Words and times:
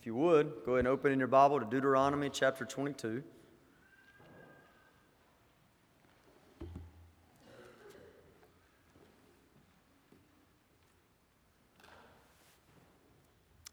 If 0.00 0.06
you 0.06 0.14
would, 0.14 0.64
go 0.64 0.72
ahead 0.72 0.86
and 0.86 0.88
open 0.88 1.12
in 1.12 1.18
your 1.18 1.28
Bible 1.28 1.60
to 1.60 1.66
Deuteronomy 1.66 2.30
chapter 2.30 2.64
22. 2.64 3.22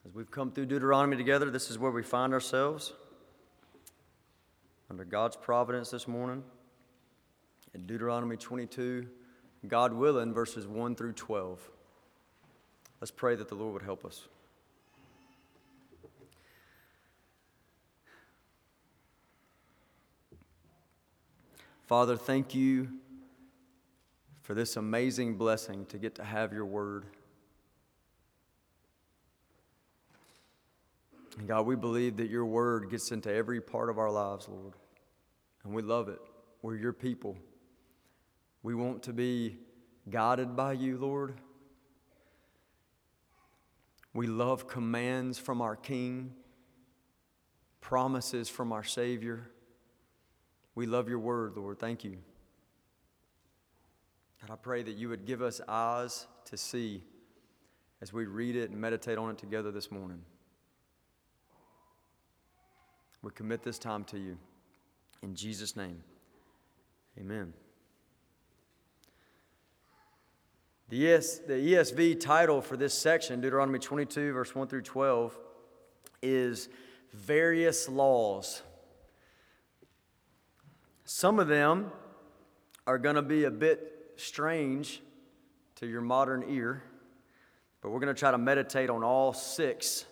As 0.06 0.14
we've 0.14 0.30
come 0.30 0.52
through 0.52 0.66
Deuteronomy 0.66 1.16
together, 1.16 1.50
this 1.50 1.72
is 1.72 1.80
where 1.80 1.92
we 1.92 2.04
find 2.04 2.34
ourselves 2.34 2.92
under 4.90 5.06
God's 5.06 5.38
providence 5.38 5.92
this 5.92 6.10
morning. 6.10 6.44
In 7.74 7.86
Deuteronomy 7.86 8.36
22, 8.36 9.08
God 9.70 9.94
willing, 9.94 10.34
verses 10.34 10.68
1 10.68 10.96
through 10.98 11.14
12. 11.14 11.70
Let's 13.00 13.12
pray 13.12 13.36
that 13.36 13.48
the 13.48 13.56
Lord 13.56 13.72
would 13.72 13.84
help 13.84 14.04
us. 14.04 14.28
Father, 21.88 22.18
thank 22.18 22.54
you 22.54 22.90
for 24.42 24.54
this 24.54 24.76
amazing 24.76 25.38
blessing 25.38 25.86
to 25.86 25.98
get 25.98 26.16
to 26.16 26.24
have 26.24 26.52
your 26.52 26.66
word. 26.66 27.06
And 31.40 31.48
God, 31.48 31.66
we 31.66 31.78
believe 31.78 32.18
that 32.18 32.30
your 32.30 32.46
word 32.46 32.90
gets 32.90 33.14
into 33.14 33.34
every 33.34 33.62
part 33.62 33.90
of 33.90 33.98
our 33.98 34.12
lives, 34.12 34.50
Lord. 34.50 34.74
And 35.64 35.74
we 35.74 35.82
love 35.82 36.10
it. 36.10 36.20
We're 36.62 36.76
your 36.76 36.92
people. 36.92 37.38
We 38.64 38.76
want 38.76 39.04
to 39.04 39.14
be 39.14 39.56
guided 40.10 40.58
by 40.58 40.74
you, 40.74 40.98
Lord. 40.98 41.36
We 44.14 44.28
love 44.28 44.68
commands 44.68 45.38
from 45.38 45.62
our 45.62 45.78
King, 45.78 46.34
promises 47.80 48.50
from 48.50 48.74
our 48.74 48.84
Savior. 48.84 49.52
We 50.78 50.86
love 50.86 51.10
your 51.10 51.18
word, 51.18 51.54
Lord. 51.58 51.80
Thank 51.80 52.04
you. 52.04 52.18
God, 54.40 54.54
I 54.54 54.56
pray 54.58 54.84
that 54.84 54.92
you 54.92 55.10
would 55.10 55.26
give 55.26 55.42
us 55.42 55.60
eyes 55.68 56.28
to 56.46 56.56
see 56.56 57.02
as 58.00 58.14
we 58.14 58.26
read 58.26 58.56
it 58.56 58.70
and 58.70 58.80
meditate 58.80 59.18
on 59.18 59.32
it 59.32 59.40
together 59.40 59.72
this 59.72 59.90
morning. 59.90 60.22
We 63.24 63.32
commit 63.32 63.64
this 63.64 63.80
time 63.80 64.04
to 64.04 64.20
you. 64.20 64.38
In 65.24 65.34
Jesus' 65.34 65.76
name, 65.76 66.04
amen. 67.20 67.54
The, 70.90 71.12
ES, 71.12 71.40
the 71.40 71.54
ESV 71.54 72.20
title 72.20 72.62
for 72.62 72.78
this 72.78 72.94
section, 72.94 73.42
Deuteronomy 73.42 73.80
22, 73.80 74.32
verse 74.32 74.54
1 74.54 74.68
through 74.68 74.84
12, 74.84 75.40
is 76.22 76.70
Various 77.14 77.90
Laws. 77.90 78.62
Some 81.10 81.40
of 81.40 81.48
them 81.48 81.90
are 82.86 82.98
going 82.98 83.16
to 83.16 83.22
be 83.22 83.46
a 83.46 83.50
bit 83.50 84.12
strange 84.18 85.02
to 85.76 85.88
your 85.88 86.02
modern 86.02 86.44
ear, 86.50 86.84
but 87.82 87.92
we're 87.92 88.02
going 88.02 88.14
to 88.14 88.20
try 88.20 88.30
to 88.30 88.38
meditate 88.38 88.90
on 88.90 89.06
all 89.06 89.32
six 89.32 90.04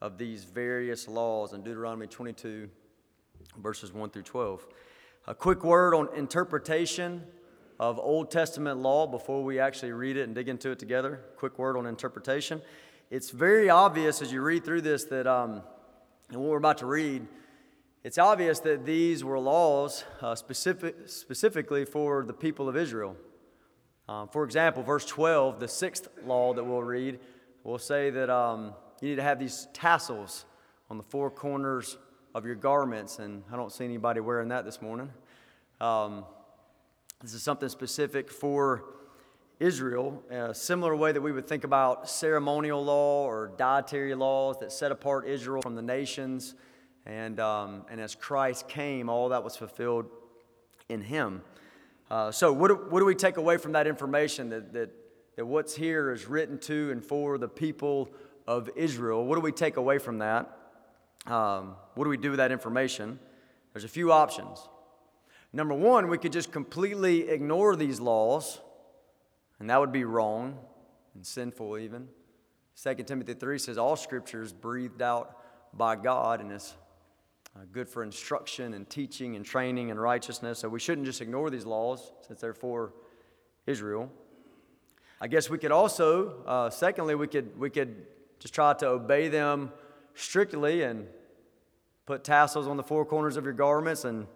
of 0.00 0.18
these 0.18 0.42
various 0.42 1.06
laws 1.06 1.52
in 1.52 1.62
Deuteronomy 1.62 2.08
22, 2.08 2.68
verses 3.58 3.92
1 3.92 4.10
through 4.10 4.24
12. 4.24 4.66
A 5.28 5.36
quick 5.36 5.62
word 5.62 5.94
on 5.94 6.08
interpretation 6.16 7.22
of 7.78 8.00
Old 8.00 8.32
Testament 8.32 8.80
law 8.80 9.06
before 9.06 9.44
we 9.44 9.60
actually 9.60 9.92
read 9.92 10.16
it 10.16 10.22
and 10.22 10.34
dig 10.34 10.48
into 10.48 10.72
it 10.72 10.80
together. 10.80 11.20
Quick 11.36 11.60
word 11.60 11.76
on 11.76 11.86
interpretation. 11.86 12.60
It's 13.08 13.30
very 13.30 13.70
obvious 13.70 14.20
as 14.20 14.32
you 14.32 14.42
read 14.42 14.64
through 14.64 14.80
this 14.80 15.04
that, 15.04 15.28
um, 15.28 15.62
and 16.28 16.40
what 16.40 16.50
we're 16.50 16.58
about 16.58 16.78
to 16.78 16.86
read, 16.86 17.24
it's 18.04 18.18
obvious 18.18 18.60
that 18.60 18.86
these 18.86 19.24
were 19.24 19.38
laws 19.38 20.04
uh, 20.22 20.34
specific, 20.34 20.94
specifically 21.06 21.84
for 21.84 22.24
the 22.24 22.32
people 22.32 22.68
of 22.68 22.76
Israel. 22.76 23.16
Um, 24.08 24.28
for 24.28 24.44
example, 24.44 24.82
verse 24.82 25.04
12, 25.04 25.58
the 25.58 25.68
sixth 25.68 26.08
law 26.24 26.54
that 26.54 26.64
we'll 26.64 26.82
read, 26.82 27.18
will 27.64 27.78
say 27.78 28.10
that 28.10 28.30
um, 28.30 28.72
you 29.00 29.10
need 29.10 29.16
to 29.16 29.22
have 29.22 29.38
these 29.38 29.66
tassels 29.72 30.44
on 30.88 30.96
the 30.96 31.02
four 31.02 31.28
corners 31.30 31.98
of 32.34 32.46
your 32.46 32.54
garments, 32.54 33.18
and 33.18 33.42
I 33.52 33.56
don't 33.56 33.72
see 33.72 33.84
anybody 33.84 34.20
wearing 34.20 34.48
that 34.48 34.64
this 34.64 34.80
morning. 34.80 35.10
Um, 35.80 36.24
this 37.20 37.34
is 37.34 37.42
something 37.42 37.68
specific 37.68 38.30
for 38.30 38.84
Israel, 39.58 40.22
a 40.30 40.54
similar 40.54 40.94
way 40.94 41.10
that 41.10 41.20
we 41.20 41.32
would 41.32 41.48
think 41.48 41.64
about 41.64 42.08
ceremonial 42.08 42.82
law 42.84 43.24
or 43.24 43.50
dietary 43.58 44.14
laws 44.14 44.56
that 44.60 44.70
set 44.70 44.92
apart 44.92 45.26
Israel 45.26 45.62
from 45.62 45.74
the 45.74 45.82
nations. 45.82 46.54
And, 47.08 47.40
um, 47.40 47.86
and 47.90 48.00
as 48.02 48.14
Christ 48.14 48.68
came, 48.68 49.08
all 49.08 49.30
that 49.30 49.42
was 49.42 49.56
fulfilled 49.56 50.06
in 50.90 51.00
him. 51.00 51.40
Uh, 52.10 52.30
so, 52.30 52.52
what 52.52 52.68
do, 52.68 52.74
what 52.90 53.00
do 53.00 53.06
we 53.06 53.14
take 53.14 53.38
away 53.38 53.56
from 53.56 53.72
that 53.72 53.86
information 53.86 54.50
that, 54.50 54.74
that, 54.74 54.90
that 55.36 55.46
what's 55.46 55.74
here 55.74 56.12
is 56.12 56.26
written 56.26 56.58
to 56.58 56.90
and 56.90 57.02
for 57.02 57.38
the 57.38 57.48
people 57.48 58.10
of 58.46 58.68
Israel? 58.76 59.24
What 59.24 59.36
do 59.36 59.40
we 59.40 59.52
take 59.52 59.78
away 59.78 59.98
from 59.98 60.18
that? 60.18 60.54
Um, 61.26 61.76
what 61.94 62.04
do 62.04 62.10
we 62.10 62.18
do 62.18 62.30
with 62.30 62.38
that 62.38 62.52
information? 62.52 63.18
There's 63.72 63.84
a 63.84 63.88
few 63.88 64.12
options. 64.12 64.68
Number 65.52 65.74
one, 65.74 66.08
we 66.08 66.18
could 66.18 66.32
just 66.32 66.52
completely 66.52 67.30
ignore 67.30 67.74
these 67.74 68.00
laws, 68.00 68.60
and 69.60 69.70
that 69.70 69.80
would 69.80 69.92
be 69.92 70.04
wrong 70.04 70.58
and 71.14 71.26
sinful, 71.26 71.78
even. 71.78 72.08
2 72.82 72.94
Timothy 73.04 73.32
3 73.32 73.58
says 73.58 73.78
all 73.78 73.96
scripture 73.96 74.42
is 74.42 74.52
breathed 74.52 75.00
out 75.00 75.38
by 75.72 75.96
God 75.96 76.40
and 76.40 76.52
is 76.52 76.74
uh, 77.58 77.62
good 77.72 77.88
for 77.88 78.04
instruction 78.04 78.74
and 78.74 78.88
teaching 78.88 79.34
and 79.34 79.44
training 79.44 79.90
and 79.90 80.00
righteousness. 80.00 80.60
So 80.60 80.68
we 80.68 80.78
shouldn't 80.78 81.06
just 81.06 81.20
ignore 81.20 81.50
these 81.50 81.66
laws 81.66 82.12
since 82.24 82.40
they're 82.40 82.54
for 82.54 82.92
Israel. 83.66 84.12
I 85.20 85.26
guess 85.26 85.50
we 85.50 85.58
could 85.58 85.72
also, 85.72 86.44
uh, 86.46 86.70
secondly, 86.70 87.16
we 87.16 87.26
could, 87.26 87.58
we 87.58 87.70
could 87.70 88.06
just 88.38 88.54
try 88.54 88.74
to 88.74 88.86
obey 88.86 89.26
them 89.26 89.72
strictly 90.14 90.82
and 90.82 91.08
put 92.06 92.22
tassels 92.22 92.68
on 92.68 92.76
the 92.76 92.84
four 92.84 93.04
corners 93.04 93.36
of 93.36 93.42
your 93.42 93.54
garments 93.54 94.04
and, 94.04 94.28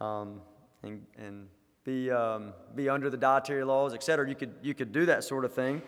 um, 0.00 0.40
and, 0.84 1.04
and 1.18 1.48
be, 1.82 2.08
um, 2.12 2.52
be 2.76 2.88
under 2.88 3.10
the 3.10 3.16
dietary 3.16 3.64
laws, 3.64 3.94
etc. 3.94 4.28
You 4.28 4.36
could, 4.36 4.54
you 4.62 4.74
could 4.74 4.92
do 4.92 5.06
that 5.06 5.24
sort 5.24 5.44
of 5.44 5.52
thing. 5.52 5.82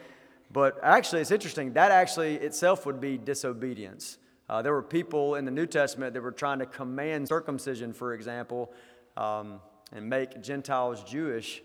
But 0.50 0.80
actually, 0.82 1.20
it's 1.20 1.30
interesting. 1.30 1.74
That 1.74 1.92
actually 1.92 2.34
itself 2.34 2.86
would 2.86 3.00
be 3.00 3.18
disobedience. 3.18 4.18
Uh, 4.48 4.62
there 4.62 4.72
were 4.72 4.82
people 4.82 5.34
in 5.34 5.44
the 5.44 5.50
New 5.50 5.66
Testament 5.66 6.14
that 6.14 6.22
were 6.22 6.32
trying 6.32 6.60
to 6.60 6.66
command 6.66 7.28
circumcision, 7.28 7.92
for 7.92 8.14
example, 8.14 8.72
um, 9.16 9.60
and 9.92 10.08
make 10.08 10.40
Gentiles 10.40 11.02
Jewish, 11.02 11.62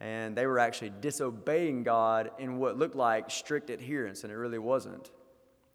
and 0.00 0.36
they 0.36 0.46
were 0.46 0.58
actually 0.58 0.92
disobeying 1.00 1.84
God 1.84 2.30
in 2.38 2.58
what 2.58 2.76
looked 2.76 2.96
like 2.96 3.30
strict 3.30 3.70
adherence, 3.70 4.24
and 4.24 4.32
it 4.32 4.36
really 4.36 4.58
wasn't. 4.58 5.10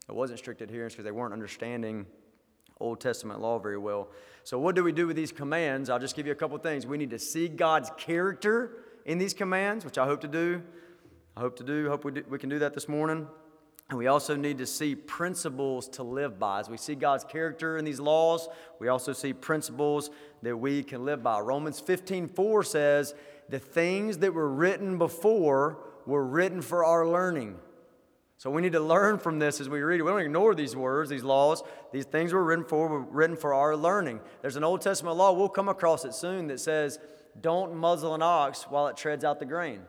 It 0.10 0.16
wasn't 0.16 0.40
strict 0.40 0.62
adherence 0.62 0.94
because 0.94 1.06
they 1.06 1.12
weren't 1.12 1.34
understanding 1.34 2.06
Old 2.80 3.00
Testament 3.00 3.42
law 3.42 3.60
very 3.60 3.78
well. 3.78 4.10
So, 4.44 4.58
what 4.58 4.76
do 4.76 4.84
we 4.84 4.92
do 4.92 5.08
with 5.08 5.16
these 5.16 5.32
commands? 5.32 5.90
I'll 5.90 6.00
just 6.00 6.16
give 6.16 6.26
you 6.26 6.32
a 6.32 6.36
couple 6.36 6.58
things. 6.58 6.86
We 6.86 6.98
need 6.98 7.10
to 7.12 7.20
see 7.20 7.48
God's 7.48 7.92
character 7.98 8.72
in 9.06 9.18
these 9.18 9.34
commands, 9.34 9.86
which 9.86 9.98
I 9.98 10.06
hope 10.06 10.22
to 10.22 10.28
do. 10.28 10.62
I 11.36 11.42
hope 11.42 11.56
to 11.58 11.64
do. 11.64 11.90
Hope 11.90 12.06
we, 12.06 12.12
do, 12.12 12.24
we 12.30 12.40
can 12.40 12.50
do 12.50 12.60
that 12.60 12.74
this 12.74 12.88
morning. 12.88 13.28
And 13.90 13.98
we 13.98 14.06
also 14.06 14.36
need 14.36 14.60
to 14.60 14.68
see 14.68 14.96
principles 14.96 15.88
to 15.90 16.04
live 16.04 16.38
by. 16.38 16.60
As 16.60 16.70
we 16.70 16.78
see 16.78 16.94
God's 16.94 17.24
character 17.24 17.78
in 17.78 17.86
these 17.86 18.00
laws, 18.00 18.48
we 18.80 18.88
also 18.88 19.14
see 19.14 19.34
principles 19.34 20.12
that 20.44 20.56
we 20.56 20.84
can 20.84 21.06
live 21.06 21.24
by. 21.24 21.40
Romans 21.40 21.80
15 21.80 22.28
4 22.28 22.64
says, 22.64 23.16
The 23.50 23.58
things 23.58 24.20
that 24.20 24.34
were 24.34 24.50
written 24.50 25.00
before 25.00 25.80
were 26.06 26.24
written 26.24 26.62
for 26.62 26.86
our 26.86 27.08
learning. 27.08 27.58
So 28.38 28.50
we 28.50 28.62
need 28.62 28.72
to 28.72 28.80
learn 28.80 29.18
from 29.18 29.40
this 29.40 29.60
as 29.60 29.68
we 29.68 29.82
read 29.82 30.00
it. 30.00 30.04
We 30.04 30.12
don't 30.12 30.22
ignore 30.22 30.56
these 30.56 30.76
words, 30.76 31.10
these 31.10 31.26
laws. 31.26 31.62
These 31.92 32.06
things 32.06 32.32
were 32.32 32.44
written 32.44 32.64
for 32.64 32.88
were 32.88 33.02
written 33.02 33.36
for 33.36 33.54
our 33.54 33.76
learning. 33.76 34.22
There's 34.42 34.56
an 34.56 34.64
Old 34.64 34.82
Testament 34.82 35.18
law, 35.18 35.34
we'll 35.34 35.50
come 35.50 35.68
across 35.68 36.06
it 36.06 36.14
soon, 36.14 36.48
that 36.48 36.60
says, 36.60 37.00
Don't 37.42 37.76
muzzle 37.76 38.14
an 38.14 38.22
ox 38.22 38.64
while 38.64 38.88
it 38.88 38.96
treads 38.96 39.26
out 39.26 39.40
the 39.40 39.46
grain. 39.46 39.82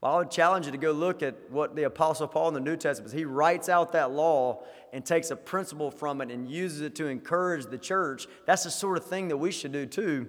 Well, 0.00 0.14
I 0.14 0.18
would 0.18 0.30
challenge 0.30 0.64
you 0.64 0.72
to 0.72 0.78
go 0.78 0.92
look 0.92 1.22
at 1.22 1.50
what 1.50 1.76
the 1.76 1.82
Apostle 1.82 2.26
Paul 2.26 2.48
in 2.48 2.54
the 2.54 2.60
New 2.60 2.76
Testament, 2.76 3.12
he 3.12 3.26
writes 3.26 3.68
out 3.68 3.92
that 3.92 4.12
law 4.12 4.62
and 4.92 5.04
takes 5.04 5.30
a 5.30 5.36
principle 5.36 5.90
from 5.90 6.22
it 6.22 6.30
and 6.30 6.50
uses 6.50 6.80
it 6.80 6.94
to 6.96 7.06
encourage 7.06 7.66
the 7.66 7.76
church. 7.76 8.26
That's 8.46 8.64
the 8.64 8.70
sort 8.70 8.96
of 8.96 9.04
thing 9.04 9.28
that 9.28 9.36
we 9.36 9.50
should 9.50 9.72
do 9.72 9.84
too 9.84 10.28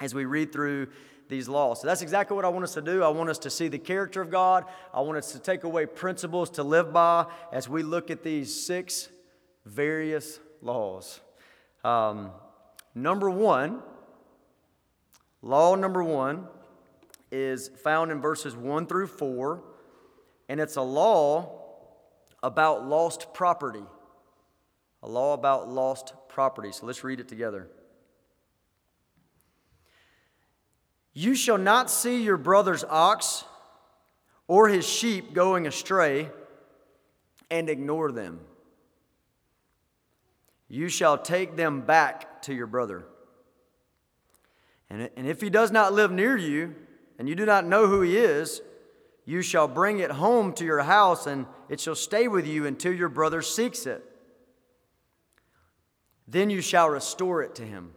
as 0.00 0.14
we 0.14 0.26
read 0.26 0.52
through 0.52 0.88
these 1.28 1.48
laws. 1.48 1.80
So 1.80 1.88
that's 1.88 2.02
exactly 2.02 2.36
what 2.36 2.44
I 2.44 2.48
want 2.48 2.64
us 2.64 2.74
to 2.74 2.82
do. 2.82 3.02
I 3.02 3.08
want 3.08 3.30
us 3.30 3.38
to 3.40 3.50
see 3.50 3.68
the 3.68 3.78
character 3.78 4.20
of 4.20 4.30
God. 4.30 4.64
I 4.94 5.00
want 5.00 5.18
us 5.18 5.32
to 5.32 5.40
take 5.40 5.64
away 5.64 5.86
principles 5.86 6.50
to 6.50 6.62
live 6.62 6.92
by 6.92 7.26
as 7.52 7.68
we 7.68 7.82
look 7.82 8.10
at 8.10 8.22
these 8.22 8.54
six 8.54 9.08
various 9.64 10.38
laws. 10.62 11.20
Um, 11.82 12.30
number 12.94 13.28
one, 13.28 13.82
law 15.42 15.74
number 15.74 16.02
one 16.04 16.46
is 17.30 17.68
found 17.68 18.10
in 18.10 18.20
verses 18.20 18.56
1 18.56 18.86
through 18.86 19.06
4, 19.06 19.62
and 20.48 20.60
it's 20.60 20.76
a 20.76 20.82
law 20.82 21.60
about 22.42 22.86
lost 22.86 23.32
property. 23.34 23.84
A 25.02 25.08
law 25.08 25.34
about 25.34 25.68
lost 25.68 26.12
property. 26.28 26.72
So 26.72 26.86
let's 26.86 27.04
read 27.04 27.20
it 27.20 27.28
together. 27.28 27.68
You 31.12 31.34
shall 31.34 31.58
not 31.58 31.90
see 31.90 32.22
your 32.22 32.36
brother's 32.36 32.84
ox 32.84 33.44
or 34.46 34.68
his 34.68 34.86
sheep 34.86 35.32
going 35.32 35.66
astray 35.66 36.30
and 37.50 37.68
ignore 37.68 38.12
them. 38.12 38.40
You 40.68 40.88
shall 40.88 41.18
take 41.18 41.56
them 41.56 41.80
back 41.80 42.42
to 42.42 42.54
your 42.54 42.68
brother. 42.68 43.04
And, 44.88 45.10
and 45.16 45.26
if 45.26 45.40
he 45.40 45.50
does 45.50 45.72
not 45.72 45.92
live 45.92 46.12
near 46.12 46.36
you, 46.36 46.74
and 47.20 47.28
you 47.28 47.34
do 47.34 47.44
not 47.44 47.66
know 47.66 47.86
who 47.86 48.00
he 48.00 48.16
is, 48.16 48.62
you 49.26 49.42
shall 49.42 49.68
bring 49.68 49.98
it 49.98 50.10
home 50.10 50.54
to 50.54 50.64
your 50.64 50.80
house, 50.80 51.26
and 51.26 51.44
it 51.68 51.78
shall 51.78 51.94
stay 51.94 52.28
with 52.28 52.46
you 52.46 52.64
until 52.64 52.94
your 52.94 53.10
brother 53.10 53.42
seeks 53.42 53.84
it. 53.84 54.02
Then 56.26 56.48
you 56.48 56.62
shall 56.62 56.88
restore 56.88 57.42
it 57.42 57.54
to 57.56 57.62
him. 57.62 57.92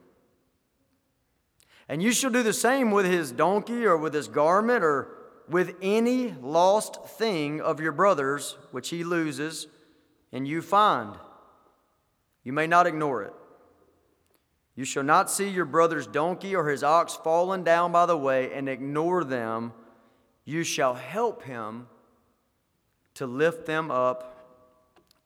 And 1.88 2.04
you 2.04 2.12
shall 2.12 2.32
do 2.32 2.44
the 2.44 2.52
same 2.52 2.92
with 2.92 3.06
his 3.06 3.32
donkey, 3.32 3.86
or 3.86 3.96
with 3.96 4.14
his 4.14 4.28
garment, 4.28 4.84
or 4.84 5.16
with 5.48 5.78
any 5.82 6.34
lost 6.42 7.06
thing 7.06 7.62
of 7.62 7.80
your 7.80 7.94
brother's 7.94 8.58
which 8.72 8.90
he 8.90 9.06
loses 9.06 9.68
and 10.34 10.46
you 10.46 10.62
find. 10.62 11.16
You 12.44 12.52
may 12.52 12.68
not 12.68 12.88
ignore 12.88 13.24
it. 13.24 13.34
You 14.76 14.86
shall 14.86 15.04
not 15.04 15.30
see 15.30 15.50
your 15.50 15.66
brother's 15.66 16.08
donkey 16.08 16.56
or 16.56 16.68
his 16.68 16.84
ox 16.84 17.16
fallen 17.16 17.64
down 17.64 17.92
by 17.92 18.06
the 18.06 18.18
way 18.18 18.52
and 18.54 18.68
ignore 18.68 19.24
them. 19.24 19.74
You 20.46 20.64
shall 20.64 20.96
help 20.96 21.44
him 21.44 21.88
to 23.16 23.28
lift 23.28 23.66
them 23.66 23.92
up 23.92 24.36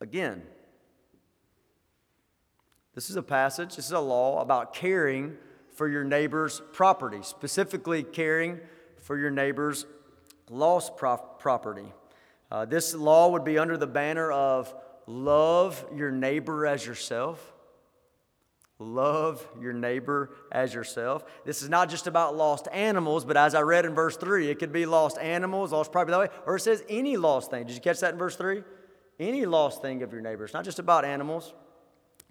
again. 0.02 0.44
This 2.94 3.10
is 3.10 3.16
a 3.16 3.24
passage, 3.24 3.76
this 3.76 3.86
is 3.86 3.92
a 3.92 4.00
law 4.00 4.42
about 4.42 4.74
caring 4.74 5.38
for 5.76 5.88
your 5.88 6.04
neighbor's 6.04 6.62
property, 6.74 7.20
specifically 7.22 8.04
caring 8.04 8.60
for 9.02 9.18
your 9.18 9.30
neighbor's 9.30 9.86
lost 10.50 10.98
property. 10.98 11.94
Uh, 12.50 12.66
this 12.66 12.96
law 12.96 13.30
would 13.30 13.44
be 13.44 13.58
under 13.58 13.78
the 13.78 13.88
banner 13.88 14.32
of 14.32 14.74
love 15.06 15.86
your 15.96 16.12
neighbor 16.12 16.66
as 16.66 16.86
yourself. 16.86 17.54
Love 18.80 19.48
your 19.60 19.74
neighbor 19.74 20.30
as 20.52 20.74
yourself. 20.74 21.24
This 21.46 21.64
is 21.64 21.70
not 21.70 21.90
just 21.90 22.06
about 22.06 22.36
lost 22.36 22.68
animals, 22.72 23.26
but 23.26 23.36
as 23.36 23.56
I 23.56 23.62
read 23.62 23.86
in 23.86 23.96
verse 23.96 24.18
3, 24.18 24.50
it 24.50 24.60
could 24.60 24.72
be 24.72 24.86
lost 24.86 25.18
animals, 25.18 25.72
lost 25.72 25.92
property 25.92 26.12
that 26.12 26.20
way, 26.20 26.30
or 26.46 26.58
it 26.58 26.60
says 26.60 26.84
any 26.88 27.18
lost 27.18 27.50
thing. 27.50 27.66
Did 27.66 27.74
you 27.74 27.82
catch 27.82 28.02
that 28.02 28.14
in 28.14 28.20
verse 28.20 28.36
3? 28.36 28.64
Any 29.20 29.48
lost 29.48 29.82
thing 29.82 30.04
of 30.04 30.14
your 30.14 30.22
neighbor. 30.22 30.44
It's 30.44 30.54
not 30.54 30.64
just 30.64 30.78
about 30.78 31.06
animals, 31.06 31.56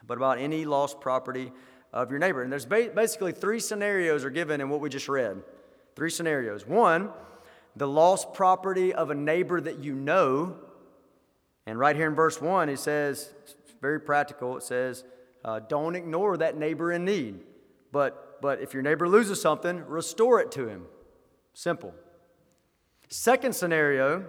but 0.07 0.19
about 0.19 0.39
any 0.39 0.65
lost 0.65 1.01
property 1.01 1.51
of 1.93 2.11
your 2.11 2.21
neighbor. 2.21 2.43
And 2.43 2.53
there's 2.53 2.65
basically 2.65 3.33
three 3.33 3.59
scenarios 3.59 4.25
are 4.25 4.31
given 4.31 4.61
in 4.61 4.69
what 4.69 4.81
we 4.81 4.89
just 4.89 5.09
read. 5.09 5.43
Three 5.97 6.11
scenarios. 6.11 6.65
One, 6.65 7.11
the 7.75 7.89
lost 7.89 8.35
property 8.35 8.95
of 8.95 9.11
a 9.11 9.15
neighbor 9.17 9.61
that 9.61 9.81
you 9.81 9.95
know. 9.95 10.57
And 11.67 11.77
right 11.77 11.97
here 11.97 12.07
in 12.07 12.15
verse 12.15 12.41
1, 12.41 12.69
it 12.69 12.79
says, 12.79 13.33
it's 13.43 13.75
very 13.81 13.99
practical. 13.99 14.57
It 14.57 14.63
says, 14.63 15.03
uh, 15.47 15.61
don't 15.61 15.97
ignore 15.97 16.37
that 16.37 16.59
neighbor 16.59 16.93
in 16.93 17.07
need. 17.07 17.41
But, 17.91 18.43
but 18.43 18.61
if 18.61 18.75
your 18.75 18.83
neighbor 18.83 19.09
loses 19.09 19.41
something, 19.41 19.83
restore 19.87 20.41
it 20.41 20.53
to 20.53 20.69
him. 20.69 20.85
Simple. 21.55 21.95
Second 23.09 23.55
scenario, 23.55 24.27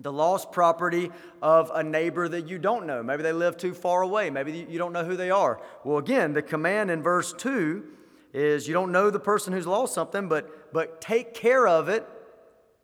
the 0.00 0.12
lost 0.12 0.50
property 0.50 1.12
of 1.40 1.70
a 1.72 1.84
neighbor 1.84 2.26
that 2.26 2.48
you 2.48 2.58
don't 2.58 2.86
know. 2.86 3.04
Maybe 3.04 3.22
they 3.22 3.32
live 3.32 3.56
too 3.56 3.74
far 3.74 4.02
away. 4.02 4.30
Maybe 4.30 4.66
you 4.68 4.78
don't 4.78 4.92
know 4.92 5.04
who 5.04 5.16
they 5.16 5.30
are. 5.30 5.60
Well, 5.84 5.98
again, 5.98 6.32
the 6.32 6.42
command 6.42 6.90
in 6.90 7.02
verse 7.04 7.32
2 7.32 7.84
is 8.32 8.66
you 8.66 8.74
don't 8.74 8.90
know 8.90 9.10
the 9.10 9.20
person 9.20 9.52
who's 9.52 9.66
lost 9.66 9.94
something, 9.94 10.28
but, 10.28 10.72
but 10.72 11.00
take 11.00 11.34
care 11.34 11.68
of 11.68 11.88
it 11.88 12.04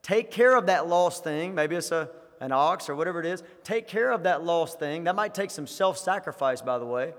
Take 0.07 0.31
care 0.31 0.55
of 0.55 0.67
that 0.67 0.87
lost 0.87 1.25
thing. 1.25 1.53
Maybe 1.53 1.75
it's 1.75 1.91
a, 1.91 2.09
an 2.41 2.53
ox 2.53 2.89
or 2.89 2.95
whatever 2.95 3.19
it 3.19 3.27
is. 3.27 3.43
Take 3.65 3.89
care 3.89 4.13
of 4.13 4.23
that 4.23 4.45
lost 4.45 4.79
thing. 4.79 5.03
That 5.03 5.17
might 5.17 5.35
take 5.35 5.51
some 5.51 5.67
self 5.67 5.99
sacrifice, 5.99 6.63
by 6.63 6.79
the 6.79 6.87
way. 6.87 7.13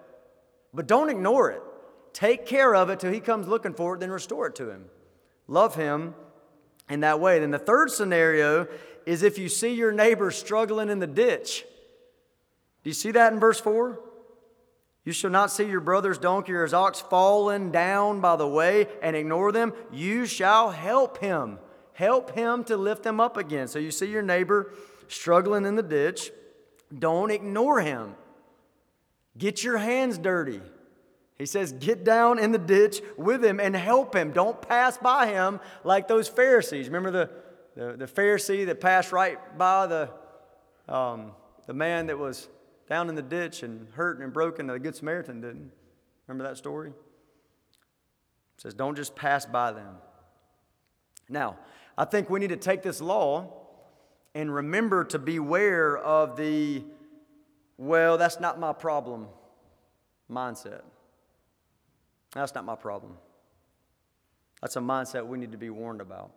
But 0.74 0.88
don't 0.88 1.10
ignore 1.10 1.52
it. 1.52 1.62
Take 2.14 2.46
care 2.46 2.76
of 2.76 2.90
it 2.90 3.00
till 3.00 3.12
he 3.12 3.20
comes 3.20 3.48
looking 3.48 3.74
for 3.74 3.96
it, 3.96 4.00
then 4.00 4.12
restore 4.12 4.48
it 4.48 4.56
to 4.56 4.70
him. 4.70 4.86
Love 5.48 5.76
him 5.76 6.16
in 6.90 7.02
that 7.02 7.20
way. 7.20 7.40
Then 7.40 7.52
the 7.52 7.60
third 7.60 7.92
scenario 7.92 8.68
is 9.06 9.24
if 9.24 9.38
you 9.38 9.50
see 9.50 9.74
your 9.74 9.92
neighbor 9.92 10.32
struggling 10.32 10.90
in 10.90 11.00
the 11.00 11.08
ditch. 11.08 11.64
Do 12.84 12.90
you 12.90 12.94
see 12.94 13.12
that 13.12 13.34
in 13.34 13.40
verse 13.40 13.60
4? 13.60 14.00
You 15.06 15.14
shall 15.14 15.30
not 15.30 15.52
see 15.52 15.66
your 15.66 15.80
brother's 15.80 16.18
donkey 16.18 16.54
or 16.54 16.64
his 16.64 16.74
ox 16.74 17.00
fallen 17.00 17.72
down 17.72 18.20
by 18.20 18.36
the 18.36 18.48
way 18.48 18.88
and 19.02 19.16
ignore 19.16 19.52
them. 19.52 19.74
You 19.92 20.26
shall 20.26 20.72
help 20.72 21.20
him 21.20 21.60
Help 21.98 22.36
him 22.36 22.64
to 22.66 22.78
lift 22.78 23.02
them 23.02 23.20
up 23.20 23.38
again. 23.38 23.68
So 23.68 23.80
you 23.80 23.90
see 23.90 24.06
your 24.06 24.22
neighbor 24.22 24.72
struggling 25.08 25.66
in 25.66 25.76
the 25.76 25.82
ditch. 25.82 26.32
Don't 26.96 27.32
ignore 27.32 27.82
him. 27.82 28.14
Get 29.38 29.64
your 29.64 29.78
hands 29.78 30.18
dirty. 30.18 30.62
He 31.38 31.46
says, 31.46 31.72
Get 31.72 32.04
down 32.04 32.40
in 32.40 32.52
the 32.52 32.58
ditch 32.58 33.02
with 33.18 33.44
him 33.44 33.60
and 33.60 33.76
help 33.76 34.16
him. 34.16 34.32
Don't 34.32 34.62
pass 34.62 34.98
by 34.98 35.28
him 35.28 35.60
like 35.84 36.08
those 36.08 36.28
Pharisees. 36.28 36.88
Remember 36.88 37.12
the, 37.12 37.30
the, 37.76 37.98
the 37.98 38.06
Pharisee 38.06 38.66
that 38.66 38.82
passed 38.82 39.12
right 39.12 39.38
by 39.58 39.86
the, 39.88 40.10
um, 40.92 41.32
the 41.68 41.74
man 41.74 42.08
that 42.08 42.18
was 42.18 42.48
down 42.90 43.10
in 43.10 43.16
the 43.16 43.22
ditch 43.22 43.64
and 43.64 43.88
hurt 43.94 44.20
and 44.20 44.34
broken? 44.34 44.68
The 44.68 44.80
Good 44.80 44.96
Samaritan 44.96 45.42
didn't. 45.42 45.72
Remember 46.28 46.50
that 46.50 46.58
story? 46.58 46.94
Says, 48.58 48.74
Don't 48.74 48.96
just 48.96 49.16
pass 49.16 49.46
by 49.46 49.72
them. 49.72 49.98
Now, 51.30 51.58
I 51.98 52.06
think 52.06 52.30
we 52.30 52.40
need 52.40 52.50
to 52.50 52.58
take 52.58 52.82
this 52.82 53.02
law 53.02 53.54
and 54.34 54.54
remember 54.54 55.04
to 55.04 55.20
beware 55.20 55.98
of 55.98 56.38
the, 56.38 56.84
well, 57.78 58.18
that's 58.18 58.40
not 58.40 58.60
my 58.60 58.74
problem 58.74 59.28
mindset. 60.32 60.82
That's 62.34 62.54
not 62.54 62.66
my 62.66 62.76
problem. 62.76 63.14
That's 64.62 64.76
a 64.76 64.80
mindset 64.80 65.26
we 65.26 65.38
need 65.38 65.52
to 65.52 65.58
be 65.58 65.70
warned 65.70 66.02
about. 66.02 66.32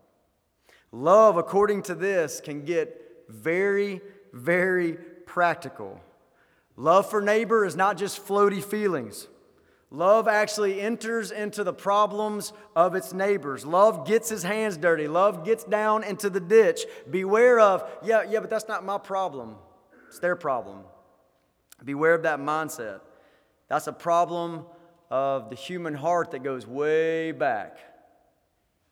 Love, 0.93 1.37
according 1.37 1.83
to 1.83 1.95
this, 1.95 2.41
can 2.41 2.65
get 2.65 3.25
very, 3.29 4.01
very 4.33 4.95
practical. 5.27 6.01
Love 6.77 7.09
for 7.09 7.21
neighbor 7.21 7.64
is 7.64 7.76
not 7.76 7.97
just 7.97 8.25
floaty 8.25 8.62
feelings. 8.62 9.29
Love 9.91 10.29
actually 10.29 10.81
enters 10.81 11.33
into 11.33 11.64
the 11.64 11.73
problems 11.73 12.53
of 12.76 12.95
its 12.95 13.12
neighbors. 13.12 13.67
Love 13.67 14.07
gets 14.07 14.29
his 14.29 14.45
hands 14.45 14.76
dirty. 14.76 15.09
Love 15.09 15.45
gets 15.45 15.64
down 15.64 16.05
into 16.05 16.31
the 16.31 16.38
ditch. 16.38 16.83
Beware 17.11 17.59
of, 17.59 17.88
yeah, 18.05 18.23
yeah, 18.29 18.38
but 18.38 18.50
that's 18.50 18.69
not 18.69 18.85
my 18.85 18.99
problem. 18.99 19.57
It's 20.09 20.21
their 20.21 20.37
problem. 20.37 20.85
Beware 21.85 22.15
of 22.15 22.23
that 22.23 22.39
mindset. 22.39 23.01
That's 23.69 23.87
a 23.87 23.93
problem 23.93 24.67
of 25.11 25.51
the 25.51 25.57
human 25.57 25.95
heart 25.95 26.33
that 26.33 26.43
goes 26.43 26.67
way 26.67 27.33
back. 27.33 27.79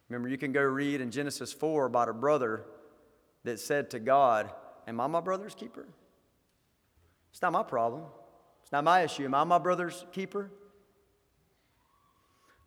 Remember, 0.09 0.28
you 0.28 0.38
can 0.38 0.52
go 0.52 0.62
read 0.62 1.00
in 1.00 1.11
Genesis 1.11 1.52
4 1.52 1.87
about 1.87 2.09
a 2.09 2.14
brother 2.14 2.64
that 3.45 3.61
said 3.61 3.90
to 3.90 3.99
God, 3.99 4.50
Am 4.87 5.00
I 5.00 5.07
my 5.07 5.21
brother's 5.21 5.54
keeper? 5.54 5.87
It's 7.30 7.42
not 7.42 7.52
my 7.52 7.62
problem. 7.62 8.04
It's 8.62 8.73
not 8.73 8.85
my 8.85 9.02
issue. 9.02 9.25
Am 9.25 9.35
I 9.35 9.45
my 9.45 9.59
brother's 9.59 10.07
keeper? 10.12 10.50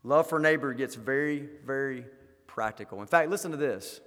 Love 0.03 0.27
for 0.27 0.39
neighbor 0.39 0.73
gets 0.73 0.95
very, 0.95 1.47
very 1.65 2.05
practical. 2.47 3.01
In 3.01 3.07
fact, 3.07 3.29
listen 3.29 3.51
to 3.51 3.57
this. 3.57 4.01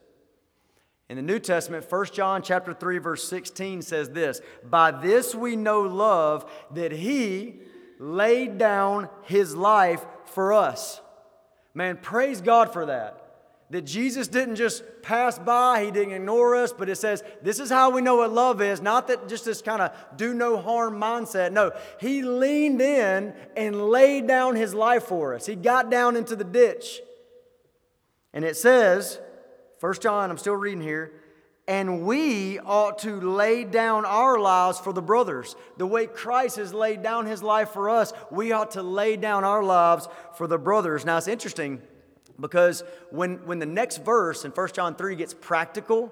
In 1.09 1.17
the 1.17 1.23
New 1.23 1.39
Testament, 1.39 1.85
1 1.89 2.07
John 2.07 2.43
chapter 2.43 2.73
3 2.73 2.99
verse 2.99 3.29
16 3.29 3.83
says 3.83 4.11
this, 4.11 4.41
"By 4.63 4.91
this 4.91 5.35
we 5.35 5.55
know 5.57 5.83
love 5.83 6.51
that 6.73 6.93
he 6.93 7.61
laid 7.99 8.59
down 8.59 9.09
his 9.23 9.55
life 9.55 10.05
for 10.25 10.53
us." 10.53 11.01
Man, 11.75 11.99
praise 11.99 12.41
God 12.41 12.73
for 12.73 12.87
that 12.87 13.25
that 13.71 13.83
Jesus 13.83 14.29
didn't 14.29 14.57
just 14.57 14.85
pass 15.03 15.39
by, 15.39 15.85
he 15.85 15.91
didn't 15.91 16.13
ignore 16.13 16.55
us, 16.55 16.73
but 16.73 16.89
it 16.89 16.97
says 16.97 17.25
this 17.43 17.59
is 17.59 17.71
how 17.71 17.91
we 17.91 18.03
know 18.03 18.17
what 18.17 18.33
love 18.33 18.63
is. 18.63 18.81
Not 18.81 19.09
that 19.09 19.27
just 19.29 19.45
this 19.45 19.63
kind 19.63 19.83
of 19.83 19.91
do 20.17 20.35
no 20.35 20.59
harm 20.59 21.01
mindset. 21.01 21.51
No, 21.51 21.73
he 21.99 22.23
leaned 22.23 22.81
in 22.81 23.35
and 23.57 23.89
laid 23.89 24.29
down 24.29 24.55
his 24.55 24.75
life 24.75 25.05
for 25.05 25.35
us. 25.35 25.47
He 25.47 25.57
got 25.57 25.91
down 25.91 26.15
into 26.15 26.37
the 26.37 26.45
ditch. 26.45 27.01
And 28.33 28.45
it 28.45 28.57
says, 28.57 29.19
First 29.85 30.01
John, 30.01 30.31
I'm 30.31 30.39
still 30.39 30.57
reading 30.57 30.81
here, 30.81 31.13
and 31.69 32.07
we 32.07 32.59
ought 32.59 33.01
to 33.01 33.21
lay 33.21 33.65
down 33.65 34.07
our 34.07 34.39
lives 34.39 34.79
for 34.79 34.95
the 34.95 35.03
brothers. 35.03 35.57
The 35.77 35.87
way 35.87 36.07
Christ 36.07 36.57
has 36.57 36.73
laid 36.73 37.03
down 37.03 37.27
his 37.27 37.43
life 37.43 37.69
for 37.69 37.91
us, 37.91 38.15
we 38.31 38.53
ought 38.53 38.71
to 38.71 38.83
lay 38.83 39.17
down 39.17 39.45
our 39.45 39.63
lives 39.63 40.09
for 40.37 40.47
the 40.47 40.57
brothers. 40.57 41.05
Now 41.05 41.19
it's 41.19 41.29
interesting 41.29 41.83
because 42.41 42.83
when, 43.11 43.45
when 43.45 43.59
the 43.59 43.67
next 43.67 43.99
verse 43.99 44.47
in 44.47 44.53
1 44.53 44.69
John 44.73 44.95
3 44.95 45.17
gets 45.17 45.35
practical, 45.35 46.11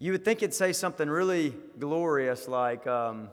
you 0.00 0.10
would 0.10 0.24
think 0.24 0.42
it'd 0.42 0.52
say 0.52 0.72
something 0.72 1.08
really 1.08 1.54
glorious 1.78 2.48
like, 2.48 2.84
um, 2.88 3.28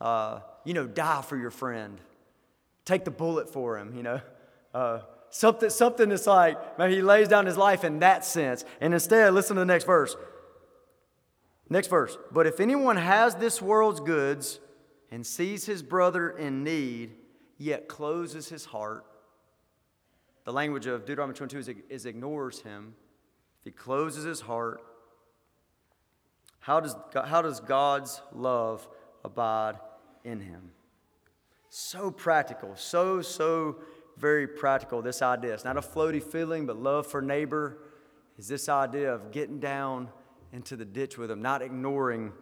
uh, 0.00 0.38
you 0.62 0.72
know, 0.72 0.86
die 0.86 1.22
for 1.22 1.36
your 1.36 1.50
friend, 1.50 2.00
take 2.84 3.04
the 3.04 3.10
bullet 3.10 3.52
for 3.52 3.76
him, 3.76 3.96
you 3.96 4.04
know. 4.04 4.20
Uh, 4.72 5.00
something, 5.30 5.70
something 5.70 6.08
that's 6.08 6.26
like, 6.26 6.78
maybe 6.78 6.96
he 6.96 7.02
lays 7.02 7.28
down 7.28 7.46
his 7.46 7.56
life 7.56 7.84
in 7.84 8.00
that 8.00 8.24
sense. 8.24 8.64
And 8.80 8.94
instead, 8.94 9.32
listen 9.34 9.56
to 9.56 9.60
the 9.60 9.66
next 9.66 9.84
verse. 9.84 10.16
Next 11.68 11.88
verse. 11.88 12.16
But 12.30 12.46
if 12.46 12.60
anyone 12.60 12.96
has 12.96 13.34
this 13.34 13.60
world's 13.60 14.00
goods 14.00 14.60
and 15.10 15.26
sees 15.26 15.66
his 15.66 15.82
brother 15.82 16.30
in 16.30 16.62
need, 16.64 17.12
yet 17.58 17.88
closes 17.88 18.48
his 18.48 18.64
heart, 18.64 19.04
the 20.44 20.52
language 20.52 20.86
of 20.86 21.04
Deuteronomy 21.04 21.36
22 21.36 21.58
is, 21.58 21.70
is 21.88 22.06
ignores 22.06 22.60
him. 22.60 22.94
If 23.60 23.64
he 23.64 23.70
closes 23.72 24.24
his 24.24 24.40
heart, 24.40 24.80
how 26.60 26.80
does, 26.80 26.94
how 27.12 27.42
does 27.42 27.60
God's 27.60 28.20
love 28.32 28.86
abide 29.24 29.76
in 30.24 30.40
him? 30.40 30.70
So 31.68 32.10
practical, 32.10 32.76
so, 32.76 33.22
so 33.22 33.76
very 34.18 34.46
practical, 34.46 35.02
this 35.02 35.22
idea. 35.22 35.54
It's 35.54 35.64
not 35.64 35.76
a 35.76 35.82
floaty 35.82 36.22
feeling, 36.22 36.66
but 36.66 36.76
love 36.76 37.06
for 37.06 37.20
neighbor 37.20 37.78
is 38.38 38.48
this 38.48 38.68
idea 38.68 39.12
of 39.12 39.30
getting 39.30 39.60
down 39.60 40.08
into 40.52 40.76
the 40.76 40.84
ditch 40.84 41.18
with 41.18 41.28
them, 41.28 41.42
not 41.42 41.62
ignoring 41.62 42.32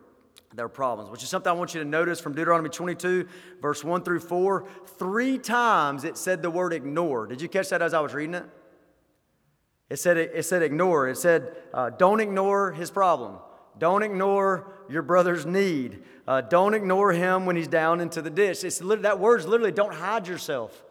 their 0.54 0.68
problems, 0.68 1.10
which 1.10 1.22
is 1.22 1.28
something 1.28 1.50
I 1.50 1.54
want 1.54 1.74
you 1.74 1.82
to 1.82 1.88
notice 1.88 2.20
from 2.20 2.34
Deuteronomy 2.34 2.68
22, 2.68 3.26
verse 3.60 3.82
1 3.82 4.02
through 4.02 4.20
4. 4.20 4.68
Three 4.98 5.38
times 5.38 6.04
it 6.04 6.16
said 6.16 6.42
the 6.42 6.50
word 6.50 6.72
ignore. 6.72 7.26
Did 7.26 7.40
you 7.40 7.48
catch 7.48 7.70
that 7.70 7.82
as 7.82 7.92
I 7.92 8.00
was 8.00 8.14
reading 8.14 8.34
it? 8.34 8.44
It 9.90 9.98
said, 9.98 10.16
it 10.16 10.44
said 10.44 10.62
ignore. 10.62 11.08
It 11.08 11.16
said, 11.16 11.56
uh, 11.72 11.90
don't 11.90 12.20
ignore 12.20 12.72
his 12.72 12.90
problem. 12.90 13.38
Don't 13.78 14.02
ignore 14.02 14.72
your 14.88 15.02
brother's 15.02 15.44
need. 15.44 16.04
Uh, 16.26 16.40
don't 16.40 16.74
ignore 16.74 17.12
him 17.12 17.46
when 17.46 17.56
he's 17.56 17.68
down 17.68 18.00
into 18.00 18.22
the 18.22 18.30
ditch. 18.30 18.64
It's 18.64 18.78
that 18.78 19.18
word's 19.18 19.46
literally 19.46 19.72
don't 19.72 19.94
hide 19.94 20.28
yourself. 20.28 20.83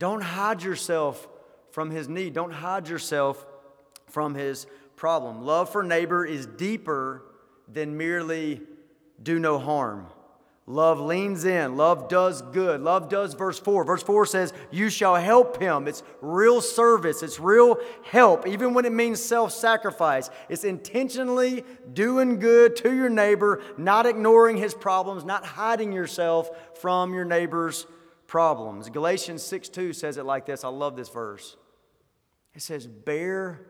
Don't 0.00 0.22
hide 0.22 0.62
yourself 0.62 1.28
from 1.72 1.90
his 1.90 2.08
need. 2.08 2.32
Don't 2.32 2.52
hide 2.52 2.88
yourself 2.88 3.44
from 4.08 4.34
his 4.34 4.66
problem. 4.96 5.44
Love 5.44 5.70
for 5.70 5.82
neighbor 5.82 6.24
is 6.24 6.46
deeper 6.46 7.22
than 7.70 7.98
merely 7.98 8.62
do 9.22 9.38
no 9.38 9.58
harm. 9.58 10.06
Love 10.66 11.00
leans 11.00 11.44
in. 11.44 11.76
Love 11.76 12.08
does 12.08 12.40
good. 12.40 12.80
Love 12.80 13.10
does 13.10 13.34
verse 13.34 13.58
4. 13.58 13.84
Verse 13.84 14.02
4 14.02 14.24
says, 14.24 14.54
You 14.70 14.88
shall 14.88 15.16
help 15.16 15.60
him. 15.60 15.86
It's 15.86 16.02
real 16.22 16.62
service. 16.62 17.22
It's 17.22 17.38
real 17.38 17.78
help, 18.02 18.46
even 18.46 18.72
when 18.72 18.86
it 18.86 18.92
means 18.92 19.22
self 19.22 19.52
sacrifice. 19.52 20.30
It's 20.48 20.64
intentionally 20.64 21.62
doing 21.92 22.38
good 22.38 22.74
to 22.76 22.94
your 22.94 23.10
neighbor, 23.10 23.62
not 23.76 24.06
ignoring 24.06 24.56
his 24.56 24.72
problems, 24.72 25.24
not 25.24 25.44
hiding 25.44 25.92
yourself 25.92 26.48
from 26.80 27.12
your 27.12 27.26
neighbor's 27.26 27.84
problems. 28.30 28.88
Galatians 28.88 29.42
6 29.42 29.68
2 29.70 29.92
says 29.92 30.16
it 30.16 30.24
like 30.24 30.46
this. 30.46 30.62
I 30.62 30.68
love 30.68 30.94
this 30.94 31.08
verse. 31.08 31.56
It 32.54 32.62
says, 32.62 32.86
Bear 32.86 33.66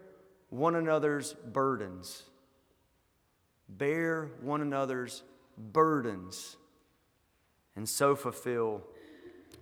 one 0.51 0.75
another's 0.75 1.33
burdens. 1.33 2.25
Bear 3.71 4.29
one 4.43 4.61
another's 4.61 5.23
burdens 5.57 6.57
and 7.75 7.89
so 7.89 8.15
fulfill 8.15 8.83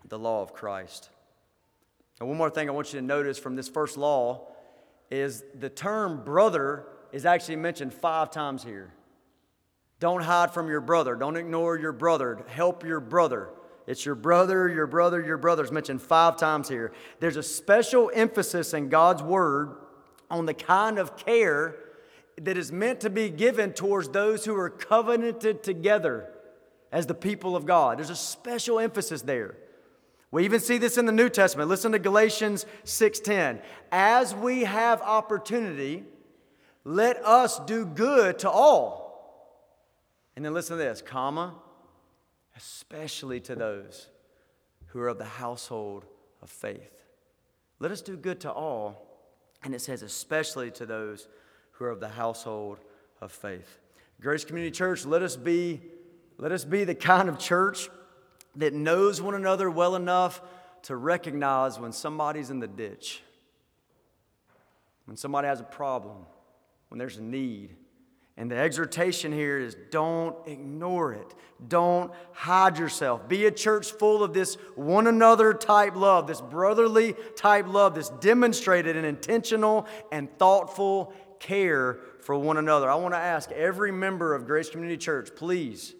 the 0.08 0.18
law 0.18 0.42
of 0.42 0.52
Christ. 0.52 1.10
And 2.18 2.28
one 2.28 2.36
more 2.36 2.50
thing 2.50 2.68
I 2.68 2.72
want 2.72 2.92
you 2.92 2.98
to 2.98 3.06
notice 3.06 3.38
from 3.38 3.54
this 3.54 3.68
first 3.68 3.96
law 3.96 4.48
is 5.12 5.44
the 5.54 5.70
term 5.70 6.24
brother 6.24 6.86
is 7.12 7.24
actually 7.24 7.56
mentioned 7.56 7.94
five 7.94 8.32
times 8.32 8.64
here. 8.64 8.92
Don't 10.00 10.22
hide 10.22 10.52
from 10.52 10.68
your 10.68 10.80
brother. 10.80 11.14
Don't 11.14 11.36
ignore 11.36 11.78
your 11.78 11.92
brother. 11.92 12.44
Help 12.48 12.84
your 12.84 12.98
brother. 12.98 13.50
It's 13.88 14.04
your 14.04 14.14
brother, 14.14 14.68
your 14.68 14.86
brother, 14.86 15.18
your 15.18 15.38
brother 15.38 15.64
is 15.64 15.72
mentioned 15.72 16.02
five 16.02 16.36
times 16.36 16.68
here. 16.68 16.92
There's 17.20 17.38
a 17.38 17.42
special 17.42 18.10
emphasis 18.12 18.74
in 18.74 18.90
God's 18.90 19.22
word 19.22 19.76
on 20.30 20.44
the 20.44 20.52
kind 20.52 20.98
of 20.98 21.16
care 21.16 21.74
that 22.36 22.58
is 22.58 22.70
meant 22.70 23.00
to 23.00 23.08
be 23.08 23.30
given 23.30 23.72
towards 23.72 24.10
those 24.10 24.44
who 24.44 24.54
are 24.54 24.68
covenanted 24.68 25.62
together 25.62 26.28
as 26.92 27.06
the 27.06 27.14
people 27.14 27.56
of 27.56 27.64
God. 27.64 27.96
There's 27.98 28.10
a 28.10 28.14
special 28.14 28.78
emphasis 28.78 29.22
there. 29.22 29.56
We 30.30 30.44
even 30.44 30.60
see 30.60 30.76
this 30.76 30.98
in 30.98 31.06
the 31.06 31.12
New 31.12 31.30
Testament. 31.30 31.70
Listen 31.70 31.92
to 31.92 31.98
Galatians 31.98 32.66
6:10. 32.84 33.62
As 33.90 34.34
we 34.34 34.64
have 34.64 35.00
opportunity, 35.00 36.04
let 36.84 37.24
us 37.24 37.58
do 37.60 37.86
good 37.86 38.38
to 38.40 38.50
all. 38.50 39.08
And 40.36 40.44
then 40.44 40.52
listen 40.52 40.76
to 40.76 40.84
this, 40.84 41.00
comma, 41.00 41.54
especially 42.58 43.38
to 43.38 43.54
those 43.54 44.08
who 44.88 44.98
are 44.98 45.08
of 45.08 45.18
the 45.18 45.24
household 45.24 46.04
of 46.42 46.50
faith. 46.50 47.04
Let 47.78 47.92
us 47.92 48.00
do 48.00 48.16
good 48.16 48.40
to 48.40 48.50
all, 48.50 49.06
and 49.62 49.74
it 49.74 49.80
says 49.80 50.02
especially 50.02 50.72
to 50.72 50.84
those 50.84 51.28
who 51.72 51.84
are 51.84 51.90
of 51.90 52.00
the 52.00 52.08
household 52.08 52.80
of 53.20 53.30
faith. 53.30 53.78
Grace 54.20 54.44
Community 54.44 54.72
Church, 54.72 55.06
let 55.06 55.22
us 55.22 55.36
be 55.36 55.80
let 56.40 56.52
us 56.52 56.64
be 56.64 56.84
the 56.84 56.94
kind 56.94 57.28
of 57.28 57.38
church 57.38 57.88
that 58.56 58.72
knows 58.72 59.20
one 59.20 59.34
another 59.34 59.68
well 59.68 59.96
enough 59.96 60.40
to 60.82 60.96
recognize 60.96 61.80
when 61.80 61.92
somebody's 61.92 62.50
in 62.50 62.60
the 62.60 62.68
ditch, 62.68 63.22
when 65.06 65.16
somebody 65.16 65.48
has 65.48 65.60
a 65.60 65.64
problem, 65.64 66.18
when 66.88 66.98
there's 66.98 67.18
a 67.18 67.22
need. 67.22 67.74
And 68.38 68.50
the 68.50 68.56
exhortation 68.56 69.32
here 69.32 69.58
is 69.58 69.76
don't 69.90 70.34
ignore 70.46 71.12
it. 71.12 71.34
Don't 71.68 72.10
hide 72.32 72.78
yourself. 72.78 73.28
Be 73.28 73.44
a 73.44 73.50
church 73.50 73.90
full 73.90 74.22
of 74.22 74.32
this 74.32 74.54
one 74.74 75.06
another 75.06 75.52
type 75.52 75.94
love, 75.94 76.26
this 76.26 76.40
brotherly 76.40 77.14
type 77.36 77.66
love 77.68 77.96
that's 77.96 78.08
demonstrated 78.08 78.96
in 78.96 79.04
intentional 79.04 79.86
and 80.10 80.30
thoughtful 80.38 81.12
care 81.38 81.98
for 82.20 82.38
one 82.38 82.56
another. 82.56 82.88
I 82.88 82.94
want 82.94 83.12
to 83.12 83.18
ask 83.18 83.50
every 83.52 83.92
member 83.92 84.34
of 84.34 84.46
Grace 84.46 84.70
Community 84.70 84.96
Church, 84.96 85.30
please 85.36 85.94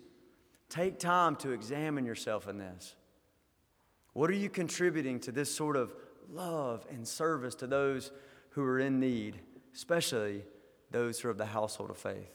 Take 0.68 0.98
time 0.98 1.36
to 1.36 1.52
examine 1.52 2.04
yourself 2.04 2.46
in 2.46 2.58
this. 2.58 2.94
What 4.12 4.30
are 4.30 4.34
you 4.34 4.50
contributing 4.50 5.18
to 5.20 5.32
this 5.32 5.54
sort 5.54 5.76
of 5.76 5.94
love 6.30 6.86
and 6.90 7.08
service 7.08 7.54
to 7.56 7.66
those 7.66 8.10
who 8.50 8.62
are 8.62 8.78
in 8.78 9.00
need, 9.00 9.40
especially 9.74 10.44
those 10.90 11.20
who 11.20 11.28
are 11.28 11.30
of 11.30 11.38
the 11.38 11.46
household 11.46 11.90
of 11.90 11.96
faith? 11.96 12.30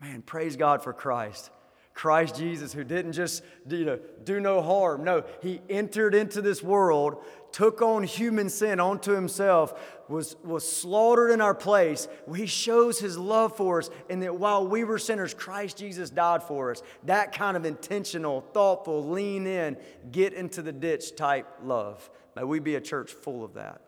Man, 0.00 0.22
praise 0.22 0.56
God 0.56 0.82
for 0.82 0.92
Christ. 0.92 1.50
Christ 1.94 2.34
Jesus, 2.34 2.72
who 2.72 2.82
didn't 2.82 3.12
just 3.12 3.44
you 3.68 3.84
know, 3.84 4.00
do 4.24 4.40
no 4.40 4.60
harm. 4.60 5.04
No, 5.04 5.24
he 5.40 5.60
entered 5.70 6.14
into 6.14 6.42
this 6.42 6.60
world, 6.60 7.24
took 7.52 7.80
on 7.82 8.02
human 8.02 8.50
sin 8.50 8.80
onto 8.80 9.12
himself, 9.12 10.02
was, 10.08 10.34
was 10.42 10.70
slaughtered 10.70 11.30
in 11.30 11.40
our 11.40 11.54
place. 11.54 12.08
He 12.34 12.46
shows 12.46 12.98
his 12.98 13.16
love 13.16 13.56
for 13.56 13.78
us, 13.78 13.90
and 14.10 14.20
that 14.22 14.34
while 14.34 14.66
we 14.66 14.82
were 14.82 14.98
sinners, 14.98 15.34
Christ 15.34 15.76
Jesus 15.76 16.10
died 16.10 16.42
for 16.42 16.72
us. 16.72 16.82
That 17.04 17.32
kind 17.32 17.56
of 17.56 17.64
intentional, 17.64 18.40
thoughtful, 18.52 19.08
lean 19.08 19.46
in, 19.46 19.76
get 20.10 20.32
into 20.32 20.62
the 20.62 20.72
ditch 20.72 21.14
type 21.14 21.46
love. 21.62 22.10
May 22.34 22.42
we 22.42 22.58
be 22.58 22.74
a 22.74 22.80
church 22.80 23.12
full 23.12 23.44
of 23.44 23.54
that. 23.54 23.80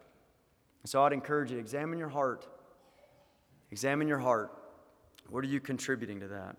So 0.85 1.03
I'd 1.03 1.13
encourage 1.13 1.51
you, 1.51 1.59
examine 1.59 1.99
your 1.99 2.09
heart. 2.09 2.47
Examine 3.71 4.09
your 4.09 4.19
heart. 4.19 4.53
What 5.29 5.45
are 5.45 5.49
you 5.49 5.61
contributing 5.61 6.21
to 6.21 6.29
that? 6.29 6.57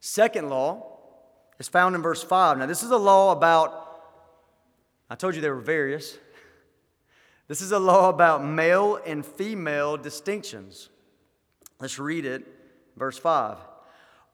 Second 0.00 0.48
law 0.48 0.98
is 1.58 1.68
found 1.68 1.94
in 1.94 2.02
verse 2.02 2.22
5. 2.22 2.58
Now, 2.58 2.66
this 2.66 2.82
is 2.82 2.90
a 2.90 2.96
law 2.96 3.32
about, 3.32 4.02
I 5.08 5.14
told 5.14 5.34
you 5.34 5.40
there 5.40 5.54
were 5.54 5.60
various. 5.60 6.18
This 7.48 7.62
is 7.62 7.72
a 7.72 7.80
law 7.80 8.08
about 8.08 8.44
male 8.44 9.00
and 9.04 9.26
female 9.26 9.96
distinctions. 9.96 10.88
Let's 11.80 11.98
read 11.98 12.24
it. 12.24 12.46
Verse 12.96 13.18
5. 13.18 13.58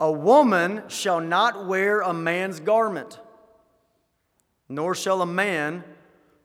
A 0.00 0.12
woman 0.12 0.82
shall 0.88 1.20
not 1.20 1.66
wear 1.66 2.02
a 2.02 2.12
man's 2.12 2.60
garment, 2.60 3.18
nor 4.68 4.94
shall 4.94 5.22
a 5.22 5.26
man 5.26 5.82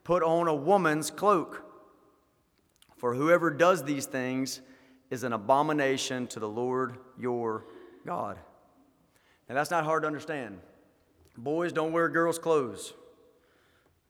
put 0.02 0.22
on 0.22 0.48
a 0.48 0.54
woman's 0.54 1.10
cloak. 1.10 1.61
For 3.02 3.14
whoever 3.14 3.50
does 3.50 3.82
these 3.82 4.06
things 4.06 4.60
is 5.10 5.24
an 5.24 5.32
abomination 5.32 6.28
to 6.28 6.38
the 6.38 6.48
Lord 6.48 6.98
your 7.18 7.64
God. 8.06 8.38
And 9.48 9.58
that's 9.58 9.72
not 9.72 9.84
hard 9.84 10.04
to 10.04 10.06
understand. 10.06 10.60
Boys 11.36 11.72
don't 11.72 11.90
wear 11.90 12.08
girls' 12.08 12.38
clothes. 12.38 12.94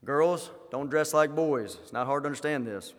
Girls 0.04 0.50
don't 0.70 0.90
dress 0.90 1.14
like 1.14 1.34
boys. 1.34 1.78
It's 1.82 1.94
not 1.94 2.06
hard 2.06 2.24
to 2.24 2.26
understand 2.26 2.66
this. 2.66 2.92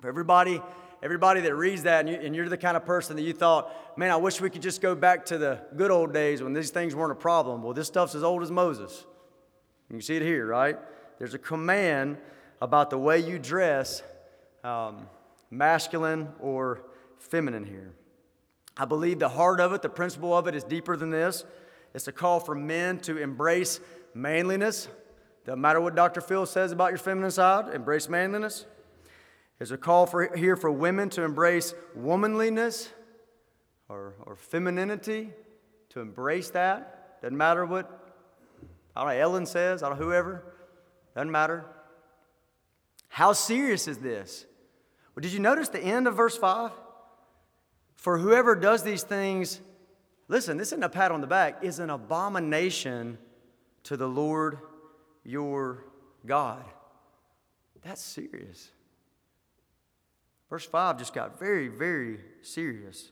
For 0.00 0.08
everybody, 0.08 0.62
everybody 1.02 1.42
that 1.42 1.56
reads 1.56 1.82
that, 1.82 2.08
and, 2.08 2.34
you, 2.34 2.42
are 2.42 2.48
the 2.48 2.56
kind 2.56 2.78
of 2.78 2.86
person 2.86 3.14
that 3.16 3.22
you 3.22 3.34
thought, 3.34 3.98
man, 3.98 4.10
I 4.10 4.16
wish 4.16 4.40
we 4.40 4.48
could 4.48 4.62
just 4.62 4.80
go 4.80 4.94
back 4.94 5.26
to 5.26 5.36
the 5.36 5.60
good 5.76 5.90
old 5.90 6.14
days 6.14 6.42
when 6.42 6.54
these 6.54 6.70
things 6.70 6.94
weren't 6.94 7.12
a 7.12 7.16
problem. 7.16 7.62
Well, 7.62 7.74
this 7.74 7.86
stuff's 7.86 8.14
as 8.14 8.22
old 8.22 8.42
as 8.42 8.50
Moses. 8.50 9.04
You 9.90 9.96
can 9.96 10.00
see 10.00 10.16
it 10.16 10.22
here, 10.22 10.46
right? 10.46 10.78
There's 11.18 11.34
a 11.34 11.38
command 11.38 12.16
about 12.62 12.88
the 12.88 12.96
way 12.96 13.18
you 13.18 13.38
dress, 13.38 14.02
um, 14.64 15.06
masculine 15.50 16.28
or 16.40 16.82
feminine 17.18 17.64
here. 17.64 17.92
I 18.76 18.84
believe 18.84 19.18
the 19.18 19.28
heart 19.28 19.60
of 19.60 19.72
it, 19.72 19.82
the 19.82 19.88
principle 19.88 20.36
of 20.36 20.46
it, 20.46 20.54
is 20.54 20.64
deeper 20.64 20.96
than 20.96 21.10
this. 21.10 21.44
It's 21.94 22.08
a 22.08 22.12
call 22.12 22.40
for 22.40 22.54
men 22.54 22.98
to 23.00 23.18
embrace 23.18 23.80
manliness. 24.14 24.88
Doesn't 25.44 25.60
matter 25.60 25.80
what 25.80 25.94
Dr. 25.94 26.20
Phil 26.20 26.46
says 26.46 26.72
about 26.72 26.90
your 26.90 26.98
feminine 26.98 27.30
side, 27.30 27.74
embrace 27.74 28.08
manliness. 28.08 28.64
There's 29.58 29.72
a 29.72 29.78
call 29.78 30.06
for, 30.06 30.34
here 30.36 30.56
for 30.56 30.70
women 30.70 31.10
to 31.10 31.22
embrace 31.22 31.74
womanliness 31.94 32.88
or, 33.88 34.14
or 34.24 34.36
femininity, 34.36 35.30
to 35.90 36.00
embrace 36.00 36.50
that. 36.50 37.20
Doesn't 37.20 37.36
matter 37.36 37.66
what, 37.66 38.16
I 38.96 39.00
don't 39.00 39.12
know, 39.12 39.20
Ellen 39.20 39.46
says, 39.46 39.82
I 39.82 39.88
don't 39.88 39.98
know, 39.98 40.04
whoever. 40.04 40.42
Doesn't 41.14 41.30
matter. 41.30 41.66
How 43.08 43.34
serious 43.34 43.86
is 43.86 43.98
this? 43.98 44.46
Well, 45.14 45.20
did 45.20 45.32
you 45.32 45.40
notice 45.40 45.68
the 45.68 45.80
end 45.80 46.06
of 46.06 46.16
verse 46.16 46.36
5? 46.36 46.70
For 47.96 48.18
whoever 48.18 48.56
does 48.56 48.82
these 48.82 49.02
things, 49.02 49.60
listen, 50.28 50.56
this 50.56 50.68
isn't 50.68 50.82
a 50.82 50.88
pat 50.88 51.12
on 51.12 51.20
the 51.20 51.26
back, 51.26 51.62
is 51.62 51.78
an 51.78 51.90
abomination 51.90 53.18
to 53.84 53.96
the 53.96 54.08
Lord 54.08 54.58
your 55.24 55.84
God. 56.26 56.64
That's 57.82 58.00
serious. 58.00 58.70
Verse 60.48 60.64
5 60.66 60.98
just 60.98 61.14
got 61.14 61.38
very, 61.38 61.68
very 61.68 62.20
serious. 62.42 63.10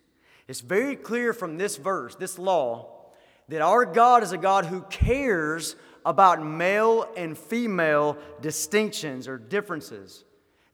It's 0.49 0.61
very 0.61 0.97
clear 0.97 1.33
from 1.33 1.59
this 1.59 1.77
verse, 1.77 2.15
this 2.15 2.39
law, 2.39 3.13
that 3.49 3.63
our 3.63 3.85
God 3.85 4.23
is 4.23 4.33
a 4.33 4.39
God 4.39 4.65
who 4.65 4.83
cares 4.83 5.77
about 6.05 6.45
male 6.45 7.09
and 7.17 7.37
female 7.37 8.17
distinctions 8.41 9.29
or 9.29 9.39
differences. 9.39 10.25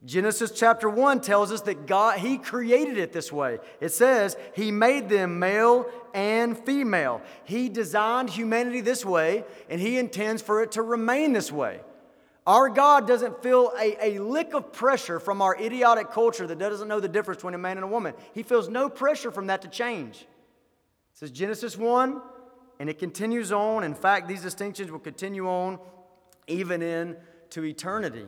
Genesis 0.05 0.53
chapter 0.53 0.89
1 0.89 1.21
tells 1.21 1.51
us 1.51 1.63
that 1.63 1.87
God, 1.87 2.19
He 2.19 2.39
created 2.39 2.99
it 2.99 3.13
this 3.13 3.33
way. 3.33 3.59
It 3.81 3.93
says, 3.93 4.37
He 4.55 4.71
made 4.71 5.09
them 5.09 5.39
male 5.39 5.87
and 6.15 6.57
female. 6.57 7.23
He 7.45 7.69
designed 7.69 8.31
humanity 8.31 8.83
this 8.83 9.05
way, 9.05 9.45
and 9.71 9.81
He 9.81 9.99
intends 9.99 10.43
for 10.43 10.63
it 10.63 10.73
to 10.73 10.83
remain 10.83 11.33
this 11.33 11.51
way. 11.51 11.81
Our 12.47 12.69
God 12.69 13.09
doesn't 13.09 13.43
feel 13.43 13.73
a, 13.79 13.97
a 14.01 14.19
lick 14.21 14.55
of 14.55 14.73
pressure 14.73 15.19
from 15.19 15.43
our 15.43 15.61
idiotic 15.61 16.13
culture 16.13 16.47
that 16.47 16.59
doesn't 16.59 16.87
know 16.87 17.01
the 17.01 17.09
difference 17.09 17.39
between 17.39 17.55
a 17.55 17.59
man 17.59 17.77
and 17.77 17.83
a 17.83 17.89
woman. 17.89 18.15
He 18.35 18.45
feels 18.45 18.69
no 18.69 18.89
pressure 18.89 19.33
from 19.33 19.49
that 19.49 19.63
to 19.63 19.69
change. 19.69 20.21
It 20.21 20.27
says 21.15 21.31
Genesis 21.33 21.77
1, 21.77 22.21
and 22.79 22.89
it 22.89 23.01
continues 23.01 23.51
on. 23.51 23.83
In 23.83 23.95
fact, 23.95 24.29
these 24.29 24.43
distinctions 24.43 24.93
will 24.93 25.01
continue 25.01 25.49
on 25.49 25.81
even 26.47 26.83
into 26.83 27.65
eternity. 27.65 28.27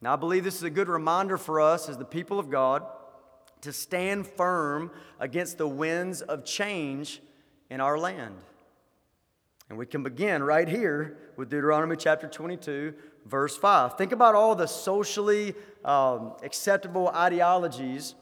Now, 0.00 0.12
I 0.12 0.16
believe 0.16 0.44
this 0.44 0.56
is 0.56 0.62
a 0.62 0.70
good 0.70 0.88
reminder 0.88 1.38
for 1.38 1.60
us 1.60 1.88
as 1.88 1.96
the 1.96 2.04
people 2.04 2.38
of 2.38 2.50
God 2.50 2.84
to 3.62 3.72
stand 3.72 4.26
firm 4.26 4.90
against 5.18 5.58
the 5.58 5.66
winds 5.66 6.20
of 6.22 6.44
change 6.44 7.22
in 7.70 7.80
our 7.80 7.98
land. 7.98 8.36
And 9.68 9.78
we 9.78 9.86
can 9.86 10.02
begin 10.02 10.42
right 10.42 10.68
here 10.68 11.18
with 11.36 11.50
Deuteronomy 11.50 11.96
chapter 11.96 12.28
22, 12.28 12.94
verse 13.24 13.56
5. 13.56 13.98
Think 13.98 14.12
about 14.12 14.34
all 14.34 14.54
the 14.54 14.68
socially 14.68 15.54
um, 15.84 16.34
acceptable 16.44 17.08
ideologies 17.08 18.14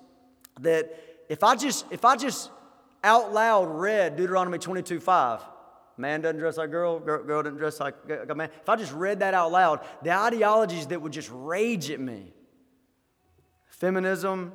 that 0.61 0.95
if 1.29 1.45
I 1.45 1.57
just 1.57 1.85
if 1.91 2.05
I 2.05 2.17
just 2.17 2.51
out 3.03 3.33
loud 3.33 3.69
read 3.69 4.17
Deuteronomy 4.17 4.59
22, 4.59 5.01
5, 5.01 5.41
man 5.97 6.21
doesn't 6.21 6.39
dress 6.39 6.57
like 6.57 6.69
a 6.69 6.73
girl, 6.73 6.99
girl, 6.99 7.23
girl 7.23 7.43
doesn't 7.43 7.59
dress 7.59 7.81
like 7.81 7.95
a 8.29 8.35
man. 8.35 8.51
If 8.61 8.69
I 8.69 8.77
just 8.77 8.93
read 8.93 9.21
that 9.21 9.35
out 9.35 9.53
loud, 9.53 9.87
the 10.03 10.13
ideologies 10.13 10.87
that 10.89 11.01
would 11.01 11.13
just 11.13 11.31
rage 11.33 11.91
at 11.91 12.01
me 12.01 12.33
feminism, 13.69 14.53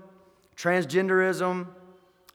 transgenderism, 0.56 1.68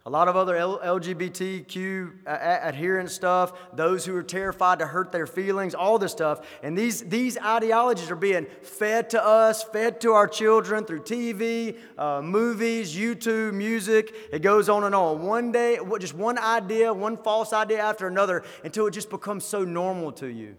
a 0.06 0.11
lot 0.11 0.28
of 0.28 0.37
other 0.37 0.54
LGBTQ 0.54 2.26
adherent 2.26 3.11
stuff, 3.11 3.54
those 3.75 4.04
who 4.04 4.14
are 4.14 4.23
terrified 4.23 4.80
to 4.80 4.87
hurt 4.87 5.11
their 5.12 5.26
feelings, 5.26 5.75
all 5.75 5.99
this 5.99 6.12
stuff. 6.12 6.47
And 6.62 6.76
these, 6.76 7.00
these 7.04 7.38
ideologies 7.38 8.10
are 8.10 8.17
being 8.17 8.47
fed 8.60 9.08
to 9.10 9.25
us, 9.25 9.64
fed 9.64 10.02
to 10.02 10.12
our 10.12 10.28
children 10.28 10.84
through 10.84 11.04
TV, 11.04 11.78
uh, 11.97 12.21
movies, 12.21 12.95
YouTube, 12.95 13.54
music. 13.54 14.14
It 14.30 14.43
goes 14.43 14.69
on 14.69 14.84
and 14.84 14.95
on. 14.95 15.23
One 15.23 15.52
day, 15.52 15.78
just 15.99 16.14
one 16.14 16.38
idea, 16.38 16.93
one 16.93 17.17
false 17.17 17.54
idea 17.54 17.80
after 17.80 18.06
another 18.06 18.45
until 18.62 18.86
it 18.86 18.90
just 18.90 19.08
becomes 19.08 19.47
so 19.47 19.64
normal 19.64 20.12
to 20.12 20.26
you. 20.26 20.56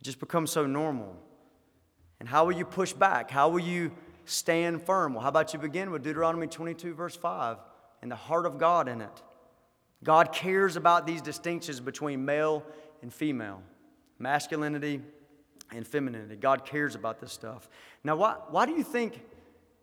It 0.00 0.04
just 0.04 0.20
becomes 0.20 0.50
so 0.50 0.66
normal. 0.66 1.16
And 2.20 2.28
how 2.28 2.44
will 2.44 2.52
you 2.52 2.66
push 2.66 2.92
back? 2.92 3.30
How 3.30 3.48
will 3.48 3.60
you 3.60 3.92
stand 4.26 4.82
firm. 4.82 5.14
Well, 5.14 5.22
how 5.22 5.30
about 5.30 5.52
you 5.52 5.58
begin 5.58 5.90
with 5.90 6.02
Deuteronomy 6.02 6.46
22, 6.46 6.94
verse 6.94 7.16
5, 7.16 7.56
and 8.02 8.10
the 8.10 8.16
heart 8.16 8.44
of 8.44 8.58
God 8.58 8.88
in 8.88 9.00
it? 9.00 9.22
God 10.04 10.32
cares 10.32 10.76
about 10.76 11.06
these 11.06 11.22
distinctions 11.22 11.80
between 11.80 12.24
male 12.24 12.62
and 13.02 13.12
female, 13.12 13.62
masculinity 14.18 15.00
and 15.72 15.86
femininity. 15.86 16.36
God 16.36 16.64
cares 16.64 16.94
about 16.94 17.20
this 17.20 17.32
stuff. 17.32 17.68
Now, 18.04 18.16
why, 18.16 18.36
why 18.50 18.66
do 18.66 18.72
you 18.72 18.84
think 18.84 19.20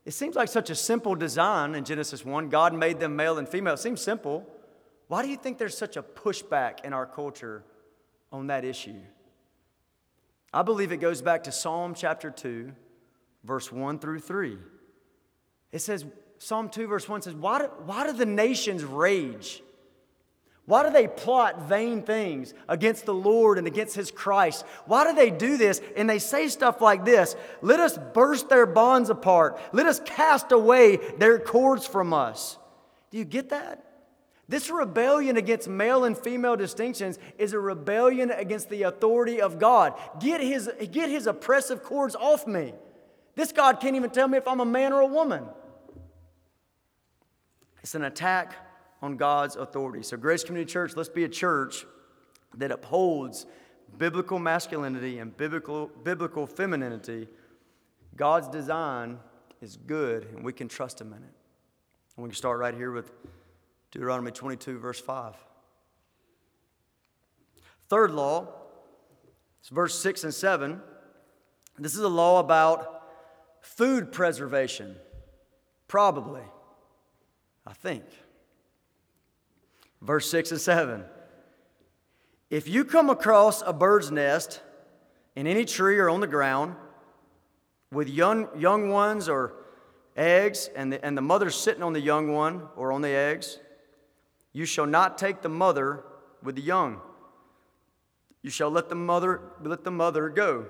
it 0.06 0.12
seems 0.12 0.36
like 0.36 0.49
such 0.49 0.69
a 0.69 0.75
simple 0.75 1.15
design 1.15 1.75
in 1.75 1.84
Genesis 1.84 2.23
1? 2.23 2.49
God 2.49 2.73
made 2.73 2.99
them 2.99 3.15
male 3.15 3.38
and 3.38 3.47
female. 3.47 3.73
It 3.73 3.79
seems 3.79 4.01
simple. 4.01 4.47
Why 5.08 5.23
do 5.23 5.29
you 5.29 5.38
think 5.38 5.58
there's 5.58 5.77
such 5.77 5.97
a 5.97 6.03
pushback 6.03 6.86
in 6.86 6.93
our 6.93 7.06
culture 7.06 7.63
on 8.32 8.47
that 8.47 8.63
issue? 8.63 9.01
I 10.53 10.62
believe 10.62 10.91
it 10.91 10.97
goes 10.97 11.21
back 11.21 11.43
to 11.45 11.51
Psalm 11.51 11.95
chapter 11.95 12.29
2, 12.29 12.71
verse 13.43 13.71
1 13.71 13.99
through 13.99 14.19
3. 14.19 14.58
It 15.71 15.79
says, 15.79 16.06
Psalm 16.38 16.69
2, 16.69 16.88
verse 16.88 17.08
1 17.08 17.23
says, 17.23 17.34
Why 17.34 17.60
do, 17.60 17.65
why 17.86 18.06
do 18.06 18.13
the 18.13 18.25
nations 18.25 18.84
rage? 18.84 19.62
Why 20.65 20.84
do 20.84 20.91
they 20.91 21.08
plot 21.08 21.67
vain 21.67 22.03
things 22.03 22.53
against 22.69 23.06
the 23.06 23.13
Lord 23.13 23.58
and 23.58 23.67
against 23.67 23.95
His 23.95 24.12
Christ? 24.12 24.65
Why 24.86 25.03
do 25.06 25.13
they 25.13 25.29
do 25.29 25.58
this? 25.58 25.82
And 25.97 26.10
they 26.10 26.19
say 26.19 26.47
stuff 26.47 26.79
like 26.79 27.03
this 27.03 27.36
Let 27.62 27.79
us 27.79 27.97
burst 28.13 28.49
their 28.49 28.65
bonds 28.65 29.10
apart. 29.10 29.60
Let 29.73 29.88
us 29.88 29.99
cast 30.06 30.51
away 30.51 30.97
their 31.17 31.38
cords 31.39 31.86
from 31.86 32.13
us. 32.13 32.58
Do 33.12 33.17
you 33.17 33.25
get 33.25 33.49
that? 33.49 33.84
This 34.47 34.69
rebellion 34.69 35.38
against 35.38 35.67
male 35.67 36.03
and 36.03 36.17
female 36.17 36.56
distinctions 36.56 37.17
is 37.38 37.53
a 37.53 37.60
rebellion 37.60 38.29
against 38.32 38.69
the 38.69 38.84
authority 38.84 39.41
of 39.41 39.58
God. 39.58 39.93
Get 40.19 40.41
his, 40.41 40.69
get 40.91 41.10
his 41.10 41.27
oppressive 41.27 41.84
cords 41.84 42.15
off 42.15 42.45
me. 42.45 42.73
This 43.36 43.52
God 43.52 43.80
can't 43.80 43.96
even 43.96 44.10
tell 44.10 44.28
me 44.28 44.38
if 44.38 44.48
I'm 44.48 44.60
a 44.60 44.65
man 44.65 44.93
or 44.93 45.02
a 45.02 45.08
woman. 45.08 45.46
It's 47.82 47.96
an 47.96 48.04
attack 48.04 48.56
on 49.02 49.17
God's 49.17 49.56
authority. 49.56 50.04
So, 50.04 50.15
Grace 50.15 50.43
Community 50.43 50.72
Church, 50.72 50.96
let's 50.96 51.10
be 51.10 51.26
a 51.26 51.30
church 51.30 51.86
that 52.58 52.72
upholds 52.72 53.46
biblical 53.98 54.39
masculinity 54.39 55.19
and 55.19 55.36
biblical, 55.36 55.88
biblical 56.04 56.48
femininity. 56.48 57.28
God's 58.15 58.48
design 58.48 59.19
is 59.62 59.78
good, 59.78 60.26
and 60.34 60.43
we 60.43 60.54
can 60.54 60.67
trust 60.67 61.02
Him 61.02 61.08
in 61.08 61.24
it. 61.24 61.34
And 62.15 62.24
we 62.24 62.30
can 62.30 62.36
start 62.36 62.60
right 62.60 62.74
here 62.74 62.91
with 62.91 63.12
Deuteronomy 63.91 64.32
22, 64.32 64.80
verse 64.80 65.02
5. 65.02 65.36
Third 67.89 68.12
law, 68.12 68.48
it's 69.60 69.69
verse 69.69 70.00
6 70.00 70.24
and 70.24 70.34
7. 70.34 70.82
This 71.80 71.96
is 71.96 72.02
a 72.02 72.08
law 72.08 72.39
about 72.39 73.02
Food 73.63 74.12
preservation. 74.12 74.97
Probably. 75.88 76.43
I 77.65 77.71
think. 77.71 78.04
Verse 80.02 80.30
6 80.30 80.52
and 80.52 80.62
7. 80.62 81.06
If 82.49 82.67
you 82.67 82.84
come 82.84 83.10
across 83.10 83.62
a 83.62 83.71
bird's 83.71 84.12
nest 84.12 84.62
in 85.36 85.47
any 85.47 85.63
tree 85.63 85.97
or 85.97 86.10
on 86.10 86.19
the 86.19 86.28
ground 86.28 86.76
with 87.89 88.10
young, 88.10 88.49
young 88.60 88.89
ones 88.89 89.30
or 89.30 89.54
eggs, 90.17 90.69
and 90.76 90.91
the, 90.91 91.04
and 91.04 91.17
the 91.17 91.21
mother 91.21 91.49
sitting 91.49 91.84
on 91.84 91.93
the 91.93 92.02
young 92.02 92.34
one 92.34 92.67
or 92.76 92.91
on 92.91 93.02
the 93.02 93.10
eggs, 93.10 93.60
you 94.52 94.65
shall 94.65 94.86
not 94.86 95.17
take 95.17 95.41
the 95.41 95.49
mother 95.49 96.04
with 96.43 96.56
the 96.56 96.62
young. 96.62 96.99
You 98.41 98.49
shall 98.49 98.69
let 98.69 98.89
the 98.89 98.95
mother, 98.95 99.39
let 99.63 99.86
the 99.86 99.91
mother 99.91 100.28
go. 100.28 100.65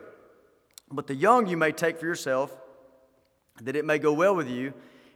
But 0.92 1.08
the 1.08 1.16
young 1.16 1.48
you 1.48 1.58
may 1.58 1.72
take 1.72 1.98
for 1.98 2.06
yourself 2.06 2.56
that 3.62 3.76
it 3.76 3.86
may 3.86 4.00
go 4.00 4.14
well 4.14 4.36
with 4.36 4.50
you 4.50 4.74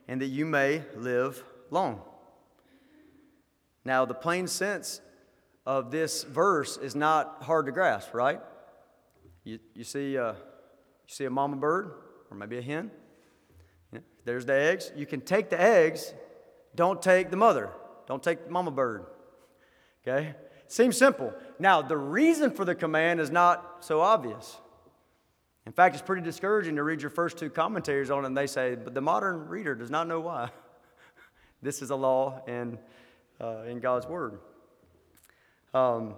and 0.08 0.22
that 0.22 0.28
you 0.28 0.46
may 0.46 0.84
live 0.96 1.44
long. 1.70 2.02
Now, 3.84 4.06
the 4.06 4.14
plain 4.14 4.48
sense 4.48 5.02
of 5.66 5.92
this 5.92 6.24
verse 6.24 6.78
is 6.78 6.96
not 6.96 7.44
hard 7.44 7.66
to 7.66 7.72
grasp, 7.72 8.14
right? 8.14 8.42
You, 9.44 9.60
you, 9.74 9.84
see, 9.84 10.18
uh, 10.18 10.34
you 10.34 10.38
see 11.08 11.26
a 11.26 11.30
mama 11.30 11.56
bird 11.56 11.92
or 12.30 12.38
maybe 12.38 12.58
a 12.58 12.62
hen. 12.62 12.92
Yeah, 13.94 14.00
there's 14.26 14.46
the 14.46 14.54
eggs. 14.54 14.92
You 14.96 15.06
can 15.06 15.22
take 15.22 15.50
the 15.50 15.60
eggs, 15.60 16.14
don't 16.76 17.02
take 17.02 17.32
the 17.32 17.38
mother, 17.38 17.70
don't 18.08 18.22
take 18.22 18.46
the 18.46 18.52
mama 18.52 18.72
bird. 18.72 19.06
Okay? 20.06 20.36
Seems 20.68 20.98
simple. 20.98 21.34
Now, 21.60 21.82
the 21.82 21.98
reason 21.98 22.52
for 22.52 22.66
the 22.66 22.76
command 22.76 23.20
is 23.20 23.32
not 23.32 23.78
so 23.80 24.02
obvious. 24.02 24.58
In 25.68 25.74
fact, 25.74 25.96
it's 25.96 26.02
pretty 26.02 26.22
discouraging 26.22 26.78
to 26.78 26.84
read 26.84 27.02
your 27.02 27.10
first 27.10 27.38
two 27.38 27.50
commentaries 27.50 28.10
on 28.10 28.24
it, 28.24 28.28
and 28.28 28.38
they 28.38 28.48
say, 28.48 28.76
but 28.76 28.94
the 28.94 29.02
modern 29.02 29.50
reader 29.50 29.76
does 29.76 29.90
not 29.90 30.08
know 30.08 30.22
why. 30.22 30.50
this 31.62 31.82
is 31.82 31.90
a 31.90 31.96
law 31.96 32.42
in, 32.48 32.80
uh, 33.42 33.64
in 33.68 33.82
God's 33.82 34.08
Word. 34.08 34.40
Um, 35.74 36.16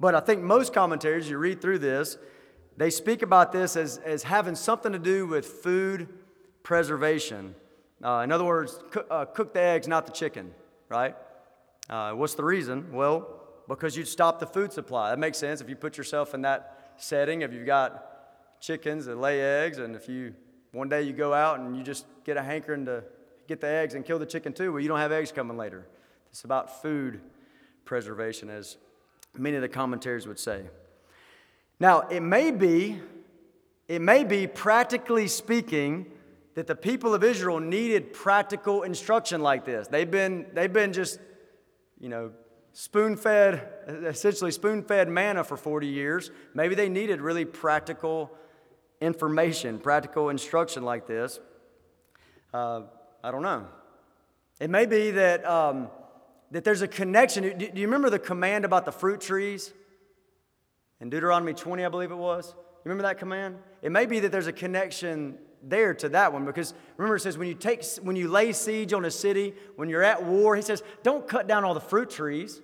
but 0.00 0.14
I 0.14 0.20
think 0.20 0.40
most 0.40 0.72
commentaries, 0.72 1.28
you 1.28 1.36
read 1.36 1.60
through 1.60 1.80
this, 1.80 2.16
they 2.78 2.88
speak 2.88 3.20
about 3.20 3.52
this 3.52 3.76
as, 3.76 3.98
as 3.98 4.22
having 4.22 4.54
something 4.54 4.92
to 4.92 4.98
do 4.98 5.26
with 5.26 5.44
food 5.44 6.08
preservation. 6.62 7.54
Uh, 8.02 8.22
in 8.24 8.32
other 8.32 8.44
words, 8.44 8.78
cook, 8.90 9.06
uh, 9.10 9.26
cook 9.26 9.52
the 9.52 9.60
eggs, 9.60 9.88
not 9.88 10.06
the 10.06 10.12
chicken, 10.12 10.54
right? 10.88 11.14
Uh, 11.90 12.12
what's 12.12 12.34
the 12.34 12.44
reason? 12.44 12.90
Well, 12.94 13.42
because 13.68 13.94
you'd 13.94 14.08
stop 14.08 14.40
the 14.40 14.46
food 14.46 14.72
supply. 14.72 15.10
That 15.10 15.18
makes 15.18 15.36
sense 15.36 15.60
if 15.60 15.68
you 15.68 15.76
put 15.76 15.98
yourself 15.98 16.32
in 16.32 16.40
that 16.42 16.94
setting. 16.96 17.42
If 17.42 17.52
you've 17.52 17.66
got 17.66 18.06
chickens 18.60 19.06
that 19.06 19.16
lay 19.16 19.40
eggs, 19.40 19.78
and 19.78 19.96
if 19.96 20.08
you 20.08 20.34
one 20.72 20.88
day 20.88 21.02
you 21.02 21.12
go 21.12 21.34
out 21.34 21.58
and 21.58 21.76
you 21.76 21.82
just 21.82 22.06
get 22.24 22.36
a 22.36 22.42
hankering 22.42 22.84
to 22.86 23.02
get 23.48 23.60
the 23.60 23.66
eggs 23.66 23.94
and 23.94 24.04
kill 24.04 24.18
the 24.18 24.26
chicken 24.26 24.52
too, 24.52 24.72
well, 24.72 24.80
you 24.80 24.88
don't 24.88 25.00
have 25.00 25.12
eggs 25.12 25.32
coming 25.32 25.56
later. 25.56 25.86
It's 26.30 26.44
about 26.44 26.80
food 26.80 27.20
preservation, 27.84 28.48
as 28.48 28.76
many 29.36 29.56
of 29.56 29.62
the 29.62 29.68
commentaries 29.68 30.28
would 30.28 30.38
say. 30.38 30.62
Now, 31.80 32.02
it 32.02 32.20
may 32.20 32.52
be, 32.52 33.00
it 33.88 34.00
may 34.00 34.22
be 34.22 34.46
practically 34.46 35.26
speaking, 35.26 36.06
that 36.54 36.66
the 36.66 36.74
people 36.74 37.14
of 37.14 37.24
Israel 37.24 37.60
needed 37.60 38.12
practical 38.12 38.82
instruction 38.82 39.40
like 39.40 39.64
this. 39.64 39.88
They've 39.88 40.10
been, 40.10 40.46
they've 40.52 40.72
been 40.72 40.92
just, 40.92 41.18
you 41.98 42.08
know, 42.08 42.32
spoon 42.72 43.16
fed, 43.16 43.68
essentially 43.88 44.50
spoon 44.50 44.82
fed 44.82 45.08
manna 45.08 45.44
for 45.44 45.56
40 45.56 45.86
years. 45.86 46.30
Maybe 46.54 46.74
they 46.74 46.88
needed 46.88 47.20
really 47.20 47.44
practical 47.44 48.30
information, 49.00 49.78
practical 49.78 50.28
instruction 50.28 50.84
like 50.84 51.06
this. 51.06 51.40
Uh, 52.52 52.82
I 53.22 53.30
don't 53.30 53.42
know. 53.42 53.66
It 54.60 54.70
may 54.70 54.86
be 54.86 55.12
that, 55.12 55.44
um, 55.44 55.88
that 56.50 56.64
there's 56.64 56.82
a 56.82 56.88
connection. 56.88 57.42
Do, 57.42 57.70
do 57.70 57.80
you 57.80 57.86
remember 57.86 58.10
the 58.10 58.18
command 58.18 58.64
about 58.64 58.84
the 58.84 58.92
fruit 58.92 59.20
trees? 59.20 59.72
In 61.00 61.08
Deuteronomy 61.08 61.54
20, 61.54 61.84
I 61.84 61.88
believe 61.88 62.10
it 62.10 62.16
was. 62.16 62.54
You 62.54 62.88
remember 62.90 63.04
that 63.04 63.18
command? 63.18 63.56
It 63.82 63.90
may 63.90 64.06
be 64.06 64.20
that 64.20 64.32
there's 64.32 64.46
a 64.46 64.52
connection 64.52 65.38
there 65.62 65.92
to 65.94 66.08
that 66.10 66.32
one 66.32 66.46
because 66.46 66.72
remember 66.96 67.16
it 67.16 67.20
says 67.20 67.36
when 67.36 67.46
you 67.46 67.54
take 67.54 67.84
when 68.02 68.16
you 68.16 68.28
lay 68.28 68.52
siege 68.52 68.92
on 68.92 69.04
a 69.04 69.10
city, 69.10 69.54
when 69.76 69.88
you're 69.88 70.02
at 70.02 70.24
war, 70.24 70.56
he 70.56 70.62
says, 70.62 70.82
don't 71.02 71.26
cut 71.28 71.46
down 71.46 71.64
all 71.64 71.74
the 71.74 71.80
fruit 71.80 72.10
trees. 72.10 72.60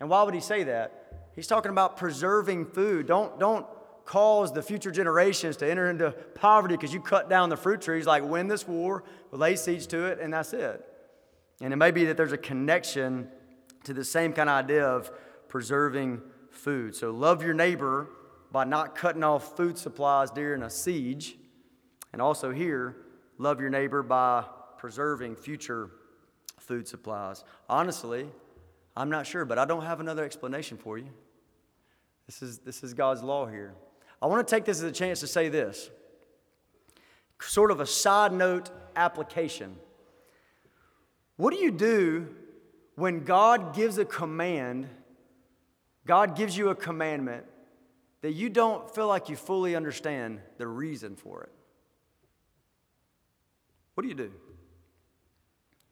And 0.00 0.08
why 0.08 0.22
would 0.22 0.34
he 0.34 0.40
say 0.40 0.64
that? 0.64 1.28
He's 1.34 1.46
talking 1.46 1.70
about 1.70 1.96
preserving 1.96 2.66
food. 2.66 3.06
Don't 3.06 3.38
don't 3.38 3.66
cause 4.08 4.54
the 4.54 4.62
future 4.62 4.90
generations 4.90 5.58
to 5.58 5.70
enter 5.70 5.90
into 5.90 6.10
poverty 6.34 6.74
because 6.74 6.94
you 6.94 7.00
cut 7.00 7.28
down 7.28 7.50
the 7.50 7.56
fruit 7.58 7.82
trees, 7.82 8.06
like 8.06 8.24
win 8.24 8.48
this 8.48 8.66
war, 8.66 9.04
lay 9.32 9.54
siege 9.54 9.86
to 9.86 10.06
it, 10.06 10.18
and 10.18 10.32
that's 10.32 10.54
it. 10.54 10.82
And 11.60 11.74
it 11.74 11.76
may 11.76 11.90
be 11.90 12.06
that 12.06 12.16
there's 12.16 12.32
a 12.32 12.38
connection 12.38 13.28
to 13.84 13.92
the 13.92 14.02
same 14.02 14.32
kind 14.32 14.48
of 14.48 14.64
idea 14.64 14.86
of 14.86 15.10
preserving 15.48 16.22
food. 16.50 16.96
So 16.96 17.10
love 17.10 17.42
your 17.42 17.52
neighbor 17.52 18.08
by 18.50 18.64
not 18.64 18.94
cutting 18.94 19.22
off 19.22 19.54
food 19.58 19.76
supplies 19.76 20.30
during 20.30 20.62
a 20.62 20.70
siege. 20.70 21.36
And 22.14 22.22
also 22.22 22.50
here, 22.50 22.96
love 23.36 23.60
your 23.60 23.68
neighbor 23.68 24.02
by 24.02 24.42
preserving 24.78 25.36
future 25.36 25.90
food 26.58 26.88
supplies. 26.88 27.44
Honestly, 27.68 28.26
I'm 28.96 29.10
not 29.10 29.26
sure, 29.26 29.44
but 29.44 29.58
I 29.58 29.66
don't 29.66 29.84
have 29.84 30.00
another 30.00 30.24
explanation 30.24 30.78
for 30.78 30.96
you. 30.96 31.10
This 32.24 32.40
is, 32.40 32.58
this 32.60 32.82
is 32.82 32.94
God's 32.94 33.22
law 33.22 33.44
here. 33.44 33.74
I 34.20 34.26
want 34.26 34.46
to 34.46 34.54
take 34.54 34.64
this 34.64 34.78
as 34.78 34.84
a 34.84 34.92
chance 34.92 35.20
to 35.20 35.26
say 35.26 35.48
this 35.48 35.90
sort 37.40 37.70
of 37.70 37.80
a 37.80 37.86
side 37.86 38.32
note 38.32 38.70
application. 38.96 39.76
What 41.36 41.54
do 41.54 41.60
you 41.60 41.70
do 41.70 42.34
when 42.96 43.22
God 43.22 43.74
gives 43.74 43.96
a 43.98 44.04
command 44.04 44.88
God 46.08 46.36
gives 46.36 46.56
you 46.56 46.70
a 46.70 46.74
commandment 46.74 47.44
that 48.22 48.32
you 48.32 48.48
don't 48.48 48.92
feel 48.92 49.06
like 49.06 49.28
you 49.28 49.36
fully 49.36 49.76
understand 49.76 50.40
the 50.56 50.66
reason 50.66 51.14
for 51.16 51.42
it. 51.44 51.52
What 53.94 54.02
do 54.02 54.08
you 54.08 54.14
do? 54.14 54.32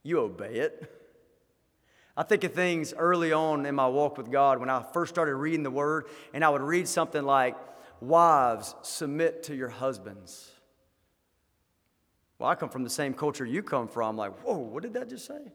You 0.02 0.20
obey 0.20 0.54
it. 0.54 0.90
I 2.16 2.22
think 2.22 2.44
of 2.44 2.54
things 2.54 2.94
early 2.96 3.30
on 3.30 3.66
in 3.66 3.74
my 3.74 3.86
walk 3.88 4.16
with 4.16 4.32
God 4.32 4.58
when 4.58 4.70
I 4.70 4.82
first 4.94 5.14
started 5.14 5.34
reading 5.34 5.62
the 5.62 5.70
Word, 5.70 6.06
and 6.32 6.42
I 6.42 6.48
would 6.48 6.62
read 6.62 6.88
something 6.88 7.22
like, 7.22 7.54
Wives, 8.00 8.74
submit 8.82 9.44
to 9.44 9.54
your 9.54 9.68
husbands. 9.68 10.50
Well, 12.38 12.50
I 12.50 12.54
come 12.54 12.68
from 12.68 12.84
the 12.84 12.90
same 12.90 13.14
culture 13.14 13.44
you 13.44 13.62
come 13.62 13.88
from. 13.88 14.10
I'm 14.10 14.16
like, 14.16 14.38
whoa, 14.40 14.58
what 14.58 14.82
did 14.82 14.94
that 14.94 15.08
just 15.08 15.26
say? 15.26 15.52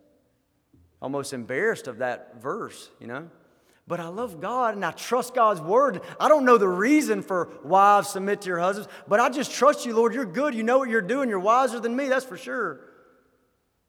Almost 1.02 1.34
embarrassed 1.34 1.88
of 1.88 2.00
that 2.00 2.42
verse, 2.42 2.90
you 3.00 3.08
know? 3.08 3.30
But 3.88 4.00
I 4.00 4.08
love 4.08 4.40
God 4.40 4.76
and 4.76 4.86
I 4.86 4.92
trust 4.92 5.34
God's 5.34 5.60
word. 5.60 6.02
I 6.20 6.30
don't 6.30 6.46
know 6.46 6.58
the 6.58 6.68
reason 6.68 7.22
for 7.22 7.50
wives 7.64 8.10
submit 8.10 8.42
to 8.42 8.48
your 8.48 8.60
husbands, 8.60 8.90
but 9.08 9.20
I 9.20 9.30
just 9.30 9.52
trust 9.52 9.86
you, 9.86 9.96
Lord. 9.96 10.14
You're 10.14 10.26
good. 10.26 10.56
You 10.56 10.64
know 10.64 10.78
what 10.78 10.90
you're 10.90 11.02
doing. 11.02 11.30
You're 11.30 11.40
wiser 11.40 11.80
than 11.80 11.96
me, 11.96 12.08
that's 12.08 12.26
for 12.26 12.38
sure. 12.38 12.82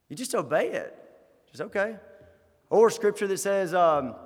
You 0.08 0.16
just 0.16 0.34
obey 0.34 0.72
it. 0.72 0.96
Just 1.50 1.62
okay. 1.62 1.96
Or 2.68 2.90
scripture 2.90 3.26
that 3.26 3.38
says, 3.38 3.74
um, 3.74 4.16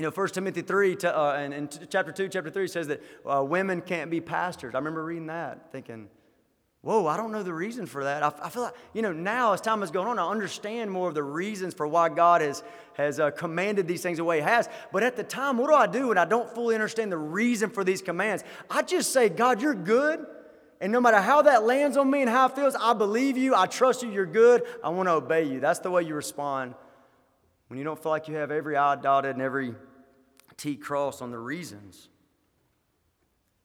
you 0.00 0.06
know, 0.06 0.10
1 0.10 0.28
Timothy 0.28 0.62
3 0.62 0.96
to, 0.96 1.14
uh, 1.14 1.34
and, 1.34 1.52
and 1.52 1.88
chapter 1.90 2.10
2, 2.10 2.30
chapter 2.30 2.48
3 2.48 2.68
says 2.68 2.86
that 2.86 3.02
uh, 3.26 3.44
women 3.44 3.82
can't 3.82 4.10
be 4.10 4.18
pastors. 4.18 4.74
I 4.74 4.78
remember 4.78 5.04
reading 5.04 5.26
that, 5.26 5.70
thinking, 5.72 6.08
Whoa, 6.80 7.06
I 7.06 7.18
don't 7.18 7.30
know 7.30 7.42
the 7.42 7.52
reason 7.52 7.84
for 7.84 8.04
that. 8.04 8.22
I, 8.22 8.32
I, 8.42 8.48
feel 8.48 8.62
like, 8.62 8.74
you 8.94 9.02
know, 9.02 9.12
now 9.12 9.52
as 9.52 9.60
time 9.60 9.80
has 9.80 9.90
gone 9.90 10.06
on, 10.06 10.18
I 10.18 10.26
understand 10.26 10.90
more 10.90 11.06
of 11.06 11.14
the 11.14 11.22
reasons 11.22 11.74
for 11.74 11.86
why 11.86 12.08
God 12.08 12.40
has, 12.40 12.62
has 12.94 13.20
uh, 13.20 13.30
commanded 13.32 13.86
these 13.86 14.00
things 14.00 14.16
the 14.16 14.24
way 14.24 14.38
He 14.38 14.42
has. 14.44 14.70
But 14.90 15.02
at 15.02 15.14
the 15.14 15.22
time, 15.22 15.58
what 15.58 15.68
do 15.68 15.74
I 15.74 15.86
do 15.86 16.08
when 16.08 16.16
I 16.16 16.24
don't 16.24 16.48
fully 16.54 16.74
understand 16.74 17.12
the 17.12 17.18
reason 17.18 17.68
for 17.68 17.84
these 17.84 18.00
commands? 18.00 18.44
I 18.70 18.80
just 18.80 19.12
say, 19.12 19.28
God, 19.28 19.60
you're 19.60 19.74
good. 19.74 20.24
And 20.80 20.90
no 20.90 21.02
matter 21.02 21.20
how 21.20 21.42
that 21.42 21.64
lands 21.64 21.98
on 21.98 22.10
me 22.10 22.22
and 22.22 22.30
how 22.30 22.46
it 22.46 22.56
feels, 22.56 22.74
I 22.74 22.94
believe 22.94 23.36
you. 23.36 23.54
I 23.54 23.66
trust 23.66 24.02
you. 24.02 24.10
You're 24.10 24.24
good. 24.24 24.62
I 24.82 24.88
want 24.88 25.06
to 25.10 25.12
obey 25.12 25.44
you. 25.44 25.60
That's 25.60 25.80
the 25.80 25.90
way 25.90 26.04
you 26.04 26.14
respond 26.14 26.74
when 27.70 27.78
you 27.78 27.84
don't 27.84 28.02
feel 28.02 28.10
like 28.10 28.26
you 28.26 28.34
have 28.34 28.50
every 28.50 28.76
I 28.76 28.96
dotted 28.96 29.36
and 29.36 29.42
every 29.42 29.76
T 30.60 30.76
cross 30.76 31.22
on 31.22 31.30
the 31.30 31.38
reasons. 31.38 32.10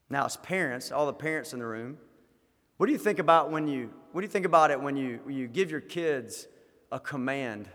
Now, 0.10 0.26
as 0.26 0.38
parents, 0.38 0.94
all 0.94 1.06
the 1.06 1.14
parents 1.14 1.52
in 1.52 1.60
the 1.60 1.66
room, 1.66 1.98
what 2.78 2.86
do 2.86 2.94
you 2.94 2.98
think 2.98 3.20
about 3.20 3.52
when 3.52 3.68
you 3.68 3.90
what 4.14 4.22
do 4.22 4.26
you 4.26 4.32
think 4.32 4.46
about 4.46 4.72
it 4.72 4.80
when 4.80 4.96
you 4.96 5.20
when 5.26 5.36
you 5.36 5.48
give 5.48 5.70
your 5.70 5.82
kids 5.82 6.48
a 6.94 7.00
command 7.00 7.68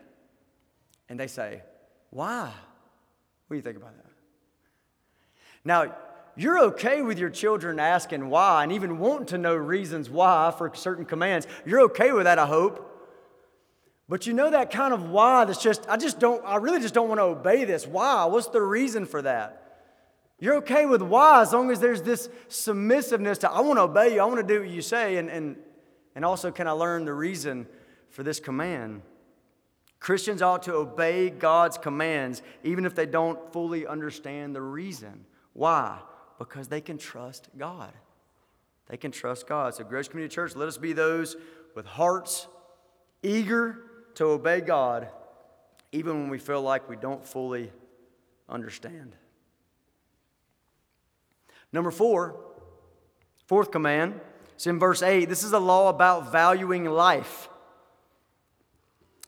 and 1.11 1.21
they 1.21 1.27
say, 1.27 1.63
"Why?" 2.09 2.47
What 2.47 3.55
do 3.55 3.57
you 3.57 3.63
think 3.63 3.77
about 3.77 3.95
that? 3.97 4.11
Now, 5.65 5.95
you're 6.35 6.61
okay 6.67 7.03
with 7.03 7.19
your 7.19 7.29
children 7.29 7.79
asking 7.79 8.31
why 8.31 8.63
and 8.63 8.73
even 8.73 8.99
wanting 8.99 9.27
to 9.27 9.39
know 9.39 9.55
reasons 9.55 10.09
why 10.09 10.55
for 10.57 10.73
certain 10.75 11.05
commands. 11.05 11.47
You're 11.67 11.83
okay 11.83 12.13
with 12.13 12.25
that, 12.25 12.39
I 12.39 12.47
hope. 12.47 12.90
But 14.11 14.27
you 14.27 14.33
know 14.33 14.51
that 14.51 14.73
kind 14.73 14.93
of 14.93 15.09
why 15.09 15.45
that's 15.45 15.63
just, 15.63 15.89
I 15.89 15.97
just 15.97 16.19
don't, 16.19 16.45
I 16.45 16.57
really 16.57 16.81
just 16.81 16.95
don't 16.95 17.09
want 17.09 17.21
to 17.21 17.25
obey 17.27 17.65
this. 17.65 17.87
Why? 17.87 18.25
What's 18.25 18.49
the 18.49 18.61
reason 18.61 19.07
for 19.07 19.23
that? 19.23 19.87
You're 20.41 20.57
okay 20.57 20.85
with 20.85 21.01
why 21.01 21.43
as 21.43 21.53
long 21.53 21.71
as 21.71 21.79
there's 21.79 22.03
this 22.03 22.29
submissiveness 22.49 23.39
to, 23.39 23.51
I 23.51 23.61
want 23.61 23.79
to 23.79 23.83
obey 23.83 24.15
you, 24.15 24.21
I 24.21 24.25
want 24.25 24.39
to 24.39 24.55
do 24.55 24.63
what 24.63 24.69
you 24.69 24.83
say, 24.83 25.19
and, 25.19 25.31
and, 25.31 25.55
and 26.17 26.25
also 26.25 26.51
can 26.51 26.67
I 26.67 26.73
learn 26.73 27.05
the 27.05 27.15
reason 27.15 27.69
for 28.09 28.25
this 28.25 28.41
command? 28.41 29.03
Christians 30.01 30.43
ought 30.43 30.65
to 30.65 30.75
obey 30.75 31.31
God's 31.31 31.79
commands 31.79 32.43
even 32.65 32.87
if 32.87 32.97
they 32.97 33.07
don't 33.07 33.53
fully 33.53 33.87
understand 33.87 34.57
the 34.57 34.63
reason. 34.63 35.25
Why? 35.53 36.01
Because 36.37 36.67
they 36.67 36.81
can 36.81 36.99
trust 36.99 37.49
God. 37.57 37.93
They 38.89 38.97
can 38.97 39.13
trust 39.13 39.47
God. 39.47 39.77
So, 39.77 39.85
Grace 39.85 40.09
Community 40.09 40.35
Church, 40.35 40.57
let 40.57 40.67
us 40.67 40.79
be 40.79 40.95
those 40.95 41.37
with 41.77 41.87
hearts 41.87 42.49
eager 43.23 43.85
to 44.21 44.27
obey 44.27 44.61
God 44.61 45.09
even 45.93 46.21
when 46.21 46.29
we 46.29 46.39
feel 46.39 46.61
like 46.61 46.91
we 46.91 46.97
don't 46.97 47.27
fully 47.27 47.73
understand. 48.51 49.17
Number 51.73 51.91
four, 51.91 52.37
fourth 53.47 53.71
command, 53.71 54.21
it's 54.53 54.67
in 54.67 54.79
verse 54.79 55.03
8. 55.03 55.27
This 55.27 55.43
is 55.43 55.53
a 55.53 55.59
law 55.59 55.89
about 55.89 56.31
valuing 56.31 56.85
life. 56.85 57.49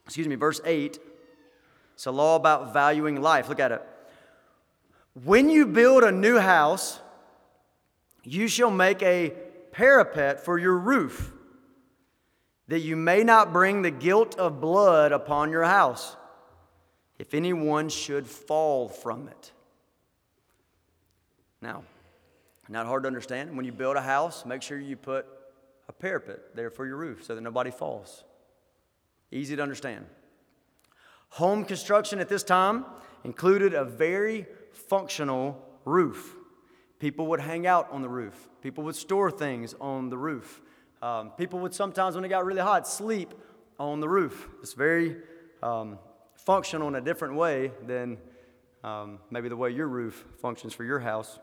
Excuse 0.05 0.27
me, 0.27 0.35
verse 0.35 0.61
8. 0.63 0.99
It's 1.95 2.05
a 2.05 2.11
law 2.11 2.35
about 2.35 2.71
valuing 2.71 3.19
life. 3.19 3.49
Look 3.49 3.59
at 3.59 3.71
it. 3.71 3.81
When 5.23 5.49
you 5.49 5.65
build 5.65 6.03
a 6.03 6.11
new 6.11 6.37
house, 6.37 6.99
you 8.23 8.47
shall 8.47 8.69
make 8.69 9.01
a 9.01 9.33
parapet 9.71 10.45
for 10.45 10.59
your 10.59 10.77
roof, 10.77 11.32
that 12.67 12.79
you 12.79 12.95
may 12.95 13.23
not 13.23 13.51
bring 13.51 13.81
the 13.81 13.91
guilt 13.91 14.35
of 14.37 14.61
blood 14.61 15.11
upon 15.11 15.51
your 15.51 15.63
house, 15.63 16.15
if 17.19 17.33
anyone 17.33 17.89
should 17.89 18.27
fall 18.27 18.87
from 18.87 19.27
it. 19.27 19.51
Now, 21.61 21.83
not 22.69 22.85
hard 22.85 23.03
to 23.03 23.07
understand. 23.07 23.55
When 23.55 23.65
you 23.65 23.71
build 23.71 23.97
a 23.97 24.01
house, 24.01 24.45
make 24.45 24.61
sure 24.61 24.79
you 24.79 24.95
put 24.95 25.25
a 25.87 25.93
parapet 25.93 26.55
there 26.55 26.69
for 26.69 26.85
your 26.85 26.97
roof 26.97 27.23
so 27.23 27.35
that 27.35 27.41
nobody 27.41 27.71
falls. 27.71 28.23
Easy 29.31 29.55
to 29.55 29.61
understand. 29.61 30.05
Home 31.29 31.65
construction 31.65 32.19
at 32.19 32.29
this 32.29 32.43
time, 32.43 32.85
included 33.23 33.73
a 33.73 33.85
very 33.85 34.45
functional 34.71 35.61
roof. 35.85 36.35
People 36.99 37.27
would 37.27 37.39
hang 37.39 37.65
out 37.67 37.91
on 37.91 38.01
the 38.01 38.09
roof, 38.09 38.49
people 38.61 38.83
would 38.83 38.95
store 38.95 39.31
things 39.31 39.73
on 39.79 40.09
the 40.09 40.17
roof. 40.17 40.61
Um, 41.03 41.31
people 41.31 41.59
would 41.59 41.73
sometimes, 41.73 42.15
when 42.15 42.23
it 42.23 42.29
got 42.29 42.45
really 42.45 42.61
hot, 42.61 42.87
sleep 42.87 43.33
on 43.77 43.99
the 43.99 44.07
roof. 44.07 44.47
It's 44.61 44.71
very 44.71 45.17
um, 45.61 45.99
functional 46.37 46.87
in 46.87 46.95
a 46.95 47.01
different 47.01 47.35
way 47.35 47.73
than 47.85 48.17
um, 48.85 49.19
maybe 49.29 49.49
the 49.49 49.57
way 49.57 49.71
your 49.71 49.89
roof 49.89 50.23
functions 50.41 50.73
for 50.73 50.85
your 50.85 50.99
house 50.99 51.39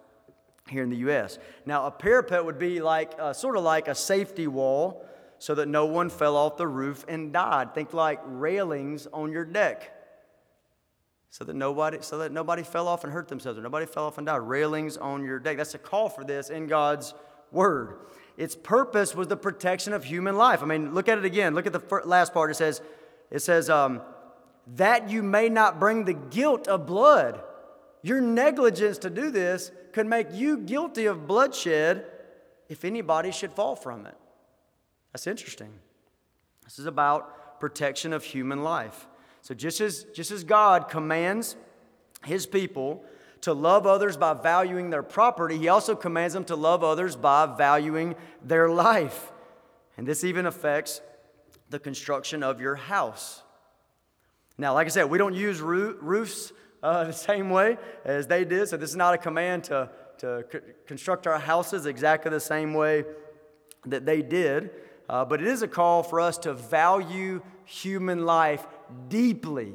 here 0.66 0.82
in 0.82 0.88
the 0.88 0.96
U.S. 0.96 1.38
Now, 1.66 1.84
a 1.84 1.90
parapet 1.90 2.42
would 2.42 2.58
be 2.58 2.80
like 2.80 3.12
uh, 3.18 3.34
sort 3.34 3.54
of 3.54 3.62
like 3.62 3.86
a 3.86 3.94
safety 3.94 4.46
wall 4.46 5.04
so 5.38 5.54
that 5.56 5.68
no 5.68 5.84
one 5.84 6.08
fell 6.08 6.36
off 6.36 6.56
the 6.56 6.66
roof 6.66 7.04
and 7.06 7.30
died. 7.30 7.74
Think 7.74 7.92
like 7.92 8.20
railings 8.24 9.08
on 9.12 9.30
your 9.30 9.44
deck. 9.44 9.94
So 11.28 11.44
that 11.44 11.54
nobody, 11.54 11.98
so 12.00 12.16
that 12.18 12.32
nobody 12.32 12.62
fell 12.62 12.88
off 12.88 13.04
and 13.04 13.12
hurt 13.12 13.28
themselves, 13.28 13.58
or 13.58 13.62
nobody 13.62 13.84
fell 13.84 14.06
off 14.06 14.16
and 14.16 14.26
died. 14.26 14.38
Railings 14.38 14.96
on 14.96 15.22
your 15.22 15.38
deck. 15.38 15.58
That's 15.58 15.74
a 15.74 15.78
call 15.78 16.08
for 16.08 16.24
this 16.24 16.48
in 16.48 16.66
God's 16.66 17.12
word. 17.52 17.98
Its 18.36 18.56
purpose 18.56 19.14
was 19.14 19.28
the 19.28 19.36
protection 19.36 19.92
of 19.92 20.04
human 20.04 20.36
life. 20.36 20.62
I 20.62 20.66
mean, 20.66 20.94
look 20.94 21.08
at 21.08 21.18
it 21.18 21.24
again. 21.24 21.54
Look 21.54 21.66
at 21.66 21.72
the 21.72 22.00
last 22.04 22.32
part. 22.32 22.50
It 22.50 22.54
says, 22.54 22.80
it 23.30 23.40
says, 23.40 23.68
um, 23.68 24.02
that 24.76 25.10
you 25.10 25.22
may 25.22 25.48
not 25.48 25.80
bring 25.80 26.04
the 26.04 26.14
guilt 26.14 26.68
of 26.68 26.86
blood. 26.86 27.42
Your 28.02 28.20
negligence 28.20 28.98
to 28.98 29.10
do 29.10 29.30
this 29.30 29.70
could 29.92 30.06
make 30.06 30.28
you 30.32 30.56
guilty 30.58 31.06
of 31.06 31.26
bloodshed 31.26 32.06
if 32.68 32.84
anybody 32.84 33.30
should 33.32 33.52
fall 33.52 33.76
from 33.76 34.06
it. 34.06 34.16
That's 35.12 35.26
interesting. 35.26 35.72
This 36.64 36.78
is 36.78 36.86
about 36.86 37.60
protection 37.60 38.12
of 38.12 38.24
human 38.24 38.62
life. 38.62 39.08
So 39.42 39.54
just 39.54 39.80
as 39.80 40.04
just 40.14 40.30
as 40.30 40.44
God 40.44 40.88
commands 40.88 41.56
his 42.24 42.46
people 42.46 43.04
to 43.42 43.52
love 43.52 43.86
others 43.86 44.16
by 44.16 44.34
valuing 44.34 44.90
their 44.90 45.02
property, 45.02 45.56
he 45.56 45.68
also 45.68 45.94
commands 45.94 46.34
them 46.34 46.44
to 46.44 46.56
love 46.56 46.84
others 46.84 47.16
by 47.16 47.46
valuing 47.46 48.14
their 48.42 48.68
life. 48.68 49.32
And 49.96 50.06
this 50.06 50.24
even 50.24 50.46
affects 50.46 51.00
the 51.70 51.78
construction 51.78 52.42
of 52.42 52.60
your 52.60 52.74
house. 52.74 53.42
Now, 54.58 54.74
like 54.74 54.86
I 54.86 54.90
said, 54.90 55.04
we 55.04 55.18
don't 55.18 55.34
use 55.34 55.60
roofs 55.60 56.52
uh, 56.82 57.04
the 57.04 57.12
same 57.12 57.50
way 57.50 57.78
as 58.04 58.26
they 58.26 58.44
did, 58.44 58.68
so 58.68 58.76
this 58.76 58.90
is 58.90 58.96
not 58.96 59.14
a 59.14 59.18
command 59.18 59.64
to, 59.64 59.90
to 60.18 60.44
construct 60.86 61.26
our 61.26 61.38
houses 61.38 61.86
exactly 61.86 62.30
the 62.30 62.40
same 62.40 62.74
way 62.74 63.04
that 63.86 64.04
they 64.04 64.22
did. 64.22 64.70
Uh, 65.08 65.24
but 65.24 65.40
it 65.40 65.48
is 65.48 65.62
a 65.62 65.68
call 65.68 66.02
for 66.02 66.20
us 66.20 66.38
to 66.38 66.52
value 66.54 67.42
human 67.64 68.24
life 68.24 68.66
deeply, 69.08 69.74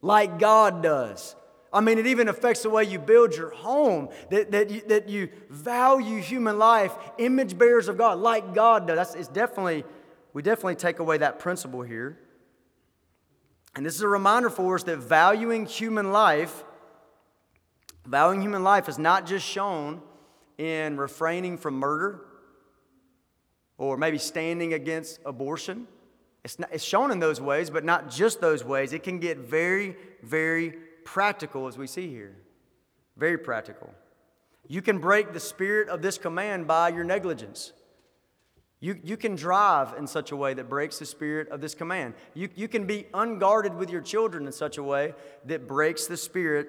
like 0.00 0.38
God 0.38 0.82
does. 0.82 1.34
I 1.72 1.80
mean, 1.80 1.98
it 1.98 2.06
even 2.06 2.28
affects 2.28 2.62
the 2.62 2.70
way 2.70 2.84
you 2.84 2.98
build 2.98 3.34
your 3.34 3.50
home, 3.50 4.08
that, 4.30 4.50
that, 4.52 4.70
you, 4.70 4.82
that 4.88 5.08
you 5.08 5.28
value 5.50 6.20
human 6.20 6.58
life, 6.58 6.92
image 7.18 7.58
bearers 7.58 7.88
of 7.88 7.98
God, 7.98 8.18
like 8.18 8.54
God 8.54 8.86
does. 8.86 8.96
That's, 8.96 9.14
it's 9.14 9.28
definitely, 9.28 9.84
we 10.32 10.42
definitely 10.42 10.76
take 10.76 11.00
away 11.00 11.18
that 11.18 11.38
principle 11.38 11.82
here. 11.82 12.18
And 13.74 13.84
this 13.84 13.94
is 13.94 14.02
a 14.02 14.08
reminder 14.08 14.48
for 14.48 14.74
us 14.74 14.84
that 14.84 14.98
valuing 14.98 15.66
human 15.66 16.12
life, 16.12 16.64
valuing 18.06 18.40
human 18.40 18.64
life 18.64 18.88
is 18.88 18.98
not 18.98 19.26
just 19.26 19.44
shown 19.44 20.00
in 20.56 20.96
refraining 20.96 21.58
from 21.58 21.74
murder 21.74 22.22
or 23.76 23.98
maybe 23.98 24.16
standing 24.18 24.72
against 24.72 25.20
abortion. 25.26 25.86
It's, 26.42 26.58
not, 26.58 26.70
it's 26.72 26.84
shown 26.84 27.10
in 27.10 27.18
those 27.18 27.40
ways, 27.40 27.68
but 27.68 27.84
not 27.84 28.08
just 28.08 28.40
those 28.40 28.64
ways. 28.64 28.92
It 28.92 29.02
can 29.02 29.18
get 29.18 29.36
very, 29.38 29.96
very 30.22 30.78
practical 31.06 31.68
as 31.68 31.78
we 31.78 31.86
see 31.86 32.08
here. 32.08 32.36
Very 33.16 33.38
practical. 33.38 33.94
You 34.68 34.82
can 34.82 34.98
break 34.98 35.32
the 35.32 35.40
spirit 35.40 35.88
of 35.88 36.02
this 36.02 36.18
command 36.18 36.66
by 36.66 36.88
your 36.88 37.04
negligence. 37.04 37.72
You, 38.80 38.98
you 39.02 39.16
can 39.16 39.36
drive 39.36 39.94
in 39.96 40.06
such 40.06 40.32
a 40.32 40.36
way 40.36 40.52
that 40.52 40.68
breaks 40.68 40.98
the 40.98 41.06
spirit 41.06 41.48
of 41.48 41.60
this 41.62 41.74
command. 41.74 42.14
You, 42.34 42.50
you 42.54 42.68
can 42.68 42.86
be 42.86 43.06
unguarded 43.14 43.74
with 43.74 43.88
your 43.88 44.02
children 44.02 44.46
in 44.46 44.52
such 44.52 44.76
a 44.76 44.82
way 44.82 45.14
that 45.46 45.66
breaks 45.66 46.06
the 46.06 46.16
spirit 46.16 46.68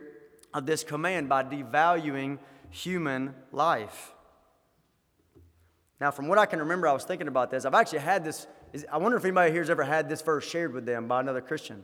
of 0.53 0.65
this 0.65 0.83
command 0.83 1.27
by 1.27 1.43
devaluing 1.43 2.37
human 2.69 3.33
life. 3.51 4.13
Now, 5.99 6.11
from 6.11 6.27
what 6.27 6.37
I 6.37 6.45
can 6.45 6.59
remember, 6.59 6.87
I 6.87 6.93
was 6.93 7.03
thinking 7.03 7.27
about 7.27 7.49
this. 7.49 7.65
I've 7.65 7.73
actually 7.73 7.99
had 7.99 8.23
this. 8.23 8.47
I 8.91 8.97
wonder 8.97 9.17
if 9.17 9.25
anybody 9.25 9.51
here 9.51 9.61
has 9.61 9.69
ever 9.69 9.83
had 9.83 10.07
this 10.07 10.21
verse 10.21 10.47
shared 10.47 10.73
with 10.73 10.85
them 10.85 11.07
by 11.07 11.19
another 11.19 11.41
Christian. 11.41 11.83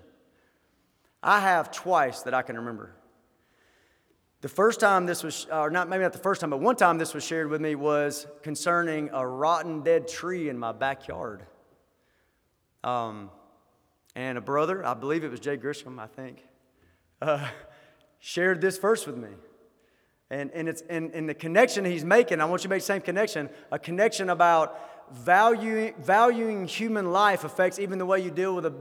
I 1.24 1.40
have 1.40 1.72
twice 1.72 2.24
that 2.24 2.34
I 2.34 2.42
can 2.42 2.58
remember. 2.58 2.94
The 4.42 4.50
first 4.50 4.82
time 4.82 5.06
this 5.06 5.24
was, 5.24 5.48
or 5.50 5.70
not 5.70 5.88
maybe 5.88 6.04
not 6.04 6.12
the 6.12 6.20
first 6.20 6.42
time, 6.42 6.50
but 6.50 6.60
one 6.60 6.76
time 6.76 6.98
this 6.98 7.14
was 7.14 7.24
shared 7.24 7.50
with 7.50 7.62
me 7.62 7.76
was 7.76 8.28
concerning 8.42 9.10
a 9.14 9.26
rotten 9.26 9.84
dead 9.84 10.10
tree 10.10 10.50
in 10.50 10.60
my 10.60 10.74
backyard. 10.74 11.46
Um, 12.84 13.30
and 14.16 14.38
a 14.38 14.42
brother, 14.42 14.86
I 14.86 14.96
believe 14.96 15.24
it 15.24 15.32
was 15.32 15.40
Jay 15.40 15.56
Grisham, 15.56 15.98
I 15.98 16.08
think, 16.08 16.44
uh, 17.22 17.48
shared 18.20 18.60
this 18.60 18.78
verse 18.78 19.08
with 19.08 19.16
me. 19.16 19.30
And, 20.30 20.52
and, 20.52 20.68
it's, 20.68 20.84
and, 20.90 21.14
and 21.14 21.30
the 21.30 21.34
connection 21.34 21.86
he's 21.86 22.04
making, 22.04 22.42
I 22.42 22.46
want 22.46 22.62
you 22.62 22.64
to 22.64 22.70
make 22.70 22.82
the 22.82 22.86
same 22.86 23.02
connection, 23.02 23.50
a 23.72 23.80
connection 23.80 24.30
about 24.30 24.78
valuing, 25.14 25.94
valuing 26.00 26.68
human 26.68 27.12
life 27.14 27.46
affects 27.46 27.80
even 27.80 27.98
the 27.98 28.06
way 28.06 28.20
you 28.20 28.32
deal 28.32 28.56
with 28.56 28.66
a 28.66 28.74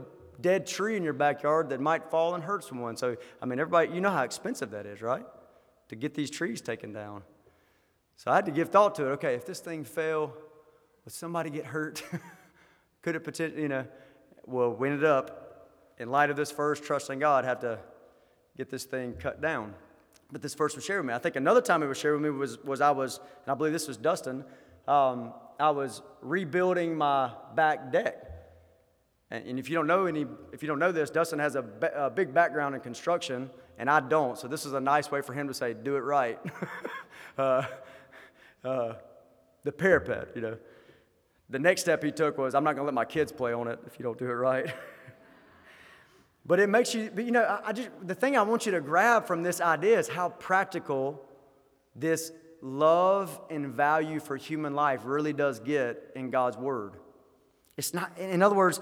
dead 0.42 0.66
tree 0.66 0.96
in 0.96 1.02
your 1.02 1.12
backyard 1.12 1.70
that 1.70 1.80
might 1.80 2.10
fall 2.10 2.34
and 2.34 2.44
hurt 2.44 2.64
someone. 2.64 2.96
So, 2.96 3.16
I 3.40 3.46
mean, 3.46 3.58
everybody, 3.58 3.92
you 3.92 4.00
know 4.00 4.10
how 4.10 4.24
expensive 4.24 4.70
that 4.72 4.86
is, 4.86 5.00
right? 5.00 5.24
To 5.88 5.96
get 5.96 6.14
these 6.14 6.30
trees 6.30 6.60
taken 6.60 6.92
down. 6.92 7.22
So 8.16 8.30
I 8.30 8.36
had 8.36 8.46
to 8.46 8.52
give 8.52 8.68
thought 8.68 8.94
to 8.96 9.06
it. 9.06 9.10
Okay, 9.12 9.34
if 9.34 9.46
this 9.46 9.60
thing 9.60 9.84
fell, 9.84 10.34
would 11.04 11.14
somebody 11.14 11.50
get 11.50 11.64
hurt? 11.64 12.02
Could 13.02 13.16
it 13.16 13.20
potentially, 13.20 13.62
you 13.62 13.68
know? 13.68 13.86
Well, 14.44 14.72
we 14.72 14.88
ended 14.88 15.04
up, 15.04 15.68
in 15.98 16.10
light 16.10 16.30
of 16.30 16.36
this 16.36 16.50
first, 16.50 16.84
trusting 16.84 17.18
God, 17.18 17.44
have 17.44 17.60
to 17.60 17.78
get 18.56 18.70
this 18.70 18.84
thing 18.84 19.14
cut 19.14 19.40
down 19.40 19.74
but 20.32 20.40
this 20.40 20.54
verse 20.54 20.74
was 20.74 20.84
shared 20.84 21.00
with 21.00 21.08
me. 21.08 21.14
I 21.14 21.18
think 21.18 21.36
another 21.36 21.60
time 21.60 21.82
it 21.82 21.86
was 21.86 21.98
shared 21.98 22.14
with 22.14 22.22
me 22.22 22.30
was, 22.30 22.58
was 22.64 22.80
I 22.80 22.90
was, 22.90 23.18
and 23.18 23.52
I 23.52 23.54
believe 23.54 23.74
this 23.74 23.86
was 23.86 23.98
Dustin, 23.98 24.44
um, 24.88 25.34
I 25.60 25.70
was 25.70 26.02
rebuilding 26.22 26.96
my 26.96 27.30
back 27.54 27.92
deck. 27.92 28.31
And, 29.32 29.58
if 29.58 29.70
you 29.70 29.74
don't 29.74 29.86
know 29.86 30.04
any, 30.04 30.26
if 30.52 30.62
you 30.62 30.68
don't 30.68 30.78
know 30.78 30.92
this, 30.92 31.08
Dustin 31.08 31.38
has 31.38 31.56
a, 31.56 31.64
a, 31.96 32.10
big 32.10 32.34
background 32.34 32.74
in 32.74 32.82
construction, 32.82 33.48
and 33.78 33.88
I 33.88 34.00
don't. 34.00 34.36
So 34.36 34.46
this 34.46 34.66
is 34.66 34.74
a 34.74 34.80
nice 34.80 35.10
way 35.10 35.22
for 35.22 35.32
him 35.32 35.48
to 35.48 35.54
say, 35.54 35.72
"Do 35.72 35.96
it 35.96 36.00
right." 36.00 36.38
uh, 37.38 37.62
uh, 38.62 38.92
the 39.64 39.72
parapet, 39.72 40.32
you 40.34 40.42
know. 40.42 40.58
The 41.48 41.58
next 41.58 41.80
step 41.80 42.04
he 42.04 42.12
took 42.12 42.36
was, 42.36 42.54
"I'm 42.54 42.62
not 42.62 42.74
going 42.74 42.82
to 42.82 42.86
let 42.86 42.94
my 42.94 43.06
kids 43.06 43.32
play 43.32 43.54
on 43.54 43.68
it 43.68 43.78
if 43.86 43.98
you 43.98 44.02
don't 44.02 44.18
do 44.18 44.26
it 44.26 44.34
right." 44.34 44.66
But 46.44 46.58
it 46.58 46.68
makes 46.68 46.92
you, 46.92 47.08
but 47.14 47.24
you 47.24 47.30
know, 47.30 47.44
I, 47.44 47.68
I 47.68 47.72
just, 47.72 47.90
the 48.02 48.16
thing 48.16 48.36
I 48.36 48.42
want 48.42 48.66
you 48.66 48.72
to 48.72 48.80
grab 48.80 49.28
from 49.28 49.44
this 49.44 49.60
idea 49.60 49.96
is 49.96 50.08
how 50.08 50.30
practical 50.30 51.24
this 51.94 52.32
love 52.60 53.40
and 53.48 53.68
value 53.68 54.18
for 54.18 54.36
human 54.36 54.74
life 54.74 55.02
really 55.04 55.32
does 55.32 55.60
get 55.60 56.10
in 56.16 56.30
God's 56.30 56.56
Word. 56.56 56.96
It's 57.76 57.94
not, 57.94 58.18
in 58.18 58.42
other 58.42 58.54
words, 58.54 58.80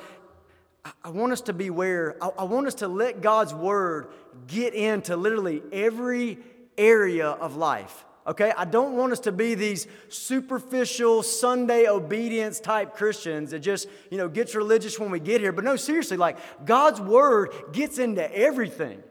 I 1.05 1.11
want 1.11 1.33
us 1.33 1.43
to 1.43 1.53
beware. 1.53 2.17
I 2.39 2.45
want 2.45 2.67
us 2.67 2.77
to 2.77 2.89
let 2.89 3.21
God's 3.21 3.53
Word 3.53 4.09
get 4.47 4.75
into 4.75 5.17
literally 5.17 5.63
every 5.73 6.39
area 6.79 7.29
of 7.29 7.57
life. 7.57 8.05
Okay? 8.27 8.53
I 8.57 8.65
don't 8.65 8.97
want 8.97 9.13
us 9.13 9.21
to 9.21 9.33
be 9.33 9.55
these 9.55 9.87
superficial 10.09 11.23
Sunday 11.23 11.87
obedience 11.87 12.61
type 12.61 12.95
Christians 12.95 13.51
that 13.51 13.61
just, 13.61 13.89
you 14.11 14.19
know, 14.19 14.29
gets 14.29 14.55
religious 14.55 14.99
when 14.99 15.11
we 15.11 15.21
get 15.21 15.41
here. 15.41 15.53
But 15.53 15.65
no, 15.65 15.77
seriously, 15.77 16.17
like 16.17 16.39
God's 16.65 17.01
word 17.01 17.53
gets 17.73 17.99
into 17.99 18.35
everything. 18.35 19.03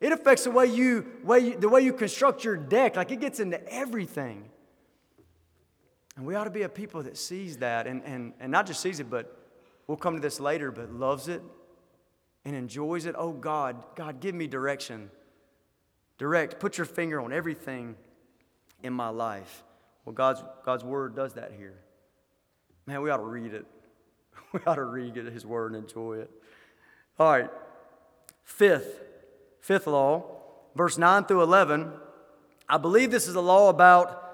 It 0.00 0.12
affects 0.12 0.44
the 0.44 0.50
way 0.50 0.66
you, 0.66 1.06
way 1.22 1.40
you, 1.40 1.58
the 1.58 1.68
way 1.68 1.80
you 1.82 1.92
construct 1.92 2.44
your 2.44 2.56
deck. 2.56 2.96
Like 2.96 3.10
it 3.10 3.20
gets 3.20 3.38
into 3.38 3.62
everything. 3.72 4.44
And 6.16 6.26
we 6.26 6.34
ought 6.34 6.44
to 6.44 6.50
be 6.50 6.62
a 6.62 6.68
people 6.68 7.02
that 7.02 7.16
sees 7.16 7.58
that 7.58 7.86
and, 7.86 8.02
and, 8.04 8.32
and 8.38 8.50
not 8.52 8.66
just 8.66 8.80
sees 8.80 9.00
it, 9.00 9.10
but 9.10 9.43
we'll 9.86 9.96
come 9.96 10.14
to 10.14 10.20
this 10.20 10.40
later, 10.40 10.70
but 10.70 10.92
loves 10.92 11.28
it 11.28 11.42
and 12.44 12.54
enjoys 12.54 13.06
it. 13.06 13.14
Oh 13.18 13.32
God, 13.32 13.76
God, 13.94 14.20
give 14.20 14.34
me 14.34 14.46
direction. 14.46 15.10
Direct, 16.18 16.60
put 16.60 16.78
your 16.78 16.84
finger 16.84 17.20
on 17.20 17.32
everything 17.32 17.96
in 18.82 18.92
my 18.92 19.08
life. 19.08 19.64
Well, 20.04 20.12
God's, 20.12 20.42
God's 20.64 20.84
word 20.84 21.16
does 21.16 21.34
that 21.34 21.52
here. 21.56 21.74
Man, 22.86 23.02
we 23.02 23.10
ought 23.10 23.18
to 23.18 23.24
read 23.24 23.52
it. 23.54 23.66
We 24.52 24.60
ought 24.68 24.76
to 24.76 24.84
read 24.84 25.16
his 25.16 25.44
word 25.44 25.72
and 25.72 25.82
enjoy 25.82 26.18
it. 26.18 26.30
All 27.18 27.28
right. 27.28 27.50
Fifth, 28.44 29.00
fifth 29.60 29.88
law, 29.88 30.22
verse 30.76 30.96
9 30.96 31.24
through 31.24 31.42
11. 31.42 31.90
I 32.68 32.78
believe 32.78 33.10
this 33.10 33.26
is 33.26 33.34
a 33.34 33.40
law 33.40 33.68
about 33.68 34.24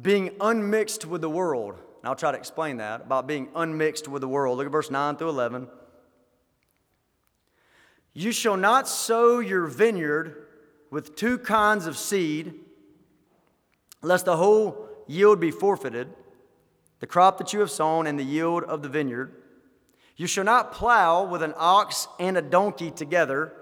being 0.00 0.30
unmixed 0.40 1.06
with 1.06 1.20
the 1.20 1.30
world. 1.30 1.76
And 2.06 2.10
I'll 2.10 2.14
try 2.14 2.30
to 2.30 2.38
explain 2.38 2.76
that 2.76 3.00
about 3.00 3.26
being 3.26 3.48
unmixed 3.56 4.06
with 4.06 4.20
the 4.20 4.28
world. 4.28 4.58
Look 4.58 4.66
at 4.66 4.70
verse 4.70 4.92
9 4.92 5.16
through 5.16 5.30
11. 5.30 5.66
You 8.14 8.30
shall 8.30 8.56
not 8.56 8.86
sow 8.86 9.40
your 9.40 9.66
vineyard 9.66 10.46
with 10.88 11.16
two 11.16 11.36
kinds 11.36 11.88
of 11.88 11.98
seed, 11.98 12.54
lest 14.02 14.26
the 14.26 14.36
whole 14.36 14.88
yield 15.08 15.40
be 15.40 15.50
forfeited, 15.50 16.06
the 17.00 17.08
crop 17.08 17.38
that 17.38 17.52
you 17.52 17.58
have 17.58 17.72
sown 17.72 18.06
and 18.06 18.16
the 18.16 18.22
yield 18.22 18.62
of 18.62 18.82
the 18.82 18.88
vineyard. 18.88 19.42
You 20.14 20.28
shall 20.28 20.44
not 20.44 20.70
plow 20.70 21.24
with 21.24 21.42
an 21.42 21.54
ox 21.56 22.06
and 22.20 22.36
a 22.36 22.42
donkey 22.42 22.92
together. 22.92 23.52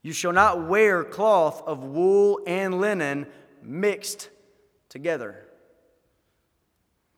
You 0.00 0.14
shall 0.14 0.32
not 0.32 0.66
wear 0.66 1.04
cloth 1.04 1.62
of 1.66 1.84
wool 1.84 2.40
and 2.46 2.80
linen 2.80 3.26
mixed 3.62 4.30
together. 4.88 5.47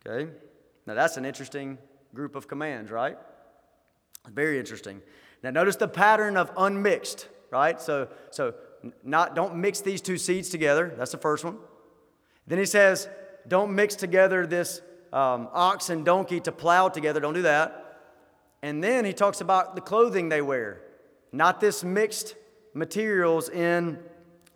Okay? 0.07 0.31
Now 0.87 0.95
that's 0.95 1.17
an 1.17 1.25
interesting 1.25 1.79
group 2.15 2.35
of 2.35 2.49
commands, 2.49 2.91
right? 2.91 3.17
Very 4.29 4.59
interesting. 4.59 5.01
Now 5.43 5.51
notice 5.51 5.77
the 5.77 5.89
pattern 5.89 6.37
of 6.37 6.51
unmixed, 6.57 7.29
right? 7.51 7.81
So 7.81 8.09
so 8.31 8.55
not 9.03 9.35
don't 9.35 9.57
mix 9.57 9.81
these 9.81 10.01
two 10.01 10.19
seeds 10.19 10.49
together. 10.49 10.95
That's 10.97 11.13
the 11.13 11.19
first 11.19 11.45
one. 11.45 11.59
Then 12.47 12.59
he 12.59 12.67
says, 12.67 13.09
don't 13.47 13.75
mix 13.75 13.95
together 13.95 14.47
this 14.47 14.81
um, 15.13 15.49
ox 15.53 15.91
and 15.91 16.05
donkey 16.05 16.41
to 16.41 16.53
plow 16.53 16.89
together. 16.89 17.21
Don't 17.21 17.35
do 17.35 17.43
that. 17.43 17.77
And 18.63 18.83
then 18.83 19.05
he 19.05 19.13
talks 19.13 19.41
about 19.41 19.75
the 19.75 19.81
clothing 19.81 20.29
they 20.29 20.43
wear, 20.43 20.83
not 21.33 21.61
this 21.61 21.83
mixed 21.83 22.35
materials 22.75 23.49
in 23.49 23.99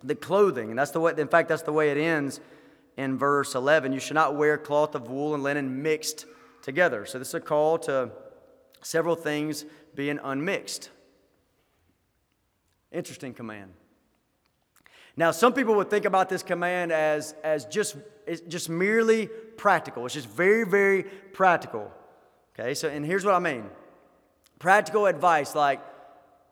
the 0.03 0.15
clothing. 0.15 0.69
And 0.69 0.77
that's 0.77 0.91
the 0.91 0.99
way, 0.99 1.13
in 1.17 1.27
fact, 1.27 1.49
that's 1.49 1.63
the 1.63 1.73
way 1.73 1.89
it 1.89 1.97
ends 1.97 2.39
in 2.97 3.17
verse 3.17 3.55
11. 3.55 3.93
You 3.93 3.99
should 3.99 4.15
not 4.15 4.35
wear 4.35 4.57
cloth 4.57 4.95
of 4.95 5.09
wool 5.09 5.33
and 5.33 5.43
linen 5.43 5.81
mixed 5.81 6.25
together. 6.61 7.05
So 7.05 7.19
this 7.19 7.29
is 7.29 7.33
a 7.33 7.39
call 7.39 7.77
to 7.79 8.11
several 8.81 9.15
things 9.15 9.65
being 9.93 10.19
unmixed. 10.23 10.89
Interesting 12.91 13.33
command. 13.33 13.73
Now, 15.17 15.31
some 15.31 15.53
people 15.53 15.75
would 15.75 15.89
think 15.89 16.05
about 16.05 16.29
this 16.29 16.43
command 16.43 16.91
as, 16.91 17.35
as 17.43 17.65
just, 17.65 17.95
just 18.47 18.69
merely 18.69 19.27
practical. 19.57 20.05
It's 20.05 20.13
just 20.13 20.29
very, 20.29 20.65
very 20.65 21.03
practical. 21.03 21.91
Okay, 22.57 22.73
so, 22.73 22.89
and 22.89 23.05
here's 23.05 23.25
what 23.25 23.33
I 23.33 23.39
mean 23.39 23.69
practical 24.59 25.05
advice 25.05 25.53
like 25.53 25.81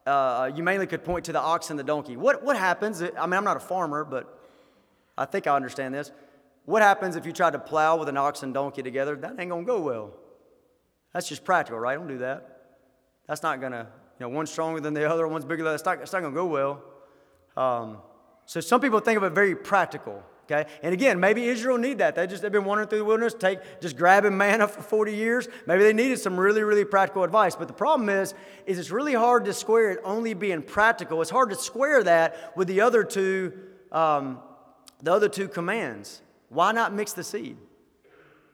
uh, 0.06 0.50
you 0.54 0.62
mainly 0.62 0.86
could 0.86 1.02
point 1.04 1.24
to 1.24 1.32
the 1.32 1.40
ox 1.40 1.70
and 1.70 1.78
the 1.78 1.84
donkey. 1.84 2.16
What, 2.16 2.42
what 2.42 2.58
happens? 2.58 3.02
I 3.02 3.06
mean, 3.06 3.32
I'm 3.32 3.44
not 3.44 3.56
a 3.56 3.60
farmer, 3.60 4.04
but 4.04 4.38
I 5.16 5.24
think 5.24 5.46
I 5.46 5.56
understand 5.56 5.94
this. 5.94 6.10
What 6.64 6.82
happens 6.82 7.16
if 7.16 7.26
you 7.26 7.32
try 7.32 7.50
to 7.50 7.58
plow 7.58 7.96
with 7.96 8.08
an 8.08 8.16
ox 8.16 8.42
and 8.42 8.54
donkey 8.54 8.82
together? 8.82 9.16
That 9.16 9.34
ain't 9.38 9.50
gonna 9.50 9.64
go 9.64 9.80
well. 9.80 10.14
That's 11.12 11.28
just 11.28 11.44
practical, 11.44 11.78
right? 11.78 11.96
Don't 11.96 12.08
do 12.08 12.18
that. 12.18 12.62
That's 13.26 13.42
not 13.42 13.60
gonna, 13.60 13.88
you 14.18 14.26
know, 14.26 14.28
one's 14.30 14.50
stronger 14.50 14.80
than 14.80 14.94
the 14.94 15.08
other, 15.08 15.28
one's 15.28 15.44
bigger 15.44 15.58
than 15.58 15.76
the 15.76 15.82
other. 15.84 16.02
It's 16.02 16.12
not, 16.12 16.22
gonna 16.22 16.34
go 16.34 16.46
well. 16.46 16.82
Um, 17.56 17.98
so 18.46 18.60
some 18.60 18.80
people 18.80 19.00
think 19.00 19.16
of 19.16 19.24
it 19.24 19.30
very 19.30 19.54
practical. 19.54 20.22
Okay? 20.44 20.68
And 20.82 20.92
again, 20.92 21.20
maybe 21.20 21.46
Israel 21.46 21.78
need 21.78 21.98
that. 21.98 22.14
They 22.14 22.26
just 22.26 22.42
they've 22.42 22.52
been 22.52 22.64
wandering 22.64 22.88
through 22.88 22.98
the 22.98 23.04
wilderness, 23.04 23.34
take 23.34 23.60
just 23.80 23.96
grabbing 23.96 24.36
manna 24.36 24.68
for 24.68 24.82
40 24.82 25.14
years. 25.14 25.48
Maybe 25.66 25.84
they 25.84 25.94
needed 25.94 26.18
some 26.18 26.38
really, 26.38 26.62
really 26.62 26.84
practical 26.84 27.24
advice. 27.24 27.56
But 27.56 27.68
the 27.68 27.74
problem 27.74 28.10
is, 28.10 28.34
is 28.66 28.78
it's 28.78 28.90
really 28.90 29.14
hard 29.14 29.46
to 29.46 29.54
square 29.54 29.92
it 29.92 30.00
only 30.04 30.34
being 30.34 30.62
practical. 30.62 31.22
It's 31.22 31.30
hard 31.30 31.50
to 31.50 31.56
square 31.56 32.02
that 32.04 32.54
with 32.56 32.68
the 32.68 32.82
other 32.82 33.04
two, 33.04 33.54
um, 33.90 34.38
the 35.02 35.12
other 35.12 35.30
two 35.30 35.48
commands. 35.48 36.20
Why 36.54 36.72
not 36.72 36.94
mix 36.94 37.12
the 37.12 37.24
seed? 37.24 37.58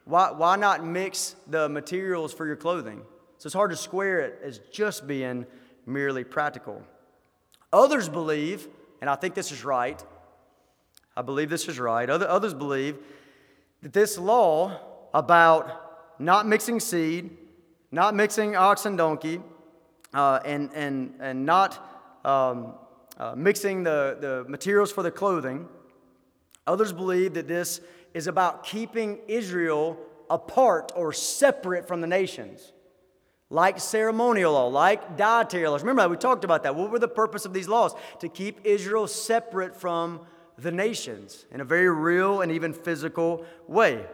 Why, 0.04 0.32
why 0.32 0.56
not 0.56 0.84
mix 0.84 1.36
the 1.46 1.68
materials 1.68 2.34
for 2.34 2.46
your 2.46 2.56
clothing? 2.56 3.02
So 3.38 3.46
it's 3.46 3.54
hard 3.54 3.70
to 3.70 3.76
square 3.76 4.20
it 4.20 4.40
as 4.42 4.58
just 4.72 5.06
being 5.06 5.46
merely 5.86 6.24
practical. 6.24 6.82
Others 7.72 8.08
believe 8.08 8.66
and 9.00 9.08
I 9.08 9.16
think 9.16 9.34
this 9.34 9.50
is 9.50 9.64
right. 9.64 10.02
I 11.16 11.22
believe 11.22 11.50
this 11.50 11.68
is 11.68 11.78
right. 11.78 12.08
Other, 12.08 12.28
others 12.28 12.54
believe 12.54 12.98
that 13.82 13.92
this 13.92 14.18
law 14.18 14.78
about 15.14 16.20
not 16.20 16.46
mixing 16.46 16.80
seed, 16.80 17.30
not 17.90 18.14
mixing 18.14 18.56
ox 18.56 18.84
and 18.84 18.98
donkey, 18.98 19.40
uh, 20.12 20.40
and, 20.44 20.70
and, 20.74 21.14
and 21.20 21.46
not 21.46 22.20
um, 22.24 22.74
uh, 23.16 23.34
mixing 23.36 23.82
the, 23.84 24.18
the 24.20 24.44
materials 24.48 24.92
for 24.92 25.02
the 25.02 25.10
clothing, 25.10 25.66
others 26.70 26.92
believe 26.92 27.34
that 27.34 27.48
this 27.48 27.80
is 28.14 28.26
about 28.26 28.64
keeping 28.64 29.18
Israel 29.28 29.98
apart 30.28 30.92
or 30.94 31.12
separate 31.12 31.86
from 31.86 32.00
the 32.00 32.06
nations 32.06 32.72
like 33.50 33.80
ceremonial 33.80 34.52
law, 34.52 34.68
like 34.68 35.16
dietary 35.16 35.68
laws. 35.68 35.82
Remember, 35.82 36.08
we 36.08 36.16
talked 36.16 36.44
about 36.44 36.62
that. 36.62 36.76
What 36.76 36.90
were 36.90 37.00
the 37.00 37.08
purpose 37.08 37.44
of 37.44 37.52
these 37.52 37.68
laws? 37.68 37.94
To 38.20 38.28
keep 38.28 38.60
Israel 38.64 39.08
separate 39.08 39.76
from 39.76 40.20
the 40.56 40.70
nations 40.70 41.46
in 41.50 41.60
a 41.60 41.64
very 41.64 41.90
real 41.90 42.42
and 42.42 42.52
even 42.52 42.72
physical 42.72 43.44
way. 43.66 44.06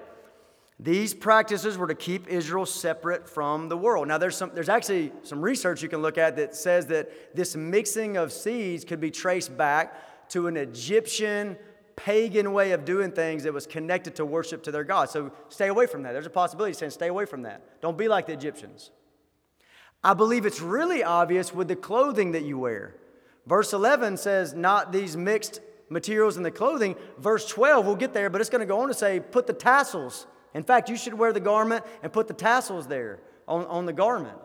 These 0.78 1.14
practices 1.14 1.76
were 1.76 1.86
to 1.86 1.94
keep 1.94 2.28
Israel 2.28 2.66
separate 2.66 3.28
from 3.28 3.68
the 3.68 3.76
world. 3.76 4.08
Now, 4.08 4.18
there's, 4.18 4.36
some, 4.36 4.50
there's 4.54 4.68
actually 4.68 5.12
some 5.22 5.42
research 5.42 5.82
you 5.82 5.88
can 5.88 6.02
look 6.02 6.18
at 6.18 6.36
that 6.36 6.54
says 6.54 6.86
that 6.86 7.34
this 7.34 7.56
mixing 7.56 8.16
of 8.16 8.32
seeds 8.32 8.84
could 8.84 9.00
be 9.00 9.10
traced 9.10 9.56
back 9.56 10.28
to 10.30 10.46
an 10.48 10.56
Egyptian 10.56 11.56
pagan 11.96 12.52
way 12.52 12.72
of 12.72 12.84
doing 12.84 13.10
things 13.10 13.42
that 13.44 13.52
was 13.52 13.66
connected 13.66 14.16
to 14.16 14.24
worship 14.24 14.62
to 14.64 14.70
their 14.70 14.84
God. 14.84 15.10
So 15.10 15.32
stay 15.48 15.68
away 15.68 15.86
from 15.86 16.02
that. 16.02 16.12
There's 16.12 16.26
a 16.26 16.30
possibility 16.30 16.74
saying 16.74 16.90
stay 16.90 17.08
away 17.08 17.24
from 17.24 17.42
that. 17.42 17.80
Don't 17.80 17.96
be 17.96 18.06
like 18.06 18.26
the 18.26 18.34
Egyptians. 18.34 18.90
I 20.04 20.14
believe 20.14 20.46
it's 20.46 20.60
really 20.60 21.02
obvious 21.02 21.54
with 21.54 21.68
the 21.68 21.76
clothing 21.76 22.32
that 22.32 22.44
you 22.44 22.58
wear. 22.58 22.94
Verse 23.46 23.72
11 23.72 24.18
says, 24.18 24.54
not 24.54 24.92
these 24.92 25.16
mixed 25.16 25.60
materials 25.88 26.36
in 26.36 26.42
the 26.42 26.50
clothing. 26.50 26.96
Verse 27.18 27.48
12, 27.48 27.86
we'll 27.86 27.96
get 27.96 28.12
there, 28.12 28.28
but 28.28 28.40
it's 28.40 28.50
going 28.50 28.60
to 28.60 28.66
go 28.66 28.80
on 28.80 28.88
to 28.88 28.94
say, 28.94 29.20
put 29.20 29.46
the 29.46 29.52
tassels. 29.52 30.26
In 30.54 30.62
fact, 30.62 30.88
you 30.88 30.96
should 30.96 31.14
wear 31.14 31.32
the 31.32 31.40
garment 31.40 31.84
and 32.02 32.12
put 32.12 32.28
the 32.28 32.34
tassels 32.34 32.86
there 32.86 33.20
on, 33.48 33.64
on 33.66 33.86
the 33.86 33.92
garment. 33.92 34.38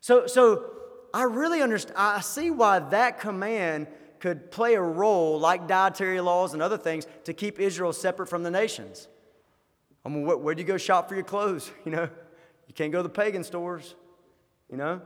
So, 0.00 0.26
so 0.26 0.70
I 1.12 1.24
really 1.24 1.62
understand, 1.62 1.96
I 1.98 2.20
see 2.20 2.50
why 2.50 2.78
that 2.78 3.20
command 3.20 3.88
could 4.20 4.50
play 4.50 4.74
a 4.74 4.82
role, 4.82 5.38
like 5.38 5.66
dietary 5.66 6.20
laws 6.20 6.52
and 6.52 6.62
other 6.62 6.78
things, 6.78 7.06
to 7.24 7.32
keep 7.32 7.58
Israel 7.58 7.92
separate 7.92 8.28
from 8.28 8.42
the 8.42 8.50
nations. 8.50 9.08
I 10.04 10.08
mean, 10.08 10.24
where, 10.24 10.36
where 10.36 10.54
do 10.54 10.62
you 10.62 10.68
go 10.68 10.76
shop 10.76 11.08
for 11.08 11.14
your 11.14 11.24
clothes? 11.24 11.70
You 11.84 11.92
know, 11.92 12.08
you 12.68 12.74
can't 12.74 12.92
go 12.92 12.98
to 12.98 13.02
the 13.02 13.08
pagan 13.08 13.42
stores. 13.42 13.96
You 14.70 14.76
know? 14.76 15.00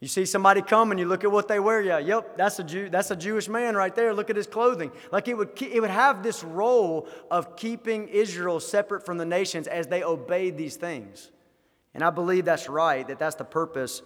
You 0.00 0.06
see 0.06 0.24
somebody 0.26 0.62
come 0.62 0.92
and 0.92 1.00
you 1.00 1.06
look 1.06 1.24
at 1.24 1.32
what 1.32 1.48
they 1.48 1.58
wear. 1.58 1.82
Yeah, 1.82 1.98
yep, 1.98 2.36
that's 2.36 2.58
a 2.60 2.64
Jew. 2.64 2.88
That's 2.88 3.10
a 3.10 3.16
Jewish 3.16 3.48
man 3.48 3.74
right 3.74 3.94
there. 3.94 4.14
Look 4.14 4.30
at 4.30 4.36
his 4.36 4.46
clothing. 4.46 4.92
Like 5.10 5.26
it 5.26 5.36
would, 5.36 5.60
it 5.60 5.80
would 5.80 5.90
have 5.90 6.22
this 6.22 6.44
role 6.44 7.08
of 7.30 7.56
keeping 7.56 8.06
Israel 8.08 8.60
separate 8.60 9.04
from 9.04 9.18
the 9.18 9.24
nations 9.24 9.66
as 9.66 9.88
they 9.88 10.04
obeyed 10.04 10.56
these 10.56 10.76
things. 10.76 11.32
And 11.94 12.04
I 12.04 12.10
believe 12.10 12.44
that's 12.44 12.68
right. 12.68 13.06
That 13.08 13.18
that's 13.18 13.34
the 13.34 13.44
purpose 13.44 14.02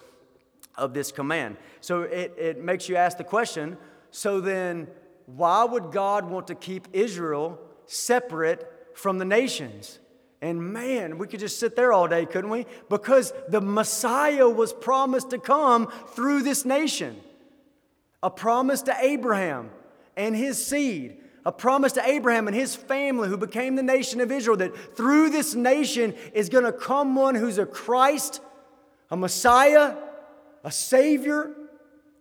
of 0.77 0.95
this 0.95 1.13
command. 1.13 1.59
So 1.83 2.03
it, 2.03 2.35
it 2.39 2.65
makes 2.65 2.89
you 2.89 2.97
ask 2.97 3.19
the 3.19 3.25
question. 3.25 3.77
So 4.13 4.41
then, 4.41 4.89
why 5.27 5.65
would 5.65 5.91
God 5.91 6.31
want 6.31 6.47
to 6.49 6.55
keep 6.55 6.87
Israel 6.93 7.59
separate 7.87 8.71
from 8.95 9.19
the 9.19 9.25
nations? 9.25 9.99
And 10.43 10.73
man, 10.73 11.19
we 11.19 11.27
could 11.27 11.41
just 11.41 11.59
sit 11.59 11.77
there 11.77 11.93
all 11.93 12.07
day, 12.07 12.27
couldn't 12.27 12.51
we? 12.51 12.67
Because 12.89 13.33
the 13.49 13.61
Messiah 13.61 14.49
was 14.49 14.73
promised 14.73 15.31
to 15.31 15.39
come 15.39 15.91
through 16.09 16.43
this 16.43 16.65
nation. 16.65 17.17
A 18.23 18.31
promise 18.31 18.83
to 18.83 18.97
Abraham 19.01 19.71
and 20.17 20.37
his 20.37 20.65
seed. 20.65 21.17
A 21.47 21.53
promise 21.53 21.93
to 21.95 22.07
Abraham 22.07 22.49
and 22.49 22.57
his 22.57 22.77
family 22.77 23.29
who 23.29 23.37
became 23.37 23.77
the 23.77 23.83
nation 23.83 24.21
of 24.21 24.31
Israel 24.31 24.57
that 24.59 24.97
through 24.97 25.31
this 25.31 25.55
nation 25.55 26.15
is 26.35 26.49
going 26.49 26.65
to 26.65 26.73
come 26.73 27.17
one 27.17 27.35
who's 27.35 27.59
a 27.59 27.67
Christ, 27.67 28.41
a 29.11 29.17
Messiah, 29.17 29.97
a 30.63 30.71
Savior, 30.71 31.53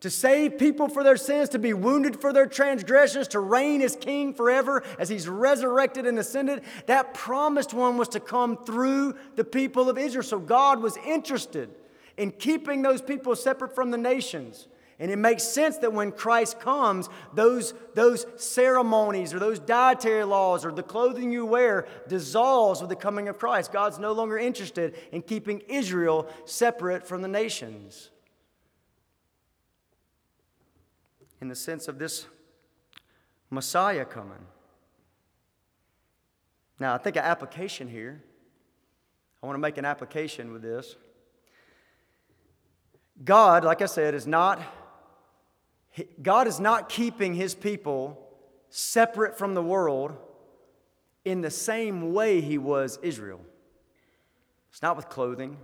to 0.01 0.09
save 0.09 0.57
people 0.57 0.89
for 0.89 1.03
their 1.03 1.15
sins, 1.15 1.49
to 1.49 1.59
be 1.59 1.73
wounded 1.73 2.19
for 2.19 2.33
their 2.33 2.47
transgressions, 2.47 3.27
to 3.29 3.39
reign 3.39 3.81
as 3.81 3.95
king 3.95 4.33
forever 4.33 4.83
as 4.99 5.09
he's 5.09 5.27
resurrected 5.27 6.05
and 6.05 6.19
ascended. 6.19 6.63
That 6.87 7.13
promised 7.13 7.73
one 7.73 7.97
was 7.97 8.09
to 8.09 8.19
come 8.19 8.57
through 8.57 9.15
the 9.35 9.43
people 9.43 9.89
of 9.89 9.97
Israel. 9.97 10.23
So 10.23 10.39
God 10.39 10.81
was 10.81 10.97
interested 10.97 11.69
in 12.17 12.31
keeping 12.31 12.81
those 12.81 13.01
people 13.01 13.35
separate 13.35 13.75
from 13.75 13.91
the 13.91 13.97
nations. 13.97 14.67
And 14.99 15.09
it 15.09 15.17
makes 15.17 15.43
sense 15.43 15.77
that 15.77 15.93
when 15.93 16.11
Christ 16.11 16.59
comes, 16.59 17.09
those, 17.33 17.73
those 17.95 18.25
ceremonies 18.37 19.33
or 19.33 19.39
those 19.39 19.57
dietary 19.59 20.23
laws 20.23 20.63
or 20.63 20.71
the 20.71 20.83
clothing 20.83 21.31
you 21.31 21.45
wear 21.45 21.87
dissolves 22.07 22.81
with 22.81 22.89
the 22.89 22.95
coming 22.95 23.27
of 23.27 23.39
Christ. 23.39 23.71
God's 23.71 23.97
no 23.97 24.11
longer 24.11 24.37
interested 24.37 24.95
in 25.11 25.23
keeping 25.23 25.61
Israel 25.67 26.27
separate 26.45 27.07
from 27.07 27.23
the 27.23 27.27
nations. 27.27 28.11
In 31.41 31.47
the 31.47 31.55
sense 31.55 31.87
of 31.87 31.97
this 31.99 32.27
Messiah 33.49 34.05
coming. 34.05 34.45
Now, 36.79 36.93
I 36.93 36.97
think 36.97 37.15
an 37.15 37.23
application 37.23 37.87
here. 37.87 38.23
I 39.41 39.47
want 39.47 39.55
to 39.55 39.61
make 39.61 39.77
an 39.77 39.85
application 39.85 40.53
with 40.53 40.61
this. 40.61 40.95
God, 43.23 43.63
like 43.63 43.81
I 43.81 43.87
said, 43.87 44.13
is 44.13 44.25
not 44.25 44.61
God 46.21 46.47
is 46.47 46.59
not 46.59 46.87
keeping 46.87 47.33
his 47.33 47.53
people 47.53 48.17
separate 48.69 49.37
from 49.37 49.55
the 49.55 49.61
world 49.61 50.15
in 51.25 51.41
the 51.41 51.51
same 51.51 52.13
way 52.13 52.39
he 52.39 52.57
was 52.57 52.97
Israel. 53.03 53.41
It's 54.69 54.81
not 54.81 54.95
with 54.95 55.09
clothing, 55.09 55.57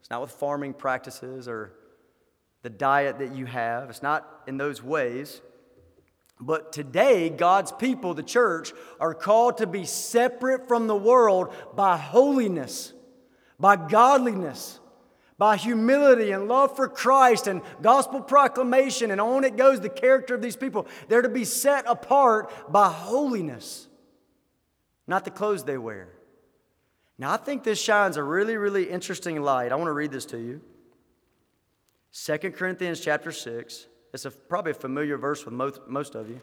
it's 0.00 0.08
not 0.08 0.22
with 0.22 0.30
farming 0.30 0.72
practices 0.72 1.46
or 1.46 1.74
the 2.66 2.70
diet 2.70 3.20
that 3.20 3.32
you 3.32 3.46
have. 3.46 3.90
It's 3.90 4.02
not 4.02 4.28
in 4.48 4.56
those 4.56 4.82
ways. 4.82 5.40
But 6.40 6.72
today, 6.72 7.28
God's 7.30 7.70
people, 7.70 8.12
the 8.12 8.24
church, 8.24 8.72
are 8.98 9.14
called 9.14 9.58
to 9.58 9.68
be 9.68 9.84
separate 9.84 10.66
from 10.66 10.88
the 10.88 10.96
world 10.96 11.54
by 11.76 11.96
holiness, 11.96 12.92
by 13.60 13.76
godliness, 13.76 14.80
by 15.38 15.56
humility 15.56 16.32
and 16.32 16.48
love 16.48 16.74
for 16.74 16.88
Christ 16.88 17.46
and 17.46 17.62
gospel 17.82 18.20
proclamation, 18.20 19.12
and 19.12 19.20
on 19.20 19.44
it 19.44 19.56
goes 19.56 19.78
the 19.78 19.88
character 19.88 20.34
of 20.34 20.42
these 20.42 20.56
people. 20.56 20.88
They're 21.06 21.22
to 21.22 21.28
be 21.28 21.44
set 21.44 21.84
apart 21.86 22.50
by 22.72 22.90
holiness, 22.90 23.86
not 25.06 25.24
the 25.24 25.30
clothes 25.30 25.62
they 25.62 25.78
wear. 25.78 26.08
Now, 27.16 27.30
I 27.30 27.36
think 27.36 27.62
this 27.62 27.80
shines 27.80 28.16
a 28.16 28.24
really, 28.24 28.56
really 28.56 28.90
interesting 28.90 29.40
light. 29.40 29.70
I 29.70 29.76
want 29.76 29.86
to 29.86 29.92
read 29.92 30.10
this 30.10 30.26
to 30.26 30.36
you. 30.36 30.62
2 32.24 32.38
Corinthians 32.52 33.00
chapter 33.00 33.30
6. 33.30 33.86
It's 34.14 34.24
a, 34.24 34.30
probably 34.30 34.70
a 34.70 34.74
familiar 34.74 35.18
verse 35.18 35.44
with 35.44 35.52
most, 35.52 35.80
most 35.86 36.14
of 36.14 36.30
you. 36.30 36.40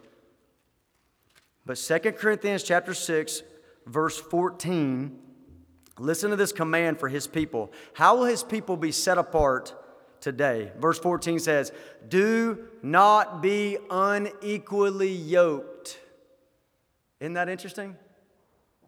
But 1.66 1.78
2 1.78 2.12
Corinthians 2.12 2.62
chapter 2.62 2.94
6, 2.94 3.42
verse 3.88 4.20
14, 4.20 5.18
listen 5.98 6.30
to 6.30 6.36
this 6.36 6.52
command 6.52 7.00
for 7.00 7.10
his 7.10 7.26
people. 7.26 7.72
How 7.94 8.18
will 8.18 8.26
his 8.26 8.44
people 8.44 8.78
be 8.78 8.92
set 8.92 9.18
apart 9.18 9.74
today? 10.22 10.72
Verse 10.78 11.00
14 11.00 11.40
says, 11.40 11.72
Do 12.08 12.68
not 12.84 13.42
be 13.42 13.80
unequally 13.90 15.12
yoked. 15.12 16.00
Isn't 17.20 17.34
that 17.34 17.50
interesting? 17.50 17.96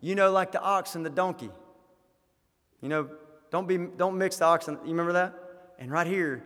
You 0.02 0.14
know, 0.14 0.32
like 0.32 0.52
the 0.52 0.62
ox 0.62 0.94
and 0.94 1.04
the 1.04 1.10
donkey. 1.10 1.50
You 2.80 2.90
know, 2.90 3.10
don't, 3.50 3.68
be, 3.68 3.78
don't 3.78 4.20
mix 4.20 4.38
the 4.38 4.46
ox 4.46 4.68
and, 4.68 4.78
you 4.84 4.92
remember 4.92 5.14
that? 5.14 5.34
And 5.80 5.90
right 5.92 6.06
here, 6.06 6.44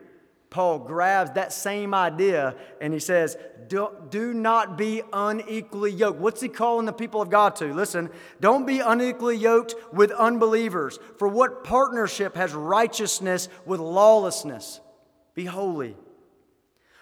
Paul 0.50 0.80
grabs 0.80 1.32
that 1.32 1.54
same 1.54 1.94
idea 1.94 2.56
and 2.82 2.92
he 2.94 3.00
says, 3.00 3.38
do, 3.68 3.90
do, 4.10 4.34
not 4.34 4.80
be 4.80 5.04
unequally 5.14 5.92
yoked. 5.92 6.20
What's 6.20 6.42
he 6.42 6.50
calling 6.50 6.88
the 6.88 6.94
people 6.94 7.22
of 7.22 7.30
God 7.30 7.56
to? 7.58 7.72
Listen, 7.72 8.10
don't 8.42 8.66
be 8.66 8.80
unequally 8.80 9.38
yoked 9.38 9.76
with 9.94 10.12
unbelievers. 10.12 10.98
For 11.18 11.28
what 11.28 11.64
partnership 11.64 12.36
has 12.36 12.54
righteousness 12.54 13.48
with 13.66 13.80
lawlessness? 13.80 14.82
Be 15.36 15.46
holy. 15.46 15.96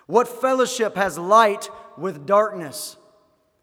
What 0.08 0.28
fellowship 0.28 0.96
has 0.98 1.18
light 1.18 1.70
with 1.98 2.26
darkness? 2.26 2.98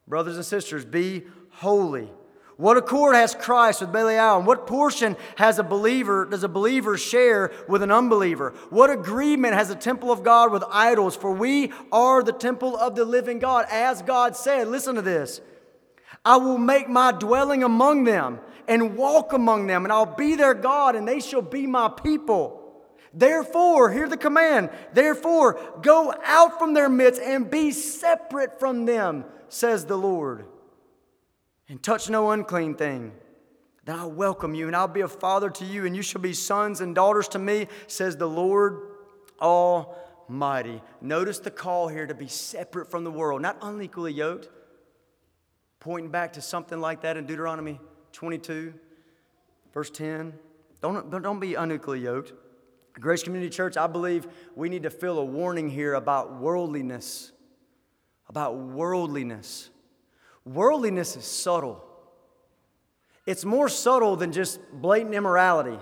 Brothers 0.09 0.37
and 0.37 0.47
sisters, 0.47 0.87
be 0.87 1.25
holy. 1.51 2.11
What 2.57 2.77
accord 2.77 3.17
has 3.17 3.35
Christ 3.35 3.81
with 3.81 3.93
Belial? 3.93 4.39
And 4.39 4.47
what 4.47 4.67
portion 4.67 5.17
has 5.37 5.59
a 5.59 5.65
believer, 5.65 6.25
does 6.25 6.45
a 6.45 6.49
believer 6.49 6.97
share 6.97 7.51
with 7.69 7.83
an 7.83 7.91
unbeliever? 7.91 8.55
What 8.71 8.91
agreement 8.91 9.55
has 9.55 9.69
the 9.69 9.75
temple 9.75 10.13
of 10.13 10.23
God 10.23 10.53
with 10.53 10.63
idols? 10.71 11.17
For 11.17 11.33
we 11.33 11.73
are 11.91 12.23
the 12.23 12.33
temple 12.33 12.77
of 12.77 12.95
the 12.95 13.05
living 13.05 13.41
God. 13.41 13.67
As 13.71 14.03
God 14.03 14.37
said, 14.37 14.69
listen 14.69 14.95
to 14.95 15.03
this 15.03 15.41
I 16.25 16.37
will 16.37 16.59
make 16.59 16.89
my 16.89 17.11
dwelling 17.11 17.65
among 17.65 18.05
them 18.05 18.39
and 18.69 18.97
walk 18.97 19.33
among 19.33 19.67
them, 19.67 19.85
and 19.85 19.93
I'll 19.93 20.07
be 20.07 20.37
their 20.37 20.55
God, 20.55 20.95
and 20.95 21.07
they 21.07 21.21
shall 21.21 21.43
be 21.43 21.67
my 21.67 21.89
people. 21.89 22.61
Therefore, 23.13 23.91
hear 23.91 24.09
the 24.09 24.17
command. 24.17 24.71
Therefore, 24.93 25.61
go 25.83 26.15
out 26.25 26.59
from 26.59 26.73
their 26.73 26.89
midst 26.89 27.21
and 27.21 27.51
be 27.51 27.73
separate 27.73 28.59
from 28.59 28.87
them, 28.87 29.25
says 29.49 29.85
the 29.85 29.99
Lord 29.99 30.47
and 31.69 31.83
touch 31.83 32.11
no 32.11 32.31
unclean 32.31 32.75
thing. 32.75 33.13
Then 33.85 33.99
I'll 33.99 34.11
welcome 34.11 34.55
you, 34.55 34.67
and 34.67 34.75
I'll 34.75 34.89
be 34.89 35.03
a 35.03 35.09
father 35.09 35.51
to 35.51 35.65
you, 35.65 35.85
and 35.85 35.95
you 35.95 36.03
shall 36.03 36.21
be 36.21 36.33
sons 36.33 36.81
and 36.81 36.95
daughters 36.95 37.29
to 37.29 37.39
me, 37.39 37.69
says 37.87 38.17
the 38.17 38.29
Lord 38.29 38.81
Almighty. 39.41 40.83
Notice 41.01 41.39
the 41.39 41.51
call 41.51 41.89
here 41.89 42.07
to 42.07 42.15
be 42.15 42.29
separate 42.29 42.91
from 42.91 43.05
the 43.05 43.11
world, 43.11 43.43
not 43.43 43.59
unequally 43.61 44.13
yoked. 44.13 44.49
Pointing 45.81 46.11
back 46.11 46.33
to 46.35 46.41
something 46.41 46.81
like 46.81 47.03
that 47.03 47.19
in 47.19 47.27
Deuteronomy 47.27 47.79
22, 48.13 48.73
verse 49.75 49.91
10. 49.91 50.33
Don't, 50.81 51.11
don't 51.11 51.41
be 51.41 51.55
unequally 51.55 52.01
yoked. 52.01 52.33
Grace 52.95 53.23
Community 53.23 53.51
Church, 53.51 53.77
I 53.77 53.87
believe 53.87 54.27
we 54.55 54.69
need 54.69 54.85
to 54.85 54.91
feel 54.91 55.19
a 55.19 55.25
warning 55.25 55.69
here 55.69 55.95
about 55.95 56.41
worldliness. 56.41 57.33
About 58.29 58.57
worldliness. 58.57 59.69
Worldliness 60.45 61.17
is 61.17 61.25
subtle. 61.25 61.83
It's 63.27 63.45
more 63.45 63.69
subtle 63.69 64.17
than 64.17 64.33
just 64.33 64.61
blatant 64.73 65.15
immorality. 65.15 65.79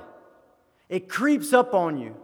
It 0.89 1.09
creeps 1.09 1.53
up 1.53 1.75
on 1.75 1.99
you. 1.99 2.15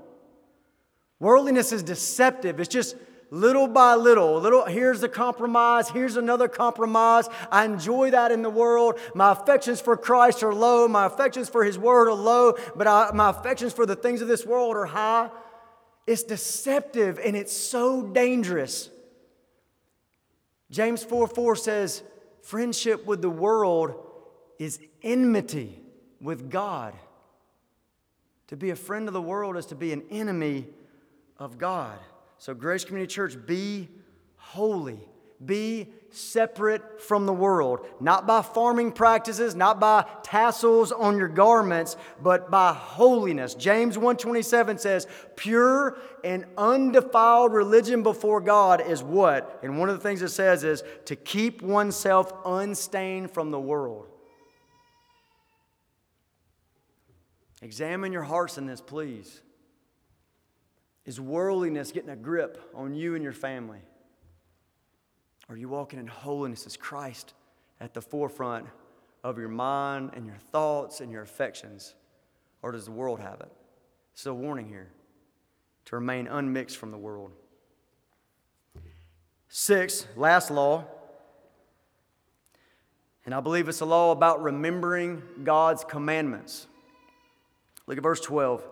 Worldliness 1.19 1.73
is 1.73 1.83
deceptive. 1.83 2.61
It's 2.61 2.69
just 2.69 2.95
little 3.31 3.67
by 3.67 3.95
little, 3.95 4.41
little 4.41 4.65
here's 4.65 5.03
a 5.03 5.09
compromise, 5.09 5.89
here's 5.91 6.17
another 6.17 6.49
compromise. 6.49 7.29
I 7.51 7.65
enjoy 7.65 8.13
that 8.13 8.31
in 8.31 8.43
the 8.43 8.51
world. 8.51 8.99
My 9.15 9.33
affections 9.33 9.81
for 9.81 9.97
Christ 9.97 10.43
are 10.43 10.55
low, 10.55 10.89
my 10.89 11.07
affections 11.07 11.49
for 11.49 11.65
his 11.65 11.79
word 11.79 12.09
are 12.09 12.15
low, 12.15 12.55
but 12.77 12.87
I, 12.87 13.11
my 13.13 13.31
affections 13.31 13.73
for 13.73 13.85
the 13.85 13.97
things 13.97 14.23
of 14.23 14.29
this 14.29 14.47
world 14.47 14.77
are 14.77 14.87
high. 14.87 15.31
It's 16.07 16.23
deceptive 16.23 17.19
and 17.23 17.37
it's 17.37 17.53
so 17.53 18.03
dangerous. 18.03 18.89
James 20.71 21.03
4 21.03 21.27
4 21.27 21.57
says, 21.57 22.03
Friendship 22.49 23.05
with 23.05 23.21
the 23.21 23.29
world 23.29 23.93
is 24.59 24.81
enmity 25.03 25.83
with 26.19 26.49
God. 26.49 26.95
To 28.47 28.57
be 28.57 28.71
a 28.71 28.75
friend 28.75 29.07
of 29.07 29.13
the 29.13 29.21
world 29.21 29.59
is 29.59 29.67
to 29.67 29.75
be 29.75 29.93
an 29.93 30.03
enemy 30.11 30.67
of 31.37 31.59
God. 31.59 31.99
So, 32.39 32.55
Grace 32.55 32.87
Community 32.87 33.13
Church, 33.13 33.37
be 33.45 33.91
holy. 34.37 34.99
Be 35.45 35.93
separate 36.11 37.01
from 37.01 37.27
the 37.27 37.33
world, 37.33 37.87
not 38.01 38.27
by 38.27 38.43
farming 38.43 38.93
practices, 38.93 39.55
not 39.55 39.79
by 39.79 40.05
tassels 40.23 40.91
on 40.91 41.17
your 41.17 41.29
garments, 41.29 41.97
but 42.21 42.51
by 42.51 42.73
holiness. 42.73 43.55
James 43.55 43.97
1:27 43.97 44.79
says, 44.79 45.07
"Pure 45.37 45.97
and 46.25 46.45
undefiled 46.57 47.53
religion 47.53 48.03
before 48.03 48.41
God 48.41 48.81
is 48.81 49.03
what?" 49.03 49.61
And 49.63 49.79
one 49.79 49.89
of 49.89 49.97
the 49.97 50.03
things 50.03 50.23
it 50.23 50.31
says 50.31 50.65
is 50.65 50.83
to 51.05 51.15
keep 51.15 51.63
oneself 51.63 52.33
unstained 52.45 53.31
from 53.31 53.53
the 53.53 53.61
world. 53.61 54.09
Examine 57.63 58.13
your 58.13 58.23
hearts 58.23 58.59
in 58.59 58.67
this, 58.67 58.81
please. 58.81 59.41
Is 61.05 61.21
worldliness 61.21 61.93
getting 61.93 62.11
a 62.11 62.17
grip 62.17 62.71
on 62.75 62.95
you 62.95 63.15
and 63.15 63.23
your 63.23 63.33
family? 63.33 63.83
Are 65.49 65.57
you 65.57 65.69
walking 65.69 65.99
in 65.99 66.07
holiness 66.07 66.67
as 66.67 66.77
Christ 66.77 67.35
at 67.81 67.95
the 67.95 68.03
forefront 68.03 68.67
of 69.25 69.39
your 69.39 69.49
mind 69.49 70.11
and 70.15 70.27
your 70.27 70.37
thoughts 70.37 71.01
and 71.01 71.11
your 71.11 71.23
affections? 71.23 71.95
Or 72.63 72.73
does 72.73 72.85
the 72.85 72.91
world 72.91 73.21
have 73.21 73.41
it? 73.41 73.51
So, 74.15 74.35
warning 74.35 74.69
here 74.69 74.91
to 75.87 75.97
remain 75.97 76.27
unmixed 76.27 76.77
from 76.77 76.91
the 76.91 76.99
world. 76.99 77.33
Six, 79.49 80.07
last 80.17 80.51
law. 80.51 80.85
And 83.25 83.35
I 83.35 83.41
believe 83.41 83.69
it's 83.69 83.81
a 83.81 83.87
law 83.87 84.13
about 84.13 84.43
remembering 84.43 85.23
God's 85.45 85.85
commandments. 85.85 86.67
Look 87.87 87.97
at 87.97 88.03
verse 88.03 88.21
12. 88.21 88.67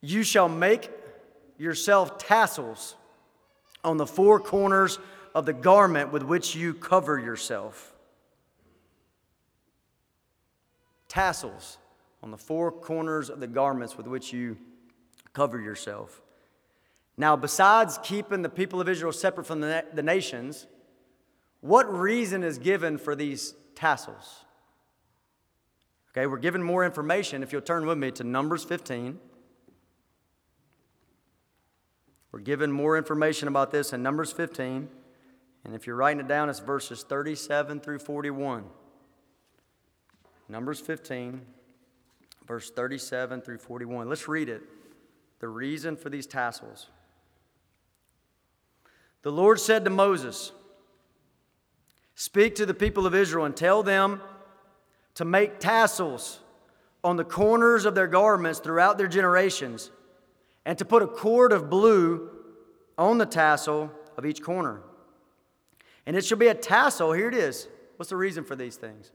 You 0.00 0.22
shall 0.22 0.48
make 0.48 0.90
yourself 1.58 2.18
tassels 2.18 2.94
on 3.84 3.96
the 3.96 4.06
four 4.06 4.40
corners 4.40 4.98
of 5.34 5.46
the 5.46 5.52
garment 5.52 6.12
with 6.12 6.22
which 6.22 6.54
you 6.54 6.74
cover 6.74 7.18
yourself. 7.18 7.94
Tassels 11.08 11.78
on 12.22 12.30
the 12.30 12.38
four 12.38 12.70
corners 12.72 13.30
of 13.30 13.40
the 13.40 13.46
garments 13.46 13.96
with 13.96 14.06
which 14.06 14.32
you 14.32 14.56
cover 15.32 15.60
yourself. 15.60 16.20
Now, 17.16 17.36
besides 17.36 17.98
keeping 18.02 18.42
the 18.42 18.48
people 18.48 18.80
of 18.80 18.88
Israel 18.88 19.12
separate 19.12 19.46
from 19.46 19.60
the, 19.60 19.84
the 19.92 20.02
nations, 20.02 20.66
what 21.60 21.92
reason 21.92 22.44
is 22.44 22.58
given 22.58 22.98
for 22.98 23.16
these 23.16 23.54
tassels? 23.74 24.44
Okay, 26.12 26.26
we're 26.26 26.38
given 26.38 26.62
more 26.62 26.84
information. 26.84 27.42
If 27.42 27.52
you'll 27.52 27.60
turn 27.60 27.86
with 27.86 27.98
me 27.98 28.10
to 28.12 28.24
Numbers 28.24 28.64
15. 28.64 29.18
We're 32.38 32.44
given 32.44 32.70
more 32.70 32.96
information 32.96 33.48
about 33.48 33.72
this 33.72 33.92
in 33.92 34.00
Numbers 34.00 34.30
15. 34.30 34.88
And 35.64 35.74
if 35.74 35.88
you're 35.88 35.96
writing 35.96 36.20
it 36.20 36.28
down, 36.28 36.48
it's 36.48 36.60
verses 36.60 37.02
37 37.02 37.80
through 37.80 37.98
41. 37.98 38.62
Numbers 40.48 40.78
15, 40.78 41.40
verse 42.46 42.70
37 42.70 43.40
through 43.40 43.58
41. 43.58 44.08
Let's 44.08 44.28
read 44.28 44.48
it. 44.48 44.62
The 45.40 45.48
reason 45.48 45.96
for 45.96 46.10
these 46.10 46.28
tassels. 46.28 46.86
The 49.22 49.32
Lord 49.32 49.58
said 49.58 49.82
to 49.82 49.90
Moses, 49.90 50.52
Speak 52.14 52.54
to 52.54 52.66
the 52.66 52.72
people 52.72 53.04
of 53.04 53.16
Israel 53.16 53.46
and 53.46 53.56
tell 53.56 53.82
them 53.82 54.22
to 55.14 55.24
make 55.24 55.58
tassels 55.58 56.38
on 57.02 57.16
the 57.16 57.24
corners 57.24 57.84
of 57.84 57.96
their 57.96 58.06
garments 58.06 58.60
throughout 58.60 58.96
their 58.96 59.08
generations, 59.08 59.90
and 60.68 60.76
to 60.76 60.84
put 60.84 61.02
a 61.02 61.06
cord 61.06 61.50
of 61.50 61.70
blue 61.70 62.28
on 62.98 63.16
the 63.16 63.24
tassel 63.24 63.90
of 64.18 64.26
each 64.26 64.42
corner. 64.42 64.82
And 66.04 66.14
it 66.14 66.26
shall 66.26 66.36
be 66.36 66.48
a 66.48 66.54
tassel, 66.54 67.12
here 67.14 67.28
it 67.28 67.34
is. 67.34 67.66
What's 67.96 68.10
the 68.10 68.18
reason 68.18 68.44
for 68.44 68.54
these 68.54 68.76
things? 68.76 69.10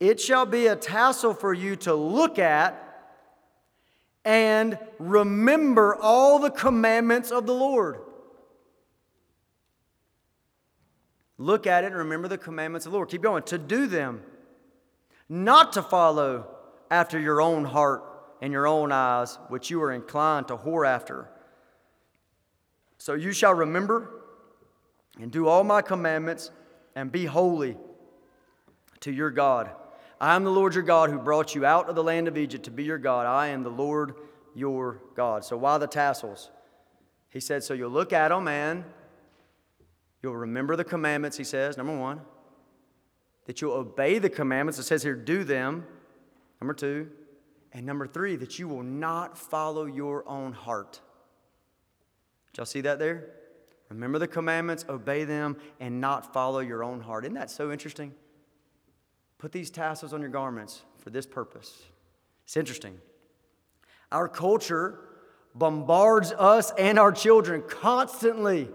It 0.00 0.20
shall 0.20 0.44
be 0.44 0.66
a 0.66 0.76
tassel 0.76 1.32
for 1.32 1.54
you 1.54 1.76
to 1.76 1.94
look 1.94 2.38
at 2.38 2.76
and 4.22 4.78
remember 4.98 5.96
all 5.96 6.38
the 6.38 6.50
commandments 6.50 7.30
of 7.30 7.46
the 7.46 7.54
Lord. 7.54 8.00
Look 11.38 11.66
at 11.66 11.84
it 11.84 11.86
and 11.86 11.96
remember 11.96 12.28
the 12.28 12.36
commandments 12.36 12.84
of 12.84 12.92
the 12.92 12.98
Lord. 12.98 13.08
Keep 13.08 13.22
going. 13.22 13.44
To 13.44 13.56
do 13.56 13.86
them, 13.86 14.20
not 15.26 15.72
to 15.72 15.82
follow 15.82 16.48
after 16.90 17.18
your 17.18 17.40
own 17.40 17.64
heart 17.64 18.09
and 18.40 18.52
your 18.52 18.66
own 18.66 18.92
eyes, 18.92 19.38
which 19.48 19.70
you 19.70 19.82
are 19.82 19.92
inclined 19.92 20.48
to 20.48 20.56
whore 20.56 20.86
after. 20.86 21.28
So 22.98 23.14
you 23.14 23.32
shall 23.32 23.54
remember 23.54 24.10
and 25.20 25.30
do 25.30 25.46
all 25.48 25.64
my 25.64 25.82
commandments 25.82 26.50
and 26.94 27.10
be 27.10 27.26
holy 27.26 27.76
to 29.00 29.12
your 29.12 29.30
God. 29.30 29.70
I 30.20 30.36
am 30.36 30.44
the 30.44 30.50
Lord 30.50 30.74
your 30.74 30.82
God 30.82 31.10
who 31.10 31.18
brought 31.18 31.54
you 31.54 31.64
out 31.64 31.88
of 31.88 31.94
the 31.94 32.02
land 32.02 32.28
of 32.28 32.36
Egypt 32.36 32.64
to 32.64 32.70
be 32.70 32.84
your 32.84 32.98
God. 32.98 33.26
I 33.26 33.48
am 33.48 33.62
the 33.62 33.70
Lord 33.70 34.14
your 34.54 35.00
God. 35.14 35.44
So 35.44 35.56
why 35.56 35.78
the 35.78 35.86
tassels? 35.86 36.50
He 37.30 37.40
said, 37.40 37.62
so 37.62 37.74
you'll 37.74 37.90
look 37.90 38.12
at 38.12 38.28
them 38.28 38.48
and 38.48 38.84
you'll 40.22 40.36
remember 40.36 40.76
the 40.76 40.84
commandments, 40.84 41.36
he 41.36 41.44
says, 41.44 41.76
number 41.76 41.96
one. 41.96 42.20
That 43.46 43.60
you'll 43.60 43.72
obey 43.72 44.18
the 44.18 44.28
commandments. 44.28 44.78
It 44.78 44.84
says 44.84 45.02
here, 45.02 45.14
do 45.14 45.44
them. 45.44 45.86
Number 46.60 46.74
two. 46.74 47.10
And 47.72 47.86
number 47.86 48.06
three, 48.06 48.36
that 48.36 48.58
you 48.58 48.68
will 48.68 48.82
not 48.82 49.38
follow 49.38 49.84
your 49.84 50.28
own 50.28 50.52
heart. 50.52 51.00
Did 52.52 52.58
y'all 52.58 52.66
see 52.66 52.80
that 52.80 52.98
there? 52.98 53.30
Remember 53.88 54.18
the 54.18 54.28
commandments, 54.28 54.84
obey 54.88 55.24
them, 55.24 55.56
and 55.78 56.00
not 56.00 56.32
follow 56.32 56.60
your 56.60 56.82
own 56.84 57.00
heart. 57.00 57.24
Isn't 57.24 57.34
that 57.34 57.50
so 57.50 57.72
interesting? 57.72 58.14
Put 59.38 59.52
these 59.52 59.70
tassels 59.70 60.12
on 60.12 60.20
your 60.20 60.30
garments 60.30 60.82
for 60.98 61.10
this 61.10 61.26
purpose. 61.26 61.82
It's 62.44 62.56
interesting. 62.56 62.98
Our 64.12 64.28
culture 64.28 64.98
bombards 65.54 66.32
us 66.32 66.72
and 66.78 66.98
our 66.98 67.12
children 67.12 67.62
constantly 67.68 68.68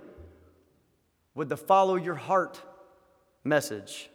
with 1.34 1.50
the 1.50 1.58
follow 1.58 1.96
your 1.96 2.16
heart 2.16 2.62
message. 3.43 4.10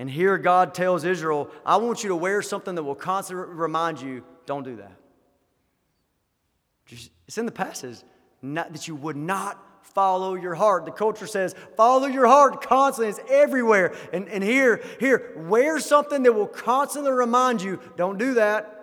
And 0.00 0.08
here 0.08 0.38
God 0.38 0.72
tells 0.72 1.04
Israel, 1.04 1.50
I 1.64 1.76
want 1.76 2.02
you 2.02 2.08
to 2.08 2.16
wear 2.16 2.40
something 2.40 2.74
that 2.74 2.82
will 2.82 2.94
constantly 2.94 3.44
remind 3.54 4.00
you 4.00 4.24
don't 4.46 4.62
do 4.62 4.76
that. 4.76 4.92
It's 7.28 7.36
in 7.36 7.44
the 7.44 7.52
passage 7.52 7.98
not, 8.40 8.72
that 8.72 8.88
you 8.88 8.94
would 8.94 9.14
not 9.14 9.62
follow 9.82 10.36
your 10.36 10.54
heart. 10.54 10.86
The 10.86 10.90
culture 10.90 11.26
says, 11.26 11.54
follow 11.76 12.06
your 12.06 12.26
heart 12.26 12.62
constantly. 12.62 13.10
It's 13.10 13.20
everywhere. 13.30 13.94
And, 14.10 14.26
and 14.30 14.42
here, 14.42 14.82
here, 14.98 15.34
wear 15.36 15.78
something 15.78 16.22
that 16.22 16.32
will 16.32 16.46
constantly 16.46 17.12
remind 17.12 17.60
you 17.60 17.78
don't 17.98 18.16
do 18.16 18.32
that. 18.34 18.79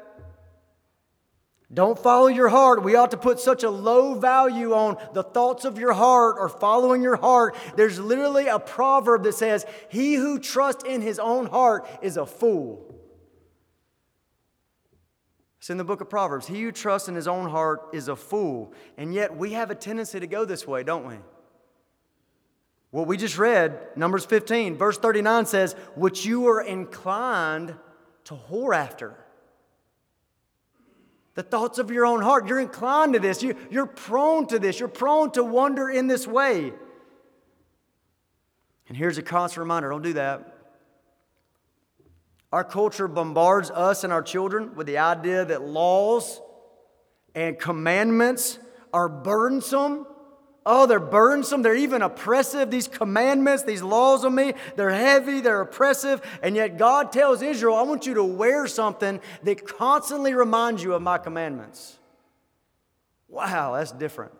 Don't 1.73 1.99
follow 1.99 2.27
your 2.27 2.47
heart. 2.47 2.81
We 2.81 2.95
ought 2.95 3.11
to 3.11 3.17
put 3.17 3.39
such 3.39 3.63
a 3.63 3.69
low 3.69 4.13
value 4.13 4.73
on 4.73 4.97
the 5.13 5.23
thoughts 5.23 5.65
of 5.65 5.77
your 5.77 5.91
heart 5.91 6.37
or 6.39 6.47
following 6.47 7.01
your 7.01 7.17
heart. 7.17 7.57
There's 7.75 7.99
literally 7.99 8.47
a 8.47 8.57
proverb 8.57 9.23
that 9.23 9.33
says, 9.33 9.65
He 9.89 10.15
who 10.15 10.39
trusts 10.39 10.85
in 10.85 11.01
his 11.01 11.19
own 11.19 11.47
heart 11.47 11.85
is 12.01 12.15
a 12.15 12.25
fool. 12.25 12.95
It's 15.57 15.69
in 15.69 15.77
the 15.77 15.83
book 15.83 15.99
of 15.99 16.09
Proverbs. 16.09 16.47
He 16.47 16.61
who 16.61 16.71
trusts 16.71 17.09
in 17.09 17.15
his 17.15 17.27
own 17.27 17.49
heart 17.49 17.89
is 17.91 18.07
a 18.07 18.15
fool. 18.15 18.73
And 18.97 19.13
yet 19.13 19.35
we 19.35 19.51
have 19.51 19.69
a 19.69 19.75
tendency 19.75 20.21
to 20.21 20.27
go 20.27 20.45
this 20.45 20.65
way, 20.65 20.83
don't 20.83 21.05
we? 21.05 21.15
What 22.91 23.07
we 23.07 23.17
just 23.17 23.37
read, 23.37 23.77
Numbers 23.97 24.23
15, 24.23 24.77
verse 24.77 24.97
39 24.97 25.45
says, 25.45 25.73
Which 25.95 26.25
you 26.25 26.47
are 26.47 26.61
inclined 26.61 27.75
to 28.23 28.35
whore 28.49 28.73
after. 28.73 29.17
The 31.37 31.43
thoughts 31.43 31.77
of 31.77 31.91
your 31.91 32.03
own 32.07 32.23
heart. 32.23 32.47
You're 32.47 32.59
inclined 32.59 33.13
to 33.13 33.19
this. 33.19 33.43
You, 33.43 33.55
you're 33.69 33.85
prone 33.85 34.47
to 34.47 34.57
this. 34.57 34.79
You're 34.79 34.89
prone 34.89 35.29
to 35.33 35.43
wander 35.43 35.87
in 35.87 36.07
this 36.07 36.25
way. 36.25 36.73
And 38.87 38.97
here's 38.97 39.19
a 39.19 39.21
constant 39.21 39.59
reminder 39.59 39.91
don't 39.91 40.01
do 40.01 40.13
that. 40.13 40.55
Our 42.51 42.63
culture 42.63 43.07
bombards 43.07 43.69
us 43.69 44.03
and 44.03 44.11
our 44.11 44.23
children 44.23 44.73
with 44.73 44.87
the 44.87 44.97
idea 44.97 45.45
that 45.45 45.61
laws 45.61 46.41
and 47.35 47.59
commandments 47.59 48.57
are 48.91 49.07
burdensome. 49.07 50.07
Oh, 50.69 50.85
they're 50.85 50.99
burdensome. 50.99 51.61
They're 51.61 51.77
even 51.77 52.01
oppressive. 52.01 52.69
These 52.69 52.89
commandments, 52.89 53.63
these 53.63 53.81
laws 53.81 54.25
on 54.25 54.35
me, 54.35 54.53
they're 54.75 54.89
heavy, 54.89 55.39
they're 55.39 55.61
oppressive. 55.61 56.21
And 56.43 56.57
yet 56.57 56.77
God 56.77 57.13
tells 57.13 57.41
Israel, 57.41 57.77
I 57.77 57.83
want 57.83 58.05
you 58.05 58.15
to 58.15 58.23
wear 58.23 58.67
something 58.67 59.21
that 59.43 59.65
constantly 59.65 60.33
reminds 60.33 60.83
you 60.83 60.93
of 60.93 61.01
my 61.01 61.19
commandments. 61.19 61.97
Wow, 63.29 63.75
that's 63.75 63.93
different. 63.93 64.33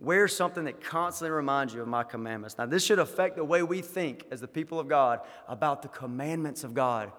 Wear 0.00 0.26
something 0.26 0.64
that 0.64 0.82
constantly 0.82 1.30
reminds 1.30 1.74
you 1.74 1.82
of 1.82 1.88
my 1.88 2.02
commandments. 2.02 2.56
Now, 2.56 2.64
this 2.64 2.82
should 2.82 2.98
affect 2.98 3.36
the 3.36 3.44
way 3.44 3.62
we 3.62 3.82
think 3.82 4.24
as 4.30 4.40
the 4.40 4.48
people 4.48 4.80
of 4.80 4.88
God 4.88 5.20
about 5.46 5.82
the 5.82 5.88
commandments 5.88 6.64
of 6.64 6.72
God. 6.72 7.12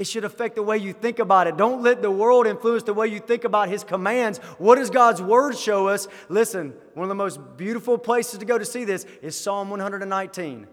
It 0.00 0.06
should 0.06 0.24
affect 0.24 0.54
the 0.54 0.62
way 0.62 0.78
you 0.78 0.94
think 0.94 1.18
about 1.18 1.46
it. 1.46 1.58
Don't 1.58 1.82
let 1.82 2.00
the 2.00 2.10
world 2.10 2.46
influence 2.46 2.84
the 2.84 2.94
way 2.94 3.08
you 3.08 3.18
think 3.18 3.44
about 3.44 3.68
His 3.68 3.84
commands. 3.84 4.38
What 4.56 4.76
does 4.76 4.88
God's 4.88 5.20
Word 5.20 5.58
show 5.58 5.88
us? 5.88 6.08
Listen, 6.30 6.72
one 6.94 7.04
of 7.04 7.10
the 7.10 7.14
most 7.14 7.38
beautiful 7.58 7.98
places 7.98 8.38
to 8.38 8.46
go 8.46 8.56
to 8.56 8.64
see 8.64 8.84
this 8.84 9.04
is 9.20 9.38
Psalm 9.38 9.68
119. 9.68 10.66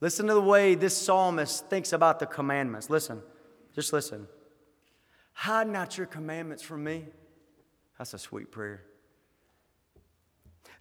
Listen 0.00 0.26
to 0.26 0.34
the 0.34 0.40
way 0.40 0.74
this 0.74 0.96
psalmist 0.96 1.68
thinks 1.68 1.92
about 1.92 2.18
the 2.18 2.26
commandments. 2.26 2.90
Listen, 2.90 3.22
just 3.72 3.92
listen. 3.92 4.26
Hide 5.32 5.68
not 5.68 5.96
your 5.96 6.08
commandments 6.08 6.64
from 6.64 6.82
me. 6.82 7.06
That's 7.98 8.14
a 8.14 8.18
sweet 8.18 8.50
prayer. 8.50 8.82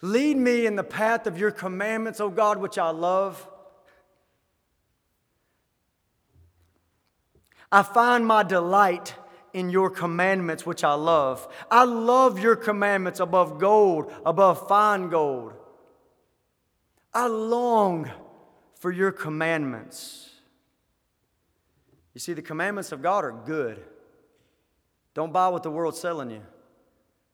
Lead 0.02 0.38
me 0.38 0.66
in 0.66 0.76
the 0.76 0.84
path 0.84 1.28
of 1.28 1.38
your 1.38 1.52
commandments, 1.52 2.20
O 2.20 2.30
God, 2.30 2.58
which 2.58 2.78
I 2.78 2.90
love. 2.90 3.48
I 7.72 7.84
find 7.84 8.26
my 8.26 8.44
delight 8.44 9.14
in 9.54 9.70
your 9.70 9.90
commandments, 9.90 10.66
which 10.66 10.84
I 10.84 10.94
love. 10.94 11.48
I 11.70 11.84
love 11.84 12.40
your 12.40 12.56
commandments 12.56 13.20
above 13.20 13.60
gold, 13.60 14.12
above 14.26 14.68
fine 14.68 15.10
gold. 15.10 15.54
I 17.14 17.28
long 17.28 18.10
for 18.76 18.92
your 18.92 19.12
commandments. 19.12 20.30
You 22.14 22.20
see, 22.20 22.34
the 22.34 22.42
commandments 22.42 22.92
of 22.92 23.02
God 23.02 23.26
are 23.26 23.32
good. 23.46 23.84
Don't 25.14 25.34
buy 25.34 25.48
what 25.50 25.64
the 25.64 25.72
world's 25.72 26.00
selling 26.00 26.32
you. 26.32 26.42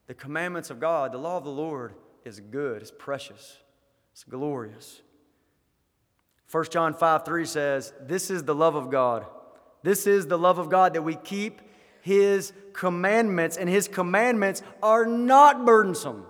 The 0.08 0.14
commandments 0.14 0.70
of 0.70 0.80
God, 0.80 1.12
the 1.12 1.18
law 1.18 1.38
of 1.38 1.44
the 1.44 1.52
Lord, 1.52 1.94
is 2.24 2.40
good, 2.40 2.82
it's 2.82 2.92
precious, 2.92 3.58
it's 4.12 4.24
glorious. 4.24 5.02
1 6.52 6.66
John 6.70 6.94
5 6.94 7.26
3 7.26 7.46
says, 7.46 7.94
This 8.02 8.30
is 8.30 8.44
the 8.44 8.56
love 8.56 8.76
of 8.76 8.90
God. 8.90 9.26
This 9.86 10.08
is 10.08 10.26
the 10.26 10.38
love 10.38 10.58
of 10.58 10.72
God 10.72 10.96
that 10.96 11.04
we 11.04 11.14
keep 11.14 11.62
His 12.02 12.54
commandments, 12.74 13.56
and 13.56 13.70
His 13.70 13.88
commandments 13.88 14.64
are 14.82 15.06
not 15.06 15.64
burdensome. 15.64 16.26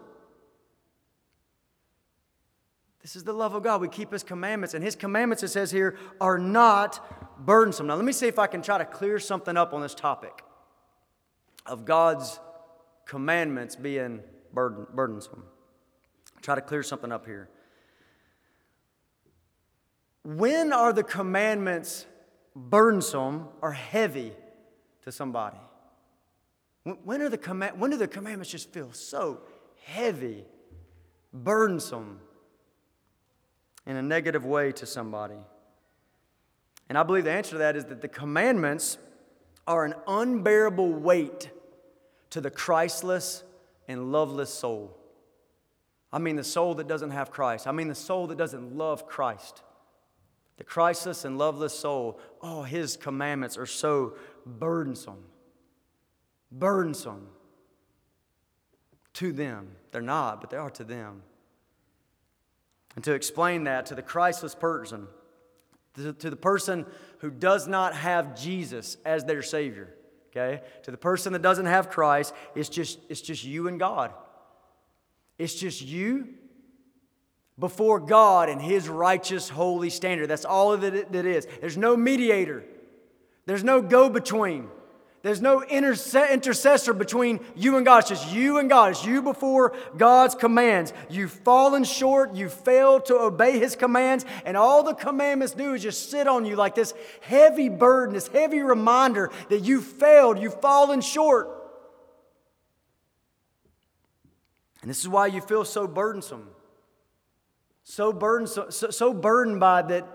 This 3.02 3.16
is 3.16 3.24
the 3.24 3.32
love 3.32 3.54
of 3.54 3.64
God. 3.64 3.80
We 3.80 3.88
keep 3.88 4.12
His 4.12 4.24
commandments, 4.24 4.74
and 4.74 4.84
His 4.84 4.98
commandments, 4.98 5.42
it 5.42 5.48
says 5.48 5.72
here, 5.72 5.98
are 6.20 6.38
not 6.38 7.46
burdensome. 7.46 7.88
Now, 7.88 7.96
let 7.96 8.04
me 8.04 8.12
see 8.12 8.28
if 8.28 8.38
I 8.38 8.48
can 8.48 8.62
try 8.62 8.78
to 8.78 8.84
clear 8.84 9.20
something 9.20 9.56
up 9.56 9.74
on 9.74 9.82
this 9.82 9.96
topic 9.96 10.44
of 11.66 11.86
God's 11.86 12.42
commandments 13.06 13.78
being 13.78 14.20
burden, 14.54 14.86
burdensome. 14.94 15.46
Try 16.42 16.56
to 16.56 16.62
clear 16.62 16.84
something 16.84 17.14
up 17.14 17.26
here. 17.26 17.48
When 20.26 20.74
are 20.74 20.92
the 20.92 21.04
commandments 21.04 22.06
burdensome 22.56 23.48
or 23.62 23.74
heavy 23.74 24.34
to 25.04 25.12
somebody? 25.12 25.58
When, 27.04 27.22
are 27.22 27.30
the 27.30 27.38
command, 27.38 27.80
when 27.80 27.92
do 27.92 27.98
the 27.98 28.08
commandments 28.08 28.52
just 28.52 28.72
feel 28.72 28.94
so 28.94 29.42
heavy, 29.84 30.46
burdensome 31.34 32.20
in 33.88 33.96
a 33.96 34.02
negative 34.02 34.46
way 34.46 34.72
to 34.74 34.86
somebody? 34.86 35.40
And 36.88 36.98
I 36.98 37.04
believe 37.04 37.24
the 37.24 37.32
answer 37.32 37.52
to 37.52 37.58
that 37.60 37.76
is 37.76 37.86
that 37.86 38.02
the 38.02 38.08
commandments 38.08 39.00
are 39.68 39.84
an 39.84 39.96
unbearable 40.08 40.94
weight 40.94 41.50
to 42.30 42.40
the 42.40 42.52
Christless 42.52 43.44
and 43.88 44.12
loveless 44.12 44.54
soul. 44.54 44.96
I 46.14 46.20
mean 46.20 46.36
the 46.36 46.44
soul 46.44 46.76
that 46.76 46.88
doesn't 46.88 47.12
have 47.12 47.32
Christ. 47.32 47.66
I 47.66 47.72
mean 47.72 47.88
the 47.88 47.96
soul 47.96 48.28
that 48.28 48.38
doesn't 48.38 48.78
love 48.78 49.08
Christ. 49.08 49.64
The 50.58 50.64
Christless 50.64 51.26
and 51.26 51.38
loveless 51.38 51.78
soul, 51.78 52.20
oh, 52.42 52.64
his 52.64 52.96
commandments 52.96 53.58
are 53.58 53.66
so 53.66 54.16
burdensome. 54.46 55.24
Burdensome 56.52 57.28
to 59.14 59.32
them. 59.32 59.70
They're 59.92 60.02
not, 60.02 60.42
but 60.42 60.50
they 60.50 60.58
are 60.58 60.70
to 60.72 60.84
them. 60.84 61.24
And 62.96 63.04
to 63.04 63.14
explain 63.14 63.66
that 63.66 63.88
to 63.88 63.96
the 63.96 64.02
Christless 64.02 64.56
person, 64.56 65.08
to, 65.96 66.14
to 66.14 66.30
the 66.30 66.36
person 66.36 66.86
who 67.20 67.30
does 67.30 67.68
not 67.68 67.94
have 67.94 68.40
Jesus 68.40 68.96
as 69.06 69.26
their 69.26 69.42
Savior, 69.42 69.94
okay? 70.30 70.62
To 70.84 70.92
the 70.92 70.98
person 70.98 71.34
that 71.34 71.42
doesn't 71.42 71.66
have 71.66 71.90
Christ, 71.90 72.34
it's 72.56 72.70
just, 72.70 73.00
it's 73.10 73.22
just 73.22 73.44
you 73.44 73.68
and 73.68 73.80
God. 73.80 74.14
It's 75.38 75.56
just 75.56 75.82
you 75.82 76.30
before 77.58 78.00
God 78.00 78.50
and 78.50 78.62
His 78.62 78.90
righteous, 78.90 79.50
holy 79.50 79.90
standard. 79.90 80.28
That's 80.28 80.46
all 80.46 80.76
that 80.78 80.94
it 80.94 81.26
is. 81.26 81.48
There's 81.62 81.78
no 81.78 81.96
mediator, 81.96 82.64
there's 83.46 83.64
no 83.64 83.82
go 83.82 84.10
between. 84.10 84.70
There's 85.26 85.42
no 85.42 85.64
intercessor 85.64 86.94
between 86.94 87.40
you 87.56 87.78
and 87.78 87.84
God. 87.84 88.02
It's 88.02 88.10
just 88.10 88.32
you 88.32 88.60
and 88.60 88.70
God. 88.70 88.92
It's 88.92 89.04
you 89.04 89.24
before 89.24 89.76
God's 89.98 90.36
commands. 90.36 90.94
You've 91.10 91.32
fallen 91.32 91.84
short. 91.84 92.36
You 92.36 92.48
failed 92.48 93.06
to 93.08 93.16
obey 93.16 93.58
His 93.58 93.76
commands. 93.76 94.24
And 94.46 94.56
all 94.56 94.84
the 94.84 94.94
commandments 94.94 95.56
do 95.56 95.74
is 95.74 95.82
just 95.82 96.12
sit 96.12 96.28
on 96.28 96.46
you 96.46 96.56
like 96.56 96.76
this 96.76 96.94
heavy 97.22 97.70
burden, 97.70 98.14
this 98.14 98.28
heavy 98.28 98.60
reminder 98.60 99.32
that 99.50 99.62
you 99.62 99.82
failed. 99.82 100.38
You've 100.38 100.62
fallen 100.62 101.02
short. 101.02 101.50
And 104.84 104.90
this 104.92 105.00
is 105.00 105.10
why 105.10 105.26
you 105.26 105.42
feel 105.42 105.66
so 105.66 105.88
burdensome. 105.88 106.50
So 107.88 108.12
burdened, 108.12 108.50
so, 108.50 108.70
so 108.70 109.14
burdened 109.14 109.60
by 109.60 109.84
that, 109.84 110.08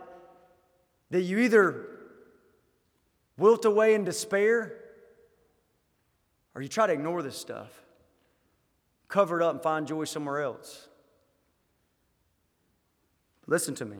that 1.10 1.22
you 1.22 1.38
either 1.38 1.86
wilt 3.38 3.64
away 3.64 3.94
in 3.94 4.04
despair 4.04 4.76
or 6.54 6.62
you 6.62 6.68
try 6.68 6.88
to 6.88 6.92
ignore 6.92 7.22
this 7.22 7.38
stuff, 7.38 7.70
cover 9.06 9.40
it 9.40 9.44
up 9.44 9.54
and 9.54 9.62
find 9.62 9.86
joy 9.86 10.02
somewhere 10.02 10.42
else. 10.42 10.88
Listen 13.46 13.76
to 13.76 13.84
me. 13.84 13.98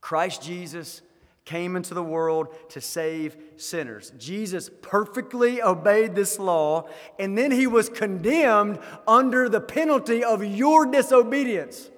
Christ 0.00 0.42
Jesus 0.42 1.02
came 1.44 1.76
into 1.76 1.92
the 1.92 2.02
world 2.02 2.48
to 2.70 2.80
save 2.80 3.36
sinners. 3.58 4.14
Jesus 4.16 4.70
perfectly 4.80 5.60
obeyed 5.60 6.14
this 6.14 6.38
law, 6.38 6.88
and 7.18 7.36
then 7.36 7.50
he 7.50 7.66
was 7.66 7.90
condemned 7.90 8.78
under 9.06 9.50
the 9.50 9.60
penalty 9.60 10.24
of 10.24 10.42
your 10.42 10.86
disobedience. 10.86 11.90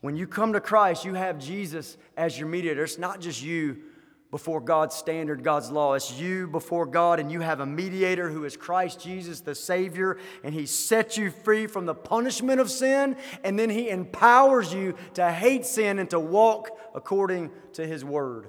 When 0.00 0.16
you 0.16 0.26
come 0.26 0.54
to 0.54 0.60
Christ, 0.60 1.04
you 1.04 1.14
have 1.14 1.38
Jesus 1.38 1.96
as 2.16 2.38
your 2.38 2.48
mediator. 2.48 2.84
It's 2.84 2.98
not 2.98 3.20
just 3.20 3.42
you 3.42 3.82
before 4.30 4.60
God's 4.60 4.94
standard, 4.94 5.42
God's 5.42 5.70
law. 5.70 5.94
It's 5.94 6.18
you 6.18 6.46
before 6.46 6.86
God, 6.86 7.20
and 7.20 7.30
you 7.30 7.40
have 7.40 7.60
a 7.60 7.66
mediator 7.66 8.30
who 8.30 8.44
is 8.44 8.56
Christ 8.56 9.00
Jesus, 9.00 9.40
the 9.40 9.54
Savior, 9.54 10.18
and 10.44 10.54
He 10.54 10.66
sets 10.66 11.18
you 11.18 11.30
free 11.30 11.66
from 11.66 11.84
the 11.84 11.94
punishment 11.94 12.60
of 12.60 12.70
sin, 12.70 13.16
and 13.44 13.58
then 13.58 13.68
He 13.68 13.90
empowers 13.90 14.72
you 14.72 14.94
to 15.14 15.30
hate 15.30 15.66
sin 15.66 15.98
and 15.98 16.08
to 16.10 16.20
walk 16.20 16.70
according 16.94 17.50
to 17.74 17.86
His 17.86 18.04
Word. 18.04 18.46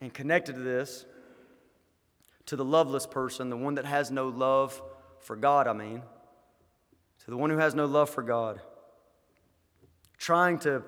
And 0.00 0.14
connected 0.14 0.54
to 0.54 0.60
this, 0.60 1.04
to 2.46 2.56
the 2.56 2.64
loveless 2.64 3.06
person, 3.06 3.50
the 3.50 3.56
one 3.56 3.74
that 3.74 3.84
has 3.84 4.10
no 4.10 4.28
love 4.28 4.80
for 5.20 5.36
God, 5.36 5.66
I 5.66 5.72
mean 5.72 6.02
to 7.26 7.32
the 7.32 7.36
one 7.36 7.50
who 7.50 7.58
has 7.58 7.74
no 7.74 7.86
love 7.86 8.08
for 8.08 8.22
God, 8.22 8.60
trying 10.16 10.60
to 10.60 10.82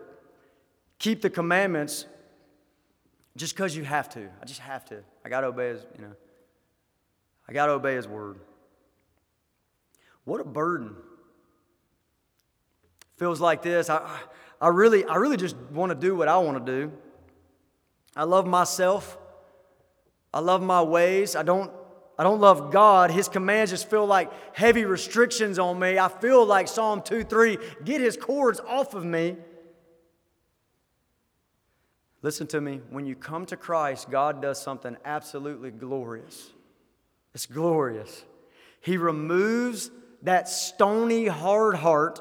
keep 1.01 1.21
the 1.21 1.29
commandments 1.29 2.07
just 3.37 3.57
because 3.57 3.77
you 3.77 3.83
have 3.83 4.09
to. 4.11 4.29
I 4.41 4.45
just 4.45 4.61
have 4.61 4.85
to. 4.87 5.03
I 5.25 5.29
got 5.29 5.41
to 5.41 5.49
obey 5.49 5.71
his, 5.71 5.85
you 5.97 6.03
know, 6.03 6.13
I 7.49 7.53
got 7.53 7.67
to 7.67 7.73
obey 7.73 7.97
his 7.97 8.07
word. 8.07 8.39
What 10.25 10.41
a 10.41 10.45
burden. 10.45 10.95
Feels 13.17 13.41
like 13.41 13.63
this. 13.63 13.91
I, 13.91 14.09
I 14.61 14.69
really, 14.69 15.05
I 15.05 15.17
really 15.17 15.37
just 15.37 15.57
want 15.73 15.91
to 15.91 15.97
do 15.97 16.15
what 16.15 16.29
I 16.29 16.39
want 16.39 16.65
to 16.65 16.73
do. 16.73 16.93
I 18.15 18.23
love 18.23 18.47
myself. 18.47 19.19
I 20.33 20.41
love 20.41 20.63
my 20.63 20.83
ways. 20.83 21.37
I 21.37 21.43
don't 21.43 21.71
I 22.19 22.25
don't 22.25 22.41
love 22.41 22.73
God. 22.73 23.13
His 23.13 23.29
commands 23.29 23.71
just 23.71 23.89
feel 23.89 24.05
like 24.05 24.33
heavy 24.55 24.85
restrictions 24.85 25.59
on 25.59 25.79
me. 25.79 26.01
I 26.01 26.09
feel 26.09 26.45
like 26.45 26.67
Psalm 26.67 27.01
2 27.01 27.23
3, 27.23 27.59
get 27.85 28.01
his 28.01 28.17
cords 28.17 28.59
off 28.61 28.95
of 28.95 29.05
me. 29.05 29.37
Listen 32.21 32.49
to 32.49 32.61
me. 32.61 32.81
When 32.91 33.07
you 33.07 33.15
come 33.15 33.47
to 33.47 33.57
Christ, 33.57 34.11
God 34.11 34.43
does 34.43 34.61
something 34.61 34.97
absolutely 35.05 35.71
glorious. 35.71 36.51
It's 37.35 37.47
glorious. 37.47 38.25
He 38.81 38.97
removes 38.97 39.93
that 40.23 40.49
stony, 40.49 41.27
hard 41.27 41.77
heart 41.77 42.21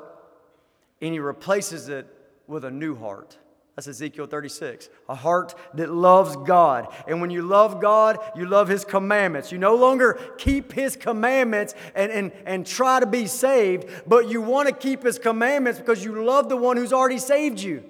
and 1.02 1.14
he 1.14 1.20
replaces 1.20 1.90
it 1.90 2.08
with 2.48 2.66
a 2.66 2.72
new 2.72 2.96
heart. 2.96 3.38
That's 3.78 3.88
Ezekiel 3.88 4.26
36. 4.26 4.90
A 5.08 5.14
heart 5.14 5.54
that 5.76 5.92
loves 5.92 6.36
God. 6.36 6.88
And 7.08 7.22
when 7.22 7.30
you 7.30 7.44
love 7.44 7.80
God, 7.80 8.18
you 8.36 8.48
love 8.48 8.68
His 8.68 8.84
commandments. 8.84 9.52
You 9.52 9.60
no 9.60 9.76
longer 9.76 10.20
keep 10.40 10.74
His 10.74 10.96
commandments 10.96 11.76
and, 11.94 12.12
and, 12.12 12.32
and 12.48 12.66
try 12.66 13.00
to 13.00 13.06
be 13.06 13.28
saved, 13.28 13.88
but 14.08 14.28
you 14.28 14.42
want 14.42 14.68
to 14.68 14.74
keep 14.74 15.04
His 15.04 15.20
commandments 15.20 15.80
because 15.80 16.04
you 16.04 16.26
love 16.26 16.50
the 16.50 16.58
one 16.58 16.76
who's 16.76 16.92
already 16.92 17.20
saved 17.20 17.60
you. 17.60 17.84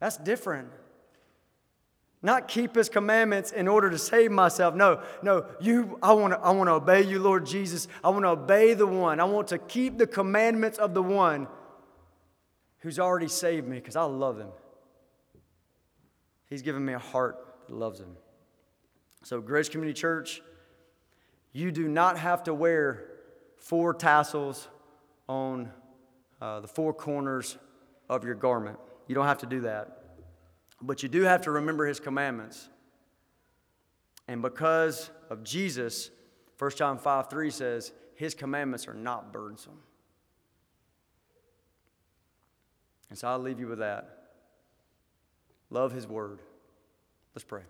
That's 0.00 0.18
different. 0.18 0.68
Not 2.20 2.48
keep 2.48 2.76
his 2.76 2.88
commandments 2.88 3.50
in 3.52 3.66
order 3.66 3.90
to 3.90 3.98
save 3.98 4.30
myself. 4.30 4.74
No, 4.76 5.02
no, 5.22 5.46
you 5.60 5.98
I 6.02 6.12
want 6.12 6.34
to 6.34 6.38
I 6.38 6.50
want 6.50 6.68
to 6.68 6.74
obey 6.74 7.02
you, 7.02 7.18
Lord 7.18 7.46
Jesus. 7.46 7.88
I 8.04 8.10
want 8.10 8.24
to 8.24 8.28
obey 8.28 8.74
the 8.74 8.86
one. 8.86 9.18
I 9.18 9.24
want 9.24 9.48
to 9.48 9.58
keep 9.58 9.98
the 9.98 10.06
commandments 10.06 10.78
of 10.78 10.94
the 10.94 11.02
one 11.02 11.48
who's 12.82 12.98
already 12.98 13.28
saved 13.28 13.66
me 13.66 13.76
because 13.76 13.96
I 13.96 14.02
love 14.02 14.38
him. 14.38 14.50
He's 16.48 16.62
given 16.62 16.84
me 16.84 16.92
a 16.92 16.98
heart 16.98 17.36
that 17.68 17.74
loves 17.74 17.98
him. 18.00 18.16
So, 19.22 19.40
Grace 19.40 19.68
Community 19.68 19.98
Church, 19.98 20.42
you 21.52 21.70
do 21.70 21.88
not 21.88 22.18
have 22.18 22.42
to 22.44 22.54
wear 22.54 23.04
four 23.56 23.94
tassels 23.94 24.68
on 25.28 25.70
uh, 26.40 26.60
the 26.60 26.68
four 26.68 26.92
corners 26.92 27.56
of 28.10 28.24
your 28.24 28.34
garment. 28.34 28.78
You 29.06 29.14
don't 29.14 29.26
have 29.26 29.38
to 29.38 29.46
do 29.46 29.60
that. 29.60 29.98
But 30.80 31.04
you 31.04 31.08
do 31.08 31.22
have 31.22 31.42
to 31.42 31.52
remember 31.52 31.86
his 31.86 32.00
commandments. 32.00 32.68
And 34.26 34.42
because 34.42 35.10
of 35.30 35.44
Jesus, 35.44 36.10
1 36.58 36.70
John 36.72 36.98
5 36.98 37.30
3 37.30 37.50
says, 37.50 37.92
his 38.16 38.34
commandments 38.34 38.88
are 38.88 38.94
not 38.94 39.32
burdensome. 39.32 39.78
And 43.12 43.18
so 43.18 43.28
I'll 43.28 43.38
leave 43.38 43.60
you 43.60 43.66
with 43.66 43.80
that. 43.80 44.08
Love 45.68 45.92
His 45.92 46.06
Word. 46.06 46.38
Let's 47.34 47.44
pray. 47.44 47.60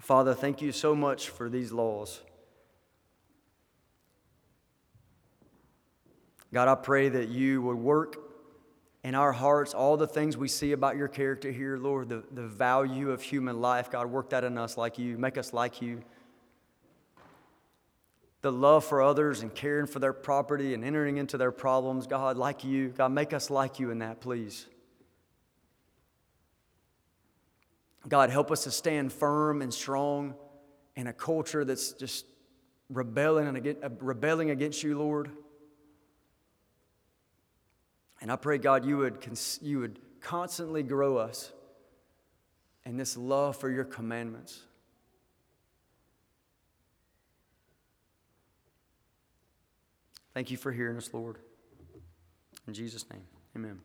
Father, 0.00 0.34
thank 0.34 0.60
you 0.60 0.72
so 0.72 0.96
much 0.96 1.28
for 1.28 1.48
these 1.48 1.70
laws. 1.70 2.20
God, 6.52 6.66
I 6.66 6.74
pray 6.74 7.08
that 7.08 7.28
you 7.28 7.62
would 7.62 7.76
work 7.76 8.16
in 9.04 9.14
our 9.14 9.30
hearts 9.30 9.74
all 9.74 9.96
the 9.96 10.08
things 10.08 10.36
we 10.36 10.48
see 10.48 10.72
about 10.72 10.96
your 10.96 11.06
character 11.06 11.52
here, 11.52 11.76
Lord, 11.76 12.08
the, 12.08 12.24
the 12.32 12.48
value 12.48 13.12
of 13.12 13.22
human 13.22 13.60
life. 13.60 13.92
God, 13.92 14.10
work 14.10 14.30
that 14.30 14.42
in 14.42 14.58
us 14.58 14.76
like 14.76 14.98
you, 14.98 15.16
make 15.18 15.38
us 15.38 15.52
like 15.52 15.80
you 15.80 16.02
the 18.42 18.52
love 18.52 18.84
for 18.84 19.02
others 19.02 19.42
and 19.42 19.54
caring 19.54 19.86
for 19.86 19.98
their 19.98 20.12
property 20.12 20.74
and 20.74 20.84
entering 20.84 21.16
into 21.16 21.38
their 21.38 21.52
problems. 21.52 22.06
God, 22.06 22.36
like 22.36 22.64
you, 22.64 22.88
God, 22.88 23.12
make 23.12 23.32
us 23.32 23.50
like 23.50 23.80
you 23.80 23.90
in 23.90 23.98
that, 24.00 24.20
please. 24.20 24.66
God, 28.08 28.30
help 28.30 28.50
us 28.52 28.64
to 28.64 28.70
stand 28.70 29.12
firm 29.12 29.62
and 29.62 29.74
strong 29.74 30.34
in 30.94 31.08
a 31.08 31.12
culture 31.12 31.64
that's 31.64 31.92
just 31.92 32.24
rebelling, 32.88 33.48
and 33.48 33.56
against, 33.56 33.82
rebelling 34.00 34.50
against 34.50 34.82
you, 34.82 34.96
Lord. 34.96 35.30
And 38.20 38.30
I 38.30 38.36
pray, 38.36 38.58
God, 38.58 38.84
you 38.84 38.98
would, 38.98 39.18
you 39.60 39.80
would 39.80 39.98
constantly 40.20 40.82
grow 40.82 41.16
us 41.16 41.52
in 42.84 42.96
this 42.96 43.16
love 43.16 43.56
for 43.56 43.68
your 43.68 43.84
commandments. 43.84 44.62
Thank 50.36 50.50
you 50.50 50.58
for 50.58 50.70
hearing 50.70 50.98
us, 50.98 51.08
Lord. 51.14 51.38
In 52.68 52.74
Jesus' 52.74 53.06
name, 53.10 53.22
amen. 53.56 53.80